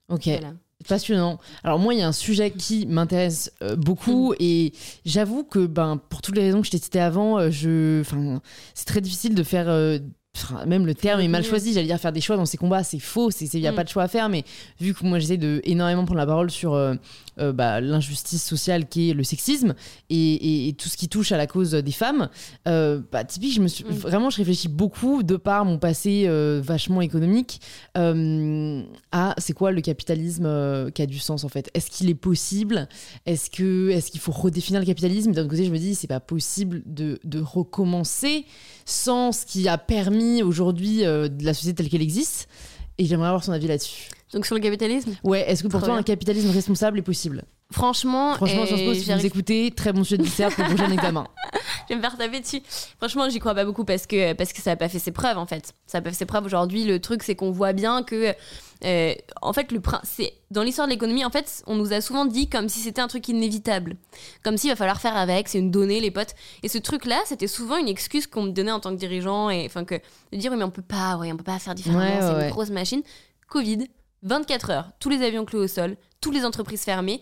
[0.08, 0.24] Ok.
[0.28, 0.54] Voilà.
[0.88, 1.40] Passionnant.
[1.66, 4.72] Alors moi, il y a un sujet qui m'intéresse euh, beaucoup et
[5.06, 8.42] j'avoue que ben pour toutes les raisons que je t'ai citées avant, euh, je, enfin,
[8.74, 9.68] c'est très difficile de faire.
[9.68, 10.00] euh,
[10.44, 11.74] enfin, même le terme est mal choisi.
[11.74, 13.32] J'allais dire faire des choix dans ces combats, c'est faux.
[13.32, 13.76] C'est, il y a Mm.
[13.76, 14.30] pas de choix à faire.
[14.30, 14.44] Mais
[14.80, 16.94] vu que moi j'essaie de énormément prendre la parole sur euh,
[17.40, 19.74] euh, bah, l'injustice sociale qui est le sexisme
[20.10, 22.30] et, et- et tout ce qui touche à la cause des femmes,
[22.68, 23.90] euh, bah, typique, je me suis Mm.
[23.94, 27.62] vraiment je réfléchis beaucoup de par mon passé euh, vachement économique
[27.98, 31.70] euh, à c'est quoi le capitalisme qui a du sens en fait?
[31.74, 32.88] Est-ce qu'il est possible?
[33.26, 35.32] Est-ce que est-ce qu'il faut redéfinir le capitalisme?
[35.32, 38.46] D'un côté, je me dis c'est pas possible de, de recommencer
[38.86, 42.48] sans ce qui a permis aujourd'hui de la société telle qu'elle existe.
[42.98, 44.10] Et j'aimerais avoir son avis là-dessus.
[44.34, 45.98] Donc sur le capitalisme, Ouais, est-ce que pour toi bien.
[45.98, 47.44] un capitalisme responsable est possible?
[47.72, 50.76] Franchement, Franchement, Sciences Po, si vous j'arrive- écoutez, très bon sujet de dissert pour le
[50.76, 51.28] prochain examen.
[51.88, 52.62] je vais me faire taper dessus.
[52.98, 55.38] Franchement, j'y crois pas beaucoup parce que, parce que ça n'a pas fait ses preuves
[55.38, 55.74] en fait.
[55.86, 56.84] Ça n'a pas fait ses preuves aujourd'hui.
[56.86, 58.34] Le truc, c'est qu'on voit bien que.
[58.86, 59.14] euh,
[59.44, 62.50] en fait, le c'est dans l'histoire de l'économie, en fait, on nous a souvent dit
[62.50, 63.98] comme si c'était un truc inévitable,
[64.44, 66.34] comme s'il va falloir faire avec, c'est une donnée, les potes.
[66.64, 69.66] Et ce truc-là, c'était souvent une excuse qu'on me donnait en tant que dirigeant et
[69.68, 69.96] enfin que
[70.34, 72.40] de dire oui mais on peut pas, ouais, on peut pas faire différemment, Ouais, ouais,
[72.40, 73.02] c'est une grosse machine.
[73.48, 73.88] Covid,
[74.24, 77.22] 24 heures, tous les avions cloués au sol, toutes les entreprises fermées.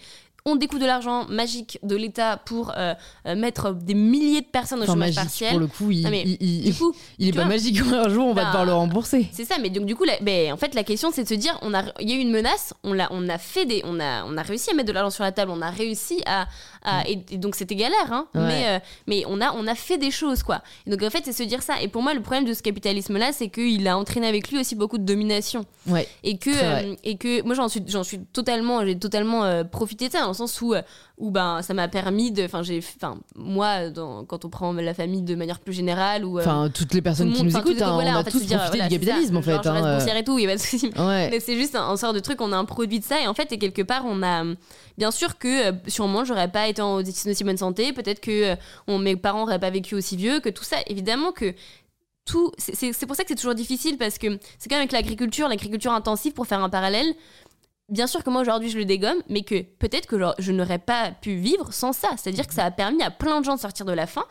[0.50, 2.94] On découvre de l'argent magique de l'État pour euh,
[3.26, 5.50] euh, mettre des milliers de personnes au Enfin, chômage magique, partiel.
[5.52, 7.82] pour le coup, il, mais il- est pas vois, magique.
[7.82, 9.28] Un jour, on va bah, devoir le rembourser.
[9.34, 11.60] c'est ça, mais donc du coup, la- en fait, la question c'est de se dire,
[11.64, 14.00] on a, il y a eu une menace, on l'a, on a fait des, on
[14.00, 16.48] a, on a réussi à mettre de l'argent sur la table, on a réussi à,
[16.88, 18.42] à- et, et donc c'était galère, hein, Ouais.
[18.48, 20.62] mais, euh, mais on a, on a fait des choses quoi.
[20.86, 21.82] Et donc en fait, c'est se dire ça.
[21.82, 24.76] Et pour moi, le problème de ce capitalisme-là, c'est qu'il a entraîné avec lui aussi
[24.76, 26.08] beaucoup de domination Ouais.
[26.24, 30.08] et que, euh, et que moi j'en suis, j'en suis totalement, j'ai totalement euh, profité
[30.08, 30.82] de ça dans le sens où, euh,
[31.18, 34.94] où ben ça m'a permis de, enfin j'ai, enfin moi, dans- quand on prend la
[34.94, 37.56] famille de manière plus générale ou euh, Enfin, toutes les tout personnes qui monde- nous
[37.56, 39.00] enfin, tout écoutent, hein, voilà, on a en fait, tous dire, profité voilà, du ça.
[39.00, 39.64] capitalisme en Genre, fait.
[39.64, 40.48] je reste hein, euh, boursière et tout, il.
[40.48, 41.30] Ouais.
[41.32, 43.28] Mais c'est juste un, un sort de truc, on a un produit de ça et
[43.28, 44.44] en fait, et quelque part, on a.
[44.98, 48.56] Bien sûr que euh, sûrement, j'aurais pas été en aussi bonne santé, peut-être que
[48.88, 51.54] euh, mes parents n'auraient pas vécu aussi vieux, que tout ça, évidemment que.
[52.26, 55.48] Tout, c'est- pour ça que c'est toujours difficile parce que c'est quand même avec l'agriculture,
[55.48, 57.16] l'agriculture intensive pour faire un parallèle.
[57.88, 61.12] Bien sûr que moi aujourd'hui je le dégomme, mais que peut-être que je n'aurais pas
[61.12, 62.10] pu vivre sans ça.
[62.18, 64.26] C'est-à-dire que ça a permis à plein de gens de sortir de la faim.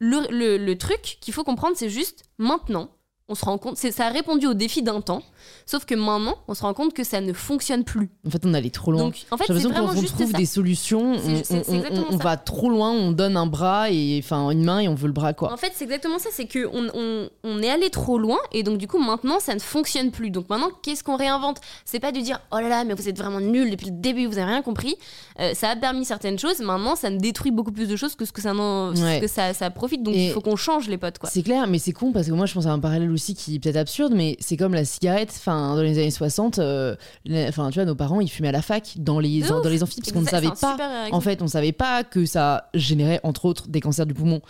[0.00, 2.90] Le truc qu'il faut comprendre, c'est juste maintenant,
[3.30, 5.22] on se rend compte, ça a répondu au défi d'un temps,
[5.66, 8.10] sauf que maintenant, on se rend compte que ça ne fonctionne plus.
[8.26, 9.04] En fait, on allait trop loin.
[9.04, 10.36] Donc, en fait, J'ai c'est vraiment on juste trouve ça.
[10.36, 14.80] des solutions, on, on- va trop loin, on donne un bras et enfin une main
[14.80, 15.52] et on veut le bras quoi.
[15.52, 18.86] En fait, c'est exactement ça, c'est que on, est allé trop loin et donc du
[18.88, 20.30] coup maintenant ça ne fonctionne plus.
[20.30, 21.58] Donc maintenant, qu'est-ce qu'on réinvente?
[21.84, 24.26] C'est pas de dire oh là là, mais vous êtes vraiment nul depuis le début,
[24.26, 24.96] vous avez rien compris.
[25.38, 28.24] Euh, ça a permis certaines choses, maintenant ça ne détruit beaucoup plus de choses que
[28.24, 29.20] ce que ça, Ouais.
[29.20, 30.02] que ça, ça profite.
[30.02, 31.30] Donc il faut qu'on change les potes quoi.
[31.30, 33.56] C'est clair, mais c'est con parce que moi je pense à un parallèle aussi qui
[33.56, 35.32] est peut-être absurde, mais c'est comme la cigarette.
[35.36, 38.52] Enfin, dans les années 60, euh, les- enfin tu vois, nos parents ils fumaient à
[38.52, 39.66] la fac dans les De dans ouf.
[39.68, 40.76] les amphis parce qu'on ne savait pas.
[40.80, 44.40] euh, En fait, on savait pas que ça générait entre autres des cancers du poumon.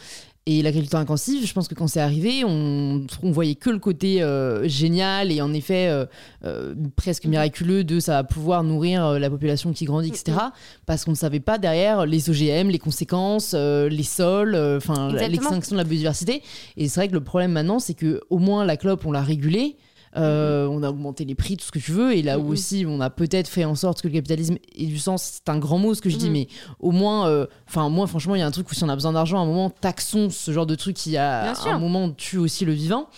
[0.52, 4.20] Et l'agriculture intensive, je pense que quand c'est arrivé, on, on voyait que le côté
[4.20, 6.06] euh, génial et en effet euh,
[6.44, 7.30] euh, presque Mhm.
[7.30, 10.32] miraculeux de ça va pouvoir nourrir la population qui grandit, etc.
[10.32, 10.50] Mhm.
[10.86, 15.80] Parce qu'on ne savait pas derrière les OGM, les conséquences, les sols, enfin l'extinction de
[15.82, 16.42] la biodiversité.
[16.76, 19.22] Et c'est vrai que le problème maintenant, c'est que au moins la clope, on l'a
[19.22, 19.76] régulée.
[20.16, 22.84] Euh, On a augmenté les prix, tout ce que tu veux, et là où aussi
[22.86, 25.78] on a peut-être fait en sorte que le capitalisme ait du sens, c'est un grand
[25.78, 26.48] mot ce que je dis, mais
[26.80, 28.94] au moins, euh, enfin moi franchement, il y a un truc où si on a
[28.94, 32.38] besoin d'argent, à un moment, taxons ce genre de truc qui à un moment tue
[32.38, 33.08] aussi le vivant.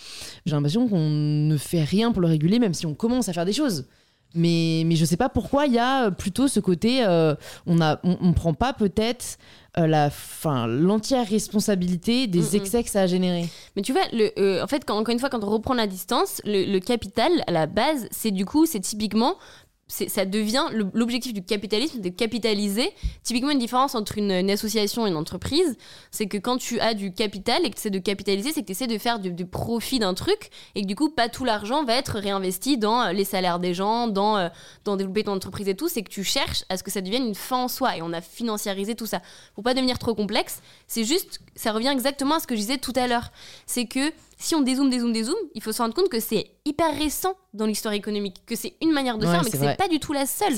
[0.45, 3.45] J'ai l'impression qu'on ne fait rien pour le réguler, même si on commence à faire
[3.45, 3.85] des choses.
[4.35, 7.35] Mais, mais je sais pas pourquoi il y a plutôt ce côté, euh,
[7.67, 9.37] on a, on, on prend pas peut-être
[9.75, 13.49] la, fin, l'entière responsabilité des excès que ça a généré.
[13.75, 15.87] Mais tu vois, le, euh, en fait, quand, encore une fois, quand on reprend la
[15.87, 19.35] distance, le, le capital, à la base, c'est du coup, c'est typiquement,
[20.07, 22.91] ça devient l'objectif du capitalisme de capitaliser.
[23.23, 25.77] Typiquement, une différence entre une, association et une entreprise,
[26.11, 28.67] c'est que quand tu as du capital et que tu essaies de capitaliser, c'est que
[28.67, 31.45] tu essaies de faire du, du profit d'un truc et que du coup, pas tout
[31.45, 34.49] l'argent va être réinvesti dans euh, les salaires des gens, dans, euh,
[34.83, 35.87] dans développer ton entreprise et tout.
[35.87, 38.13] C'est que tu cherches à ce que ça devienne une fin en soi et on
[38.13, 39.21] a financiarisé tout ça.
[39.53, 42.77] Pour pas devenir trop complexe, c'est juste, ça revient exactement à ce que je disais
[42.77, 43.31] tout à l'heure.
[43.67, 44.11] C'est que
[44.43, 47.65] si on dézoome, dézoome, dézoome, il faut se rendre compte que c'est hyper récent dans
[47.65, 50.11] l'histoire économique, que c'est une manière de Ouais, faire, mais que c'est pas du tout
[50.13, 50.53] la seule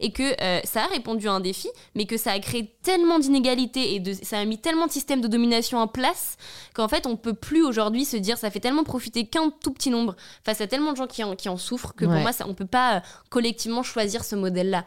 [0.00, 3.18] et que euh, ça a répondu à un défi, mais que ça a créé tellement
[3.18, 6.36] d'inégalités et de, ça a mis tellement de systèmes de domination en place
[6.74, 9.90] qu'en fait on peut plus aujourd'hui se dire ça fait tellement profiter qu'un tout petit
[9.90, 12.12] nombre face à tellement de gens qui en, qui en souffrent que Ouais.
[12.12, 14.84] pour moi ça, on peut pas euh, collectivement choisir ce modèle-là.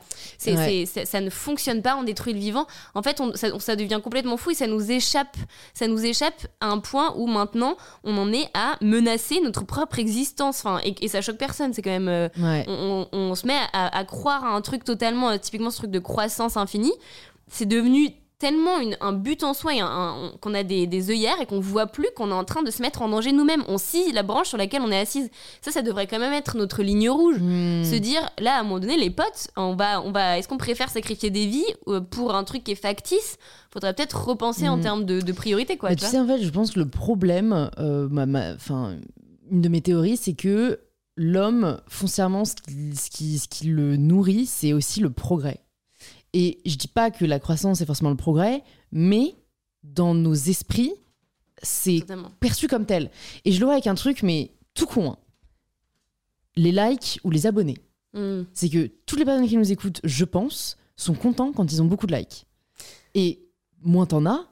[0.48, 0.86] Ouais.
[1.06, 2.68] ça ne fonctionne pas, on détruit le vivant.
[2.94, 5.38] En fait, on- ça, ça devient complètement fou et ça nous échappe.
[5.74, 10.00] Ça nous échappe à un point où maintenant on en est à menacer notre propre
[10.00, 10.60] existence.
[10.66, 11.74] Enfin, et, et ça choque personne.
[11.74, 12.08] C'est quand même.
[12.08, 12.66] euh, Ouais.
[12.68, 15.78] on, on- on se met à, à croire à un truc totalement, euh, typiquement ce
[15.78, 16.94] truc de croissance infinie.
[17.50, 18.10] C'est devenu
[18.40, 21.46] tellement une- un but en soi et un- un- qu'on a des, des œillères et
[21.46, 23.64] qu'on voit plus qu'on est en train de se mettre en danger nous-mêmes.
[23.70, 25.30] On scie la branche sur laquelle on est assise.
[25.62, 27.38] Ça, ça devrait quand même être notre ligne rouge.
[27.40, 27.84] Hmm.
[27.86, 30.58] Se dire, là, à un moment donné, les potes, on va, on va, est-ce qu'on
[30.58, 33.38] préfère sacrifier des vies euh, pour un truc qui est factice?
[33.72, 34.84] Faudrait peut-être repenser en Mhm.
[34.84, 35.90] termes de, de priorité, quoi.
[35.90, 38.96] Mais tu sais, en fait, je pense que le problème, euh, ma- ma- enfin,
[39.50, 40.80] une de mes théories, c'est que
[41.16, 45.60] l'homme, foncièrement, ce qui, ce qui, ce qui le nourrit, c'est aussi le progrès.
[46.34, 49.36] Et je dis pas que la croissance est forcément le progrès, mais
[49.84, 50.92] dans nos esprits,
[51.62, 52.04] c'est
[52.40, 53.12] perçu comme tel.
[53.46, 55.12] Et je le vois avec un truc, mais tout con.
[55.12, 55.18] hein.
[56.56, 57.78] Les likes ou les abonnés.
[58.14, 58.46] Mhm.
[58.54, 61.86] C'est que toutes les personnes qui nous écoutent, je pense, sont contents quand ils ont
[61.86, 62.46] beaucoup de likes.
[63.16, 63.48] Et
[63.82, 64.48] moins t'en as,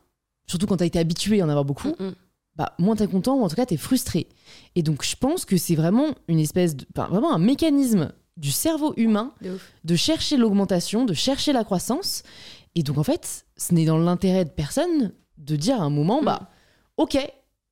[0.47, 2.15] surtout quand t'as été habitué à en avoir beaucoup, Mhm.
[2.55, 4.27] bah, moins t'es content ou en tout cas t'es frustré.
[4.75, 8.51] Et donc je pense que c'est vraiment une espèce de, enfin, vraiment un mécanisme du
[8.51, 9.33] cerveau humain
[9.83, 12.23] De chercher l'augmentation, de chercher la croissance.
[12.75, 16.21] Et donc en fait, ce n'est dans l'intérêt de personne de dire à un moment,
[16.21, 16.25] Mm.
[16.25, 16.49] bah
[16.97, 17.17] ok,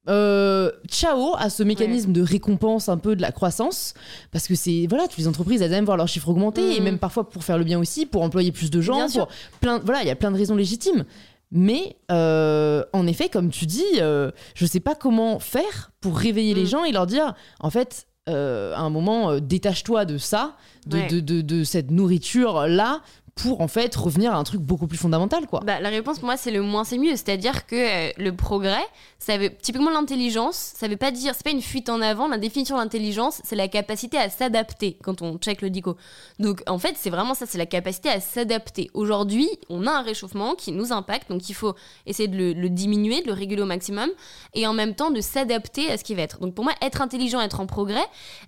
[0.10, 3.94] euh, ciao à ce mécanisme de récompense un peu de la croissance,
[4.32, 6.84] parce que c'est voilà, toutes les entreprises elles aiment voir leurs chiffres augmenter et Mm.
[6.84, 9.28] même parfois pour faire le bien aussi, pour employer plus de gens, Bien sûr.
[9.28, 11.06] pour plein, voilà, il y a plein de raisons légitimes.
[11.52, 16.54] Mais euh, en effet, comme tu dis, euh, je sais pas comment faire pour réveiller
[16.54, 16.68] les Mm.
[16.68, 20.56] gens et leur dire, en fait, euh, à un moment, euh, détache-toi de ça,
[20.88, 21.08] de, Ouais.
[21.08, 23.02] de, de, de cette nourriture-là,
[23.42, 25.62] pour en fait revenir à un truc beaucoup plus fondamental, quoi.
[25.66, 28.84] Bah, la réponse pour moi c'est le moins c'est mieux, c'est-à-dire que euh, le progrès,
[29.18, 32.38] ça veut typiquement l'intelligence, ça veut pas dire c'est pas une fuite en avant, la
[32.38, 35.96] définition de l'intelligence, c'est la capacité à s'adapter quand on check le dico.
[36.40, 38.90] Donc en fait, c'est vraiment ça, c'est la capacité à s'adapter.
[38.94, 41.76] Aujourd'hui, on a un réchauffement qui nous impacte, donc il faut
[42.06, 44.10] essayer de le, diminuer, de le réguler au maximum
[44.54, 46.40] et en même temps de s'adapter à ce qui va être.
[46.40, 48.06] Donc pour moi, être intelligent, être en progrès,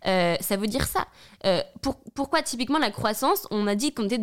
[0.07, 1.05] euh, ça veut dire ça.
[1.45, 4.17] Euh, pour- pourquoi typiquement la croissance On a dit qu'on était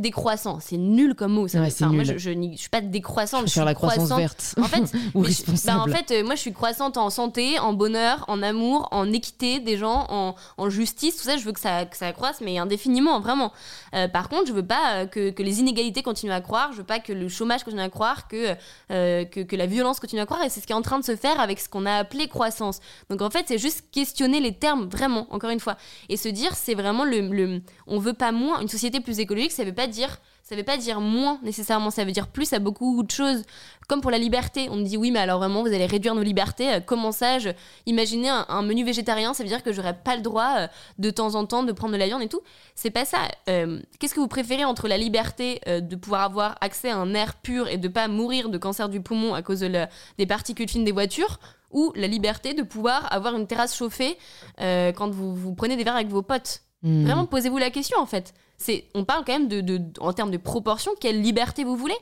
[0.61, 1.49] C'est nul comme mot.
[1.49, 2.15] Ça, Ouais, c'est Enfin, Moi, nul.
[2.19, 3.43] je, je, je suis pas décroissante.
[3.43, 4.19] Je Je suis la croissance croissante.
[4.19, 4.55] verte.
[4.59, 4.83] En fait,
[5.15, 5.31] Ou mais
[5.65, 9.13] bah, en fait, euh, moi, je suis croissante en santé, en bonheur, en amour, en
[9.13, 11.17] équité des gens, en, en justice.
[11.17, 13.53] Tout ça, je veux que ça, que ça croisse, mais indéfiniment, vraiment.
[13.95, 16.73] Euh, par contre, je veux pas euh, que, que les inégalités continuent à croître.
[16.73, 18.55] Je veux pas que le chômage continue à croître, que,
[18.91, 20.45] euh, que, que la violence continue à croître.
[20.45, 22.29] Et c'est ce qui est en train de se faire avec ce qu'on a appelé
[22.29, 22.81] croissance.
[23.11, 25.77] Donc, en fait, c'est juste questionner les termes, vraiment, encore une fois.
[26.09, 27.61] Et se dire, c'est vraiment le, le.
[27.87, 28.61] On veut pas moins.
[28.61, 30.19] Une société plus écologique, ça veut pas dire.
[30.49, 33.43] Ça veut pas dire moins nécessairement, ça veut dire plus à beaucoup de choses.
[33.87, 36.23] Comme pour la liberté, on me dit oui, mais alors vraiment, vous allez réduire nos
[36.23, 36.73] libertés.
[36.73, 37.51] Euh, Comment ça je...
[37.85, 41.35] Imaginez un, menu végétarien, ça veut dire que j'aurais pas le droit euh, de temps
[41.35, 42.41] en temps de prendre de la viande et tout.
[42.75, 43.19] C'est pas ça.
[43.51, 47.35] Euh, Qu'est-ce que vous préférez entre la liberté de pouvoir avoir accès à un air
[47.35, 50.93] pur et de pas mourir de cancer du poumon à cause des particules fines des
[50.93, 51.41] voitures
[51.71, 54.17] ou la liberté de pouvoir avoir une terrasse chauffée
[54.59, 56.63] quand vous prenez des verres avec vos potes?
[56.83, 57.05] Hmm.
[57.05, 58.35] Vraiment, posez-vous la question en fait.
[58.57, 61.97] C'est, on parle quand même de, de- en termes de proportion, quelle liberté vous voulez.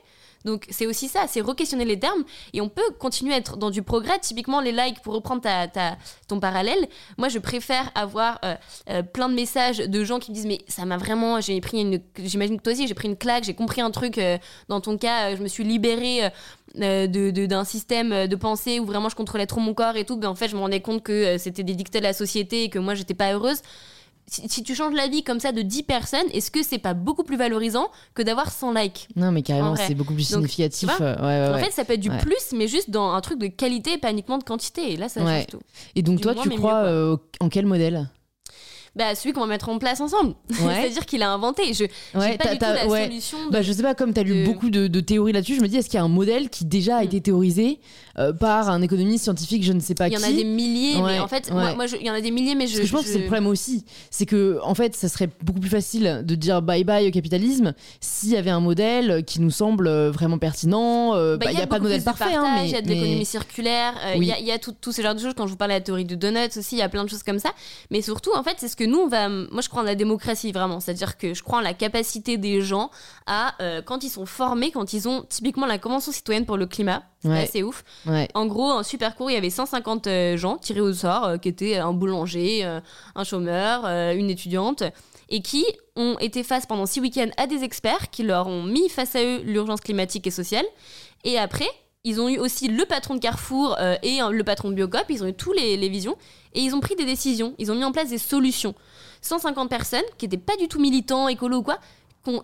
[0.45, 2.23] Donc c'est aussi ça, c'est re-questionner les termes
[2.53, 4.19] et on peut continuer à être dans du progrès.
[4.19, 5.97] Typiquement les likes, pour reprendre ta, ta-
[6.27, 8.55] ton parallèle, moi je préfère avoir euh,
[8.91, 11.99] euh, plein de messages de gens qui me disent mais ça m'a vraiment, j'ai pris
[12.19, 14.19] j'imagine que toi aussi j'ai pris une claque, j'ai compris un truc.
[14.19, 14.37] euh,
[14.69, 16.25] dans ton cas, je me suis libérée
[16.79, 20.05] euh, de, de- d'un système de pensée où vraiment je contrôlais trop mon corps et
[20.05, 20.17] tout.
[20.17, 22.69] Ben en fait je me rendais compte que c'était des dictats de la société et
[22.69, 23.61] que moi j'étais pas heureuse
[24.29, 26.93] si, si tu changes la vie comme ça de 10 personnes, est-ce que c'est pas
[26.93, 30.41] beaucoup plus valorisant que d'avoir 100 likes Non, mais En carrément, c'est beaucoup plus Donc,
[30.41, 30.89] significatif.
[31.01, 31.63] euh, ouais, ouais, En ouais.
[31.63, 34.11] fait, ça peut être du plus, mais juste dans un truc de qualité et pas
[34.11, 34.93] uniquement de quantité.
[34.93, 35.59] Et là, ça change tout.
[35.95, 38.09] Et donc, du toi, moins, tu crois euh, en quel modèle?
[38.97, 40.33] Bah, celui qu'on va mettre en place ensemble.
[40.49, 40.81] Ouais.
[40.81, 41.73] C'est-à-dire qu'il a inventé.
[41.73, 41.83] Je
[42.17, 43.03] Ouais, pas du tout la ouais.
[43.05, 43.37] solution.
[43.47, 45.55] de- Bah, je sais pas, comme tu as lu de- beaucoup de, de théories là-dessus,
[45.55, 47.05] je me dis, est-ce qu'il y a un modèle qui déjà a Mm.
[47.05, 47.79] été théorisé
[48.19, 50.43] euh, par un économiste scientifique, je ne sais pas Il y qui en a des
[50.43, 52.71] milliers, mais en fait, moi, moi, je- il y en a des milliers, mais je.
[52.73, 53.85] Parce que je pense que c'est le problème aussi.
[54.09, 57.73] C'est que, en fait, ça serait beaucoup plus facile de dire bye bye au capitalisme
[58.01, 61.13] s'il y avait un modèle qui nous semble euh, vraiment pertinent.
[61.15, 62.65] euh, Bah, bah, Il n'y a, pas de modèle parfait, hein, mais.
[62.65, 64.25] Il y a de mais- l'économie circulaire, euh, il Oui.
[64.27, 65.33] y a, il y a tout, tout ce genre de choses.
[65.37, 67.09] Quand je vous parlais de la théorie du donut aussi, il y a plein de
[67.09, 67.49] choses comme ça.
[67.91, 69.29] Mais surtout, en fait, c'est ce que nous, on va.
[69.29, 70.79] Moi, je crois en la démocratie, vraiment.
[70.79, 72.89] C'est-à-dire que je crois en la capacité des gens
[73.27, 76.65] à, euh, quand ils sont formés, quand ils ont typiquement la Convention citoyenne pour le
[76.65, 77.43] climat, c'est Ouais.
[77.43, 77.83] assez ouf.
[78.05, 78.27] Ouais.
[78.33, 81.37] En gros, un super court, il y avait 150 euh, gens tirés au sort, euh,
[81.37, 82.63] qui étaient un boulanger,
[83.15, 83.85] un chômeur,
[84.15, 84.83] une étudiante,
[85.29, 85.65] et qui
[85.95, 89.23] ont été face pendant six week-ends à des experts qui leur ont mis face à
[89.23, 90.65] eux l'urgence climatique et sociale.
[91.23, 91.67] Et après,
[92.07, 95.23] ils ont eu aussi le patron de Carrefour euh, et le patron de Biocop, ils
[95.23, 96.17] ont eu tous les, les visions,
[96.53, 98.73] et ils ont pris des décisions, ils ont mis en place des solutions.
[99.21, 101.79] 150 personnes qui n'étaient pas du tout militants, écolos ou quoi,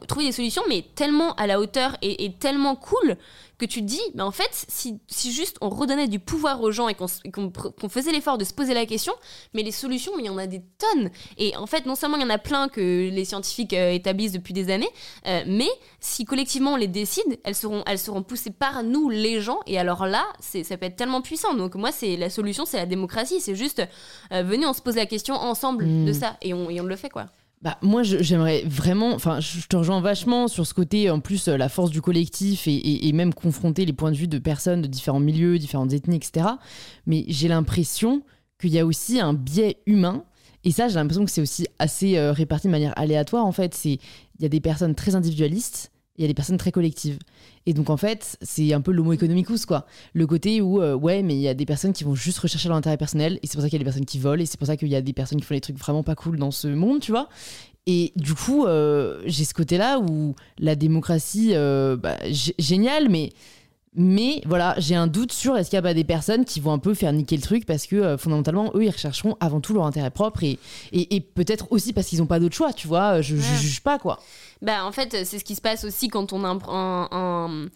[0.08, 3.18] trouvé des solutions, mais tellement à la hauteur et, et tellement cool
[3.60, 6.72] que tu te dis, mais en fait, si, si juste on redonnait du pouvoir aux
[6.72, 9.14] gens et qu'on faisait l'effort de se poser la question,
[9.54, 11.12] mais les solutions, il y en a des tonnes.
[11.38, 14.32] Et en fait, non seulement il y en a plein que les scientifiques euh, établissent
[14.32, 14.90] depuis des années,
[15.28, 15.70] euh, mais
[16.00, 19.60] si collectivement on les décide, elles seront, elles seront poussées par nous, les gens.
[19.68, 21.54] Et alors là, ça peut être tellement puissant.
[21.54, 23.40] Donc moi, c'est la solution, c'est la démocratie.
[23.40, 23.84] C'est juste,
[24.34, 26.06] euh, venez, on se pose la question ensemble Mm.
[26.06, 26.38] de ça.
[26.42, 27.26] Et on, et on le fait, quoi.
[27.64, 29.14] Bah, moi, j'aimerais vraiment.
[29.14, 32.68] Enfin, je te rejoins vachement sur ce côté, en plus, euh, la force du collectif
[32.68, 36.18] et, et- même confronter les points de vue de personnes de différents milieux, différentes ethnies,
[36.18, 36.58] etc.
[37.08, 38.22] Mais j'ai l'impression
[38.60, 40.26] qu'il y a aussi un biais humain.
[40.66, 43.46] Et ça, j'ai l'impression que c'est aussi assez euh, réparti de manière aléatoire.
[43.46, 43.98] En fait, il
[44.42, 47.18] y a des personnes très individualistes, il y a des personnes très collectives.
[47.66, 49.86] Et donc, en fait, c'est un peu l'homo economicus, quoi.
[50.14, 52.70] Le côté où, euh, ouais, mais il y a des personnes qui vont juste rechercher
[52.70, 54.46] leur intérêt personnel, et c'est pour ça qu'il y a des personnes qui volent, et
[54.46, 56.38] c'est pour ça qu'il y a des personnes qui font des trucs vraiment pas cool
[56.38, 57.30] dans ce monde, tu vois.
[57.86, 63.32] Et du coup, euh, j'ai ce côté-là où la démocratie, euh, bah, gé- génial, mais,
[63.96, 66.72] mais voilà, j'ai un doute sur est-ce qu'il y a pas des personnes qui vont
[66.74, 69.74] un peu faire niquer le truc parce que euh, fondamentalement, eux, ils rechercheront avant tout
[69.74, 70.58] leur intérêt propre et,
[70.92, 73.22] et, et peut-être aussi parce qu'ils n'ont pas d'autre choix, tu vois.
[73.22, 73.58] Je, je Ouais.
[73.60, 74.20] juge pas, quoi.
[74.62, 77.68] Bah, en fait, c'est ce qui se passe aussi quand on a un, un, un-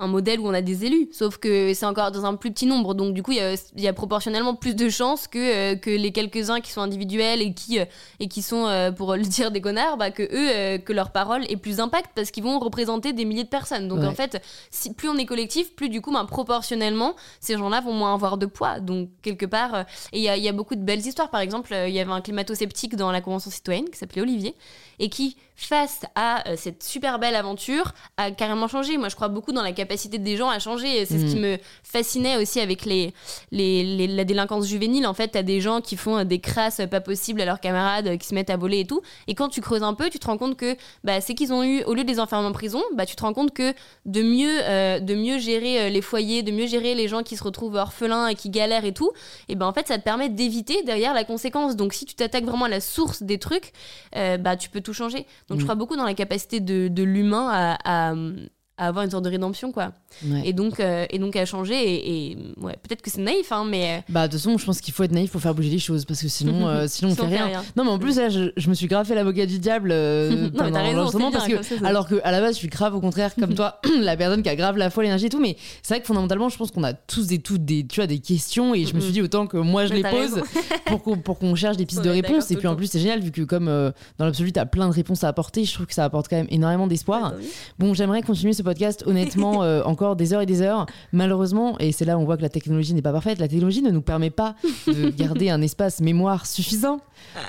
[0.00, 1.08] un modèle où on a des élus.
[1.10, 2.94] Sauf que c'est encore dans un plus petit nombre.
[2.94, 5.76] Donc, du coup, il y a, il y a proportionnellement plus de chances que, euh,
[5.76, 7.84] que les quelques-uns qui sont individuels et qui, euh,
[8.20, 11.44] et qui sont, euh, pour le dire, des connards, bah, que eux, que leur parole
[11.50, 13.88] ait plus d'impact parce qu'ils vont représenter des milliers de personnes.
[13.88, 14.06] Donc, Ouais.
[14.06, 14.40] en fait,
[14.70, 18.38] si, plus on est collectif, plus du coup, bah, proportionnellement, ces gens-là vont moins avoir
[18.38, 18.78] de poids.
[18.78, 19.80] Donc, quelque part,
[20.12, 21.30] et il y a, il y a beaucoup de belles histoires.
[21.30, 24.54] Par exemple, il y avait un climato-sceptique dans la Convention citoyenne qui s'appelait Olivier
[25.00, 28.96] et qui, face à euh, cette super belle aventure, a carrément changé.
[28.96, 31.04] Moi, je crois beaucoup dans la capacité des gens à changer.
[31.04, 31.40] C'est ce qui Mm.
[31.40, 33.12] me fascinait aussi avec les,
[33.50, 35.04] les, les- la délinquance juvénile.
[35.04, 38.06] En fait, t'as des gens qui font euh, des crasses pas possibles à leurs camarades,
[38.06, 39.02] euh, qui se mettent à voler et tout.
[39.26, 41.64] Et quand tu creuses un peu, tu te rends compte que bah, c'est qu'ils ont
[41.64, 43.74] eu, au lieu de les enfermer en prison, bah, tu te rends compte que
[44.06, 47.42] de mieux, euh, de mieux gérer les foyers, de mieux gérer les gens qui se
[47.42, 49.10] retrouvent orphelins et qui galèrent et tout,
[49.48, 51.74] et ben en fait, ça te permet d'éviter derrière la conséquence.
[51.74, 53.72] Donc, si tu t'attaques vraiment à la source des trucs,
[54.14, 55.26] euh, bah, tu peux tout changer.
[55.48, 55.60] Donc, Mm.
[55.60, 58.14] je crois beaucoup dans la capacité de, de l'humain à, à,
[58.78, 59.92] à avoir une sorte de rédemption, quoi.
[60.24, 60.42] Ouais.
[60.44, 61.74] Et donc, euh, et donc à changer.
[61.74, 64.04] Et, et, ouais, peut-être que c'est naïf, hein, mais.
[64.08, 66.04] Bah, de toute façon, je pense qu'il faut être naïf pour faire bouger les choses
[66.04, 67.62] parce que sinon, euh, sinon on fait rien.
[67.76, 70.30] Non, mais en plus, là, je, je me suis grave fait l'avocat du diable euh,
[70.30, 72.54] Non, mais pendant raison, bien, parce que, comme ça, ça- alors que à la base,
[72.54, 75.26] je suis grave au contraire, comme toi, la personne qui a grave la foi, l'énergie
[75.26, 75.40] et tout.
[75.40, 78.06] Mais c'est vrai que fondamentalement, je pense qu'on a tous et toutes des, tu vois,
[78.06, 80.42] des questions et je me suis dit autant que moi je Mais les pose
[80.86, 82.28] pour qu'on pour qu'on cherche des pistes de est réponse.
[82.48, 84.88] d'accord Et puis en plus, c'est génial vu que comme euh, dans l'absolu, t'as plein
[84.88, 85.64] de réponses à apporter.
[85.64, 87.34] Je trouve que ça apporte quand même énormément d'espoir.
[87.78, 90.86] Bon, j'aimerais continuer ce podcast honnêtement euh, encore des heures et des heures.
[91.12, 93.82] Malheureusement, et c'est là où on voit que la technologie n'est pas parfaite, la technologie
[93.82, 94.54] ne nous permet pas
[94.86, 97.00] de garder un espace mémoire suffisant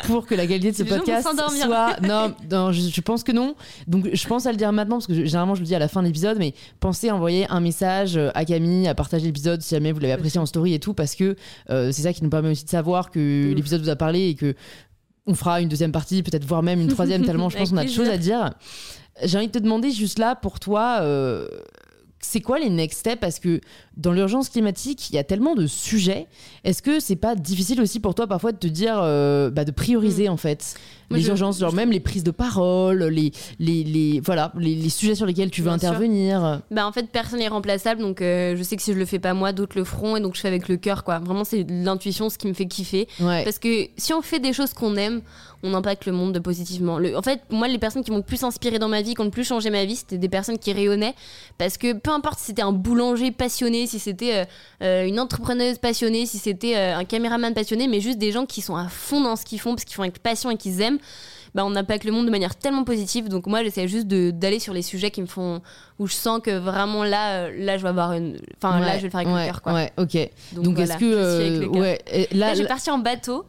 [0.05, 1.23] pour que la qualité de ce Les podcast
[1.65, 1.97] soit.
[2.07, 3.55] Non, non je, je pense que non.
[3.87, 5.79] Donc je pense à le dire maintenant parce que je- généralement je le dis à
[5.79, 9.25] la fin de l'épisode, mais pensez à envoyer un message euh, à Camille, à partager
[9.25, 11.35] l'épisode si jamais vous l'avez apprécié en story et tout, parce que
[11.69, 14.35] euh, c'est ça qui nous permet aussi de savoir que l'épisode vous a parlé et
[14.35, 14.55] que
[15.27, 17.83] on fera une deuxième partie, peut-être voire même une troisième, tellement je pense qu'on a
[17.83, 18.51] de choses à dire.
[19.23, 21.47] J'ai envie de te demander juste là, pour toi, euh,
[22.21, 23.19] c'est quoi les next steps?
[23.19, 23.61] Parce que
[23.97, 26.27] dans l'urgence climatique, il y a tellement de sujets.
[26.63, 29.71] Est-ce que c'est pas difficile aussi pour toi parfois de te dire, euh, bah, de
[29.71, 30.31] prioriser mm.
[30.31, 30.75] en fait?
[31.11, 35.25] Les urgences, genre même les prises de parole, les, les, les voilà, les, sujets sur
[35.25, 36.61] lesquels tu veux intervenir.
[36.71, 39.19] Bah en fait, personne n'est remplaçable, donc euh, je sais que si je le fais
[39.19, 41.19] pas moi, d'autres le feront, et donc je fais avec le cœur, quoi.
[41.19, 43.07] Vraiment, c'est l'intuition, ce qui me fait kiffer.
[43.19, 45.21] Parce que si on fait des choses qu'on aime,
[45.61, 46.99] on impacte le monde positivement.
[46.99, 49.21] Le, en fait, moi, les personnes qui m'ont le plus inspiré dans ma vie, qui
[49.21, 51.15] ont le plus changé ma vie, c'était des personnes qui rayonnaient,
[51.57, 54.45] parce que peu importe si c'était un boulanger passionné, si c'était euh,
[54.83, 58.75] euh, une entrepreneuse passionnée, si c'était un caméraman passionné, mais juste des gens qui sont
[58.75, 60.98] à fond dans ce qu'ils font, parce qu'ils font avec passion et qu'ils aiment
[61.55, 63.27] bah, on impacte le monde de manière tellement positive.
[63.27, 65.61] Donc moi, j'essaie juste d'aller sur les sujets qui me font,
[65.97, 69.01] où je sens que vraiment là, euh, là, je vais avoir une, enfin là, je
[69.01, 69.73] vais le faire avec le cœur, quoi.
[69.73, 70.17] Ouais, ok.
[70.53, 71.99] Donc, est-ce que, euh, ouais,
[72.31, 73.45] là, j'ai parti en bateau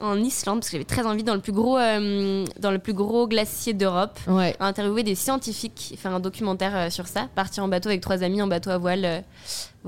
[0.00, 2.94] en Islande parce que j'avais très envie dans le plus gros, euh, dans le plus
[2.94, 7.28] gros glacier d'Europe, à interviewer des scientifiques, faire un documentaire sur ça.
[7.34, 9.24] Partir en bateau avec trois amis en bateau à voile.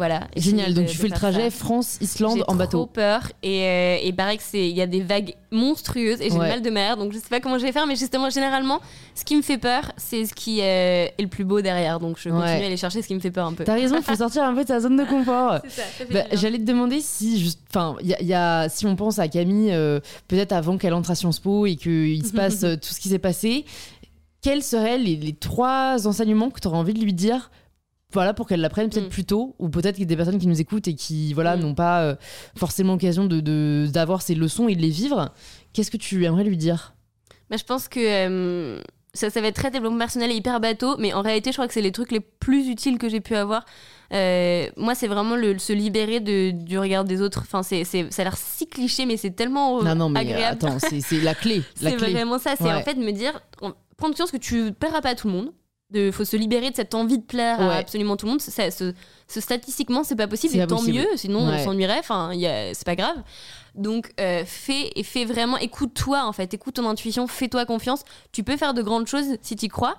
[0.00, 0.28] Voilà.
[0.34, 0.72] Génial.
[0.72, 2.78] Donc tu fais le trajet France-Islande en bateau.
[2.78, 6.22] J'ai trop peur et, euh, et pareil que c'est il y a des vagues monstrueuses
[6.22, 8.30] et j'ai mal de mer donc je sais pas comment je vais faire mais justement
[8.30, 8.80] généralement
[9.14, 12.16] ce qui me fait peur c'est ce qui euh, est le plus beau derrière donc
[12.18, 13.64] je continue à aller chercher ce qui me fait peur un peu.
[13.64, 15.60] T'as raison, il faut sortir un peu de sa zone de confort.
[16.10, 19.72] Bah, j'allais te demander si juste enfin il y, a si on pense à Camille
[19.72, 23.10] euh, peut-être avant qu'elle entre à Sciences Po et qu'il se passe tout ce qui
[23.10, 23.66] s'est passé
[24.40, 27.50] quels seraient les, les trois enseignements que tu aurais envie de lui dire
[28.12, 29.10] voilà pour qu'elle l'apprenne peut-être mm.
[29.10, 31.56] plus tôt ou peut-être qu'il y a des personnes qui nous écoutent et qui voilà
[31.56, 31.60] mm.
[31.60, 32.16] n'ont pas euh,
[32.56, 35.32] forcément l'occasion de d'avoir ces leçons et de les vivre.
[35.72, 36.94] Qu'est-ce que tu aimerais lui dire?
[37.50, 38.80] Bah, je pense que euh,
[39.12, 41.66] ça, ça va être très développement personnel et hyper bateau mais en réalité je crois
[41.66, 43.64] que c'est les trucs les plus utiles que j'ai pu avoir.
[44.12, 47.42] Euh, moi c'est vraiment le, se libérer de, du regard des autres.
[47.42, 50.64] Enfin c'est, ça a l'air si cliché mais c'est tellement non, non, mais agréable.
[50.64, 54.30] attends c'est, la clé c'est vraiment ça c'est en fait de me dire prendre conscience
[54.30, 55.52] que tu plairas pas à tout le monde
[55.92, 58.40] il faut se libérer de cette envie de plaire à absolument tout le monde.
[58.40, 58.92] Ça, ce,
[59.28, 62.30] statistiquement, c'est pas possible, et tant mieux, sinon on s'ennuierait, enfin,
[62.72, 63.16] c'est pas grave.
[63.74, 68.02] Donc, euh, fais et fais vraiment, écoute-toi en fait, écoute ton intuition, fais-toi confiance.
[68.32, 69.96] Tu peux faire de grandes choses si tu crois.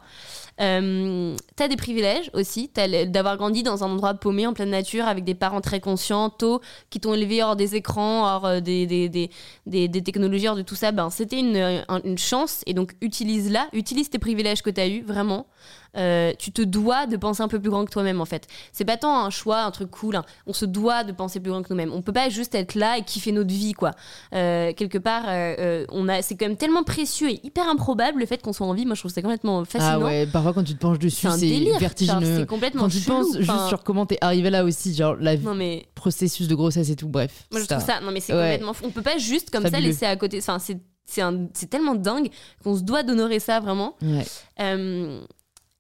[0.60, 2.70] Euh, t'as des privilèges aussi,
[3.08, 6.62] d'avoir grandi dans un endroit paumé en pleine nature avec des parents très conscients, tôt,
[6.90, 9.30] qui t'ont élevé hors des écrans, hors euh, des, des, des,
[9.66, 10.92] des, technologies, hors de tout ça.
[10.92, 15.48] Ben, c'était une, une chance et donc utilise-la, utilise tes privilèges que t'as eu vraiment.
[15.98, 18.48] Euh, tu te dois de penser un peu plus grand que toi-même en fait.
[18.72, 20.16] C'est pas tant un choix, un truc cool.
[20.16, 20.24] Hein.
[20.48, 21.92] On se doit de penser plus grand que nous-mêmes.
[21.94, 23.92] On peut pas juste être là et kiffer notre vie quoi.
[24.34, 28.26] Euh, quelque part, euh, on a, c'est quand même tellement précieux et hyper improbable le
[28.26, 28.86] fait qu'on soit en vie.
[28.86, 30.00] Moi, je trouve ça complètement fascinant.
[30.02, 32.38] Ah ouais, parfois quand tu te penches dessus, c'est vertigineux.
[32.38, 32.84] C'est complètement.
[32.84, 35.88] Quand tu penses juste sur comment t'es arrivé là aussi, genre la non, mais...
[35.96, 37.10] processus de grossesse et tout.
[37.10, 37.48] Bref.
[37.52, 38.00] Moi, je trouve ça.
[38.02, 38.74] Non mais c'est complètement.
[38.84, 40.38] On peut pas juste comme ça laisser à côté.
[40.40, 42.30] Enfin, c'est c'est tellement dingue
[42.64, 43.96] qu'on se doit d'honorer ça vraiment.
[44.02, 44.26] Ouais.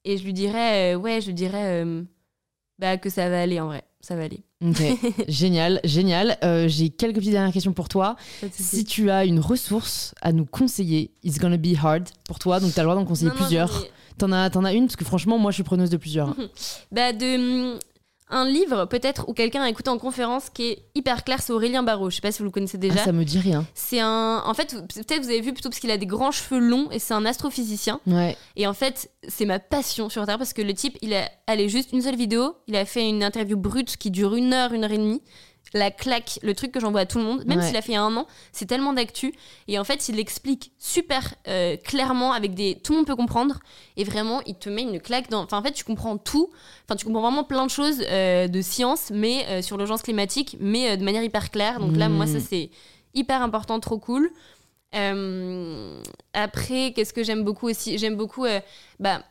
[0.05, 2.03] Et je lui dirais, euh, ouais, je dirais euh,
[2.79, 3.83] bah, que ça va aller en vrai.
[4.01, 4.41] Ça va aller.
[5.27, 6.37] Génial, génial.
[6.43, 8.15] Euh, j'ai quelques petites dernières questions pour toi.
[8.51, 12.73] Si tu as une ressource à nous conseiller, it's gonna be hard pour toi, donc
[12.73, 13.85] tu as le droit d'en conseiller plusieurs.
[14.17, 16.35] T'en as, en as une Parce que franchement, moi, je suis preneuse de plusieurs.
[16.91, 17.77] bah, de,
[18.31, 21.83] un livre peut-être où quelqu'un a écouté en conférence qui est hyper clair, c'est Aurélien
[21.83, 22.09] Barraud.
[22.09, 22.95] Je sais pas si vous le connaissez déjà.
[23.01, 23.65] Ah, ça me dit rien.
[23.73, 24.41] C'est un.
[24.45, 26.99] En fait, peut-être vous avez vu plutôt parce qu'il a des grands cheveux longs et
[26.99, 27.99] c'est un astrophysicien.
[28.07, 28.37] Ouais.
[28.55, 31.69] Et en fait, c'est ma passion sur Terre parce que le type, il a allé
[31.69, 32.55] juste une seule vidéo.
[32.67, 35.21] Il a fait une interview brute qui dure une heure, une heure et demie
[35.73, 38.15] la claque, le truc que j'envoie à tout le monde, même s'il a fait un
[38.15, 39.33] an, c'est tellement d'actu.
[39.67, 42.77] Et en fait, il l'explique super euh, clairement, avec des.
[42.83, 43.59] Tout le monde peut comprendre.
[43.97, 45.43] Et vraiment, il te met une claque dans.
[45.43, 46.49] Enfin, en fait, tu comprends tout.
[46.85, 50.57] Enfin, tu comprends vraiment plein de choses euh, de science, mais euh, sur l'urgence climatique,
[50.59, 51.79] mais de manière hyper claire.
[51.79, 52.45] Donc là, moi, ça, mmh.
[52.49, 52.69] c'est
[53.13, 54.31] hyper important, trop cool.
[56.33, 57.97] après, qu'est-ce que j'aime beaucoup aussi?
[57.97, 58.45] J'aime beaucoup
[58.99, 59.23] bah,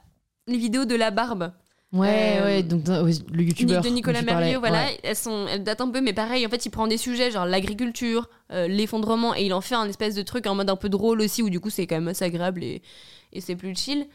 [0.47, 1.53] les vidéos de la barbe.
[1.93, 3.83] Ouais, euh, ouais, donc le youtubeur.
[3.83, 6.71] De Nicolas Merliot, voilà, elles, sont, elles datent un peu, mais pareil, en fait, il
[6.71, 10.47] prend des sujets genre l'agriculture, euh, l'effondrement, et il en fait un espèce de truc
[10.47, 12.83] en mode un peu drôle aussi, où du coup, c'est quand même assez agréable et,
[13.33, 14.07] et c'est plus chill.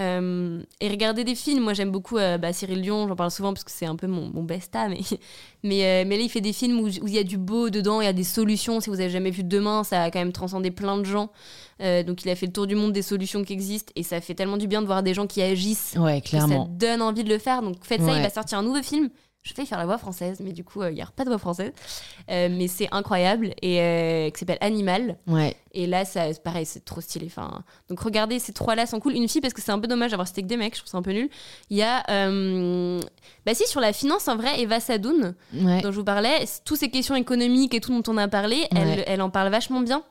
[0.00, 3.52] Euh, et regarder des films, moi j'aime beaucoup euh, bah, Cyril Dion, j'en parle souvent
[3.52, 4.98] parce que c'est un peu mon, mon besta, mais,
[5.62, 8.00] mais, euh, mais là il fait des films où il y a du beau dedans,
[8.00, 8.80] il y a des solutions.
[8.80, 11.30] Si vous avez jamais vu Demain, ça a quand même transcendé plein de gens.
[11.78, 14.34] donc il a fait le tour du monde des solutions qui existent et ça fait
[14.34, 15.94] tellement du bien de voir des gens qui agissent.
[15.96, 16.64] Ouais, clairement.
[16.64, 17.62] ça donne envie de le faire.
[17.62, 19.10] Donc faites ça, il va sortir un nouveau film
[19.44, 21.38] je vais faire la voix française, mais du coup, il n'y a pas de voix
[21.38, 21.72] française.
[22.28, 25.18] mais c'est incroyable et qui s'appelle Animal.
[25.26, 25.54] Ouais.
[25.72, 27.26] Et là, ça, pareil, c'est trop stylé.
[27.26, 29.14] Enfin, donc regardez, ces trois-là sont cool.
[29.14, 30.90] Une fille, parce que c'est un peu dommage d'avoir c'était que des mecs, je trouve
[30.90, 31.28] ça un peu nul.
[31.68, 32.02] Il y a,
[33.44, 36.90] bah si, sur la finance, en vrai, Eva Sadoun, dont je vous parlais, toutes ces
[36.90, 40.02] questions économiques et tout dont on a parlé, elle, elle en parle vachement bien.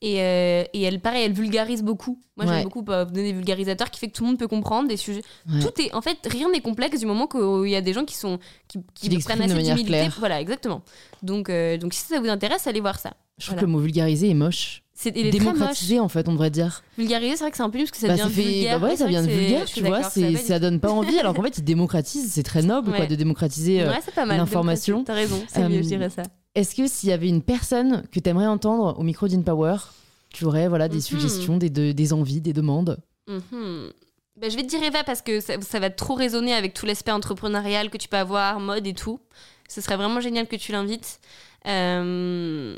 [0.00, 2.20] Et, euh, et elle, pareil, elle vulgarise beaucoup.
[2.36, 2.54] Moi, Ouais.
[2.54, 4.96] j'aime beaucoup euh, donner des vulgarisateurs qui fait que tout le monde peut comprendre des
[4.96, 5.22] sujets.
[5.52, 5.58] Ouais.
[5.60, 8.14] Tout est, en fait, rien n'est complexe du moment qu'il y a des gens qui
[8.14, 8.38] sont
[8.68, 9.88] qui, Qui l'expriment prennent assez d'humilité.
[9.88, 10.16] claire.
[10.20, 10.82] Voilà, exactement.
[11.24, 13.14] Donc, euh, donc si ça vous intéresse, allez voir ça.
[13.38, 13.60] Je trouve Voilà.
[13.62, 14.82] que le mot vulgarisé est moche.
[14.94, 15.54] C'est, il est très moche.
[15.54, 16.82] Démocratisé, en fait, on devrait dire.
[16.96, 18.80] Vulgariser, c'est vrai que c'est un peu nul parce que ça Bah, devient fait, vulgaire.
[18.80, 21.34] bah ouais, ça vient de vulgaire, tu vois, c'est, pas ça donne pas envie, alors
[21.34, 23.82] qu'en fait, il démocratise, c'est très noble, quoi, de démocratiser.
[23.82, 24.36] euh, Ouais, c'est pas mal.
[24.38, 25.02] l'information.
[25.04, 26.22] T'as raison, c'est mieux, Euh, je dirais ça.
[26.58, 29.76] Est-ce que s'il y avait une personne que tu aimerais entendre au micro d'InPower,
[30.30, 31.00] tu aurais voilà, des Mhm.
[31.02, 32.98] suggestions, des, de- des envies, des demandes?
[33.28, 33.90] Mhm.
[34.40, 36.84] Ben, je vais te dire Eva parce que ça, ça va trop résonner avec tout
[36.84, 39.20] l'aspect entrepreneurial que tu peux avoir, mode et tout.
[39.68, 41.20] Ce serait vraiment génial que tu l'invites.
[41.66, 42.76] Euh,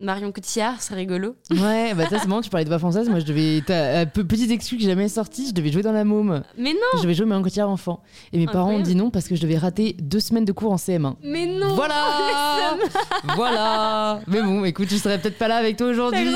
[0.00, 1.36] Marion Cotillard, c'est rigolo.
[1.50, 3.08] Ouais, bah ça c'est marrant, tu parlais de voix française.
[3.08, 3.62] Moi je devais.
[3.64, 6.42] t'as- euh, pe- petite excuse que j'ai jamais sortie, je devais jouer dans la môme.
[6.58, 8.02] Mais non, Je devais jouer Marion Cotillard enfant.
[8.32, 10.72] Et mes parents ont dit non parce que je devais rater deux semaines de cours
[10.72, 11.14] en CM1.
[11.22, 11.74] mais non.
[11.74, 12.76] Voilà
[13.36, 16.28] Voilà Mais bon, écoute, je serais peut-être pas là avec toi aujourd'hui.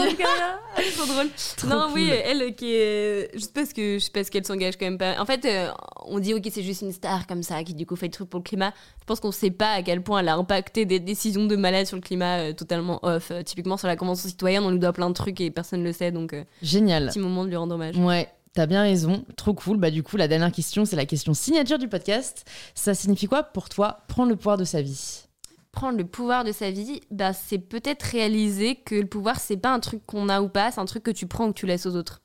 [0.97, 1.29] trop drôle.
[1.57, 1.95] Trop non, cool.
[1.95, 3.31] oui, elle qui est.
[3.35, 5.21] Juste parce que je sais pas ce qu'elle s'engage quand même pas.
[5.21, 5.71] En fait, euh,
[6.07, 8.29] on dit, ok, c'est juste une star comme ça qui du coup fait le truc
[8.29, 8.73] pour le climat.
[9.01, 11.87] Je pense qu'on sait pas à quel point elle a impacté des décisions de malades
[11.87, 13.31] sur le climat euh, totalement off.
[13.31, 15.87] Euh, typiquement sur la Convention citoyenne, on lui doit plein de trucs et personne ne
[15.87, 17.09] le sait, donc Génial.
[17.09, 17.97] petit moment de lui rendre hommage.
[17.97, 19.25] Ouais, t'as bien raison.
[19.37, 19.77] Trop cool.
[19.77, 22.45] Bah, du coup, la dernière question, c'est la question signature du podcast.
[22.75, 25.25] Ça signifie quoi pour toi prendre le pouvoir de sa vie?
[25.73, 29.71] Prendre le pouvoir de sa vie, bah, c'est peut-être réaliser que le pouvoir, c'est pas
[29.71, 31.67] un truc qu'on a ou pas, c'est un truc que tu prends ou que tu
[31.67, 32.23] laisses aux autres.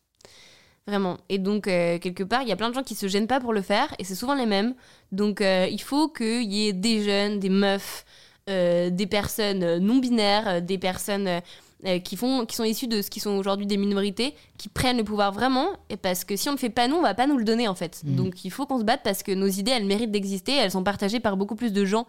[0.85, 1.17] Vraiment.
[1.29, 3.39] Et donc, euh, quelque part, il y a plein de gens qui se gênent pas
[3.39, 4.75] pour le faire, et c'est souvent les mêmes.
[5.11, 8.05] Donc, euh, il faut qu'il y ait des jeunes, des meufs,
[8.49, 11.41] euh, des personnes non binaires, des personnes
[11.85, 14.97] euh, qui, font, qui sont issues de ce qui sont aujourd'hui des minorités, qui prennent
[14.97, 17.13] le pouvoir vraiment, et parce que si on ne le fait pas nous, on va
[17.13, 18.01] pas nous le donner en fait.
[18.03, 18.15] Mhm.
[18.15, 20.83] Donc, il faut qu'on se batte parce que nos idées, elles méritent d'exister, elles sont
[20.83, 22.07] partagées par beaucoup plus de gens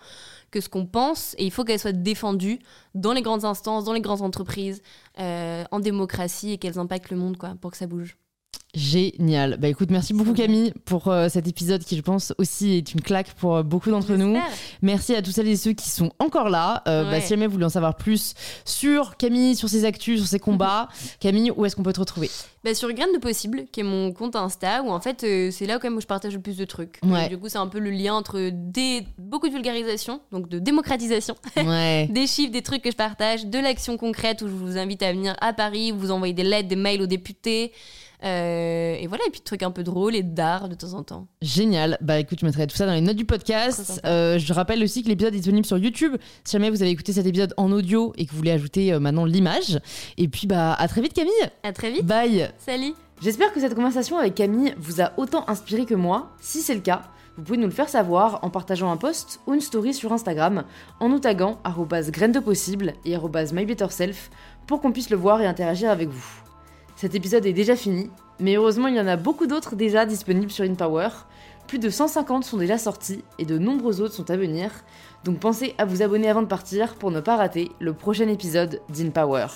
[0.51, 2.61] que ce qu'on pense, et il faut qu'elles soient défendues
[2.95, 4.83] dans les grandes instances, dans les grandes entreprises,
[5.19, 8.17] euh, en démocratie, et qu'elles impactent le monde, quoi, pour que ça bouge.
[8.75, 9.57] Génial.
[9.59, 13.01] Bah écoute, merci beaucoup Camille pour euh, cet épisode qui, je pense, aussi est une
[13.01, 14.37] claque pour euh, beaucoup d'entre nous.
[14.83, 16.83] Merci à tous celles et ceux qui sont encore là.
[16.89, 20.29] Euh, bah, si jamais vous voulez en savoir plus sur Camille, sur ses actus, sur
[20.29, 20.89] ses combats,
[21.21, 22.31] Camille, où est-ce qu'on peut te retrouver?
[22.65, 25.75] Bah, sur Graines de Possible, qui est mon compte Insta, où en fait, c'est là
[25.79, 26.99] quand même où je partage le plus de trucs.
[27.05, 27.29] Ouais.
[27.29, 31.37] Du coup, c'est un peu le lien entre des, beaucoup de vulgarisation, donc de démocratisation,
[31.57, 32.09] Ouais.
[32.11, 35.13] des chiffres, des trucs que je partage, de l'action concrète où je vous invite à
[35.13, 37.73] venir à Paris, vous envoyer des lettres, des mails aux députés.
[38.25, 41.03] Euh, et voilà, et puis de trucs un peu drôles et d'art de temps en
[41.03, 41.27] temps.
[41.43, 41.99] Génial.
[42.01, 44.01] Bah écoute, je mettrai tout ça dans les notes du podcast.
[44.05, 46.17] Euh, je rappelle aussi que l'épisode est disponible sur YouTube.
[46.45, 49.01] Si jamais vous avez écouté cet épisode en audio et que vous voulez ajouter euh,
[49.01, 49.81] maintenant l'image.
[50.17, 51.33] Et puis bah à très vite Camille.
[51.63, 52.07] À très vite.
[52.07, 52.51] Bye.
[52.59, 52.95] Salut.
[53.21, 56.33] J'espère que cette conversation avec Camille vous a autant inspiré que moi.
[56.41, 57.03] Si c'est le cas,
[57.37, 60.65] vous pouvez nous le faire savoir en partageant un post ou une story sur Instagram
[61.01, 64.31] en nous taguant arrobase graines de possible et arrobase mybetterself
[64.67, 66.44] pour qu'on puisse le voir et interagir avec vous.
[67.05, 68.09] Cet épisode est déjà fini,
[68.41, 71.09] mais heureusement il y en a beaucoup d'autres déjà disponibles sur InPower.
[71.67, 74.71] Plus de 150 sont déjà sortis et de nombreux autres sont à venir,
[75.23, 78.81] donc pensez à vous abonner avant de partir pour ne pas rater le prochain épisode
[78.89, 79.49] d'InPower.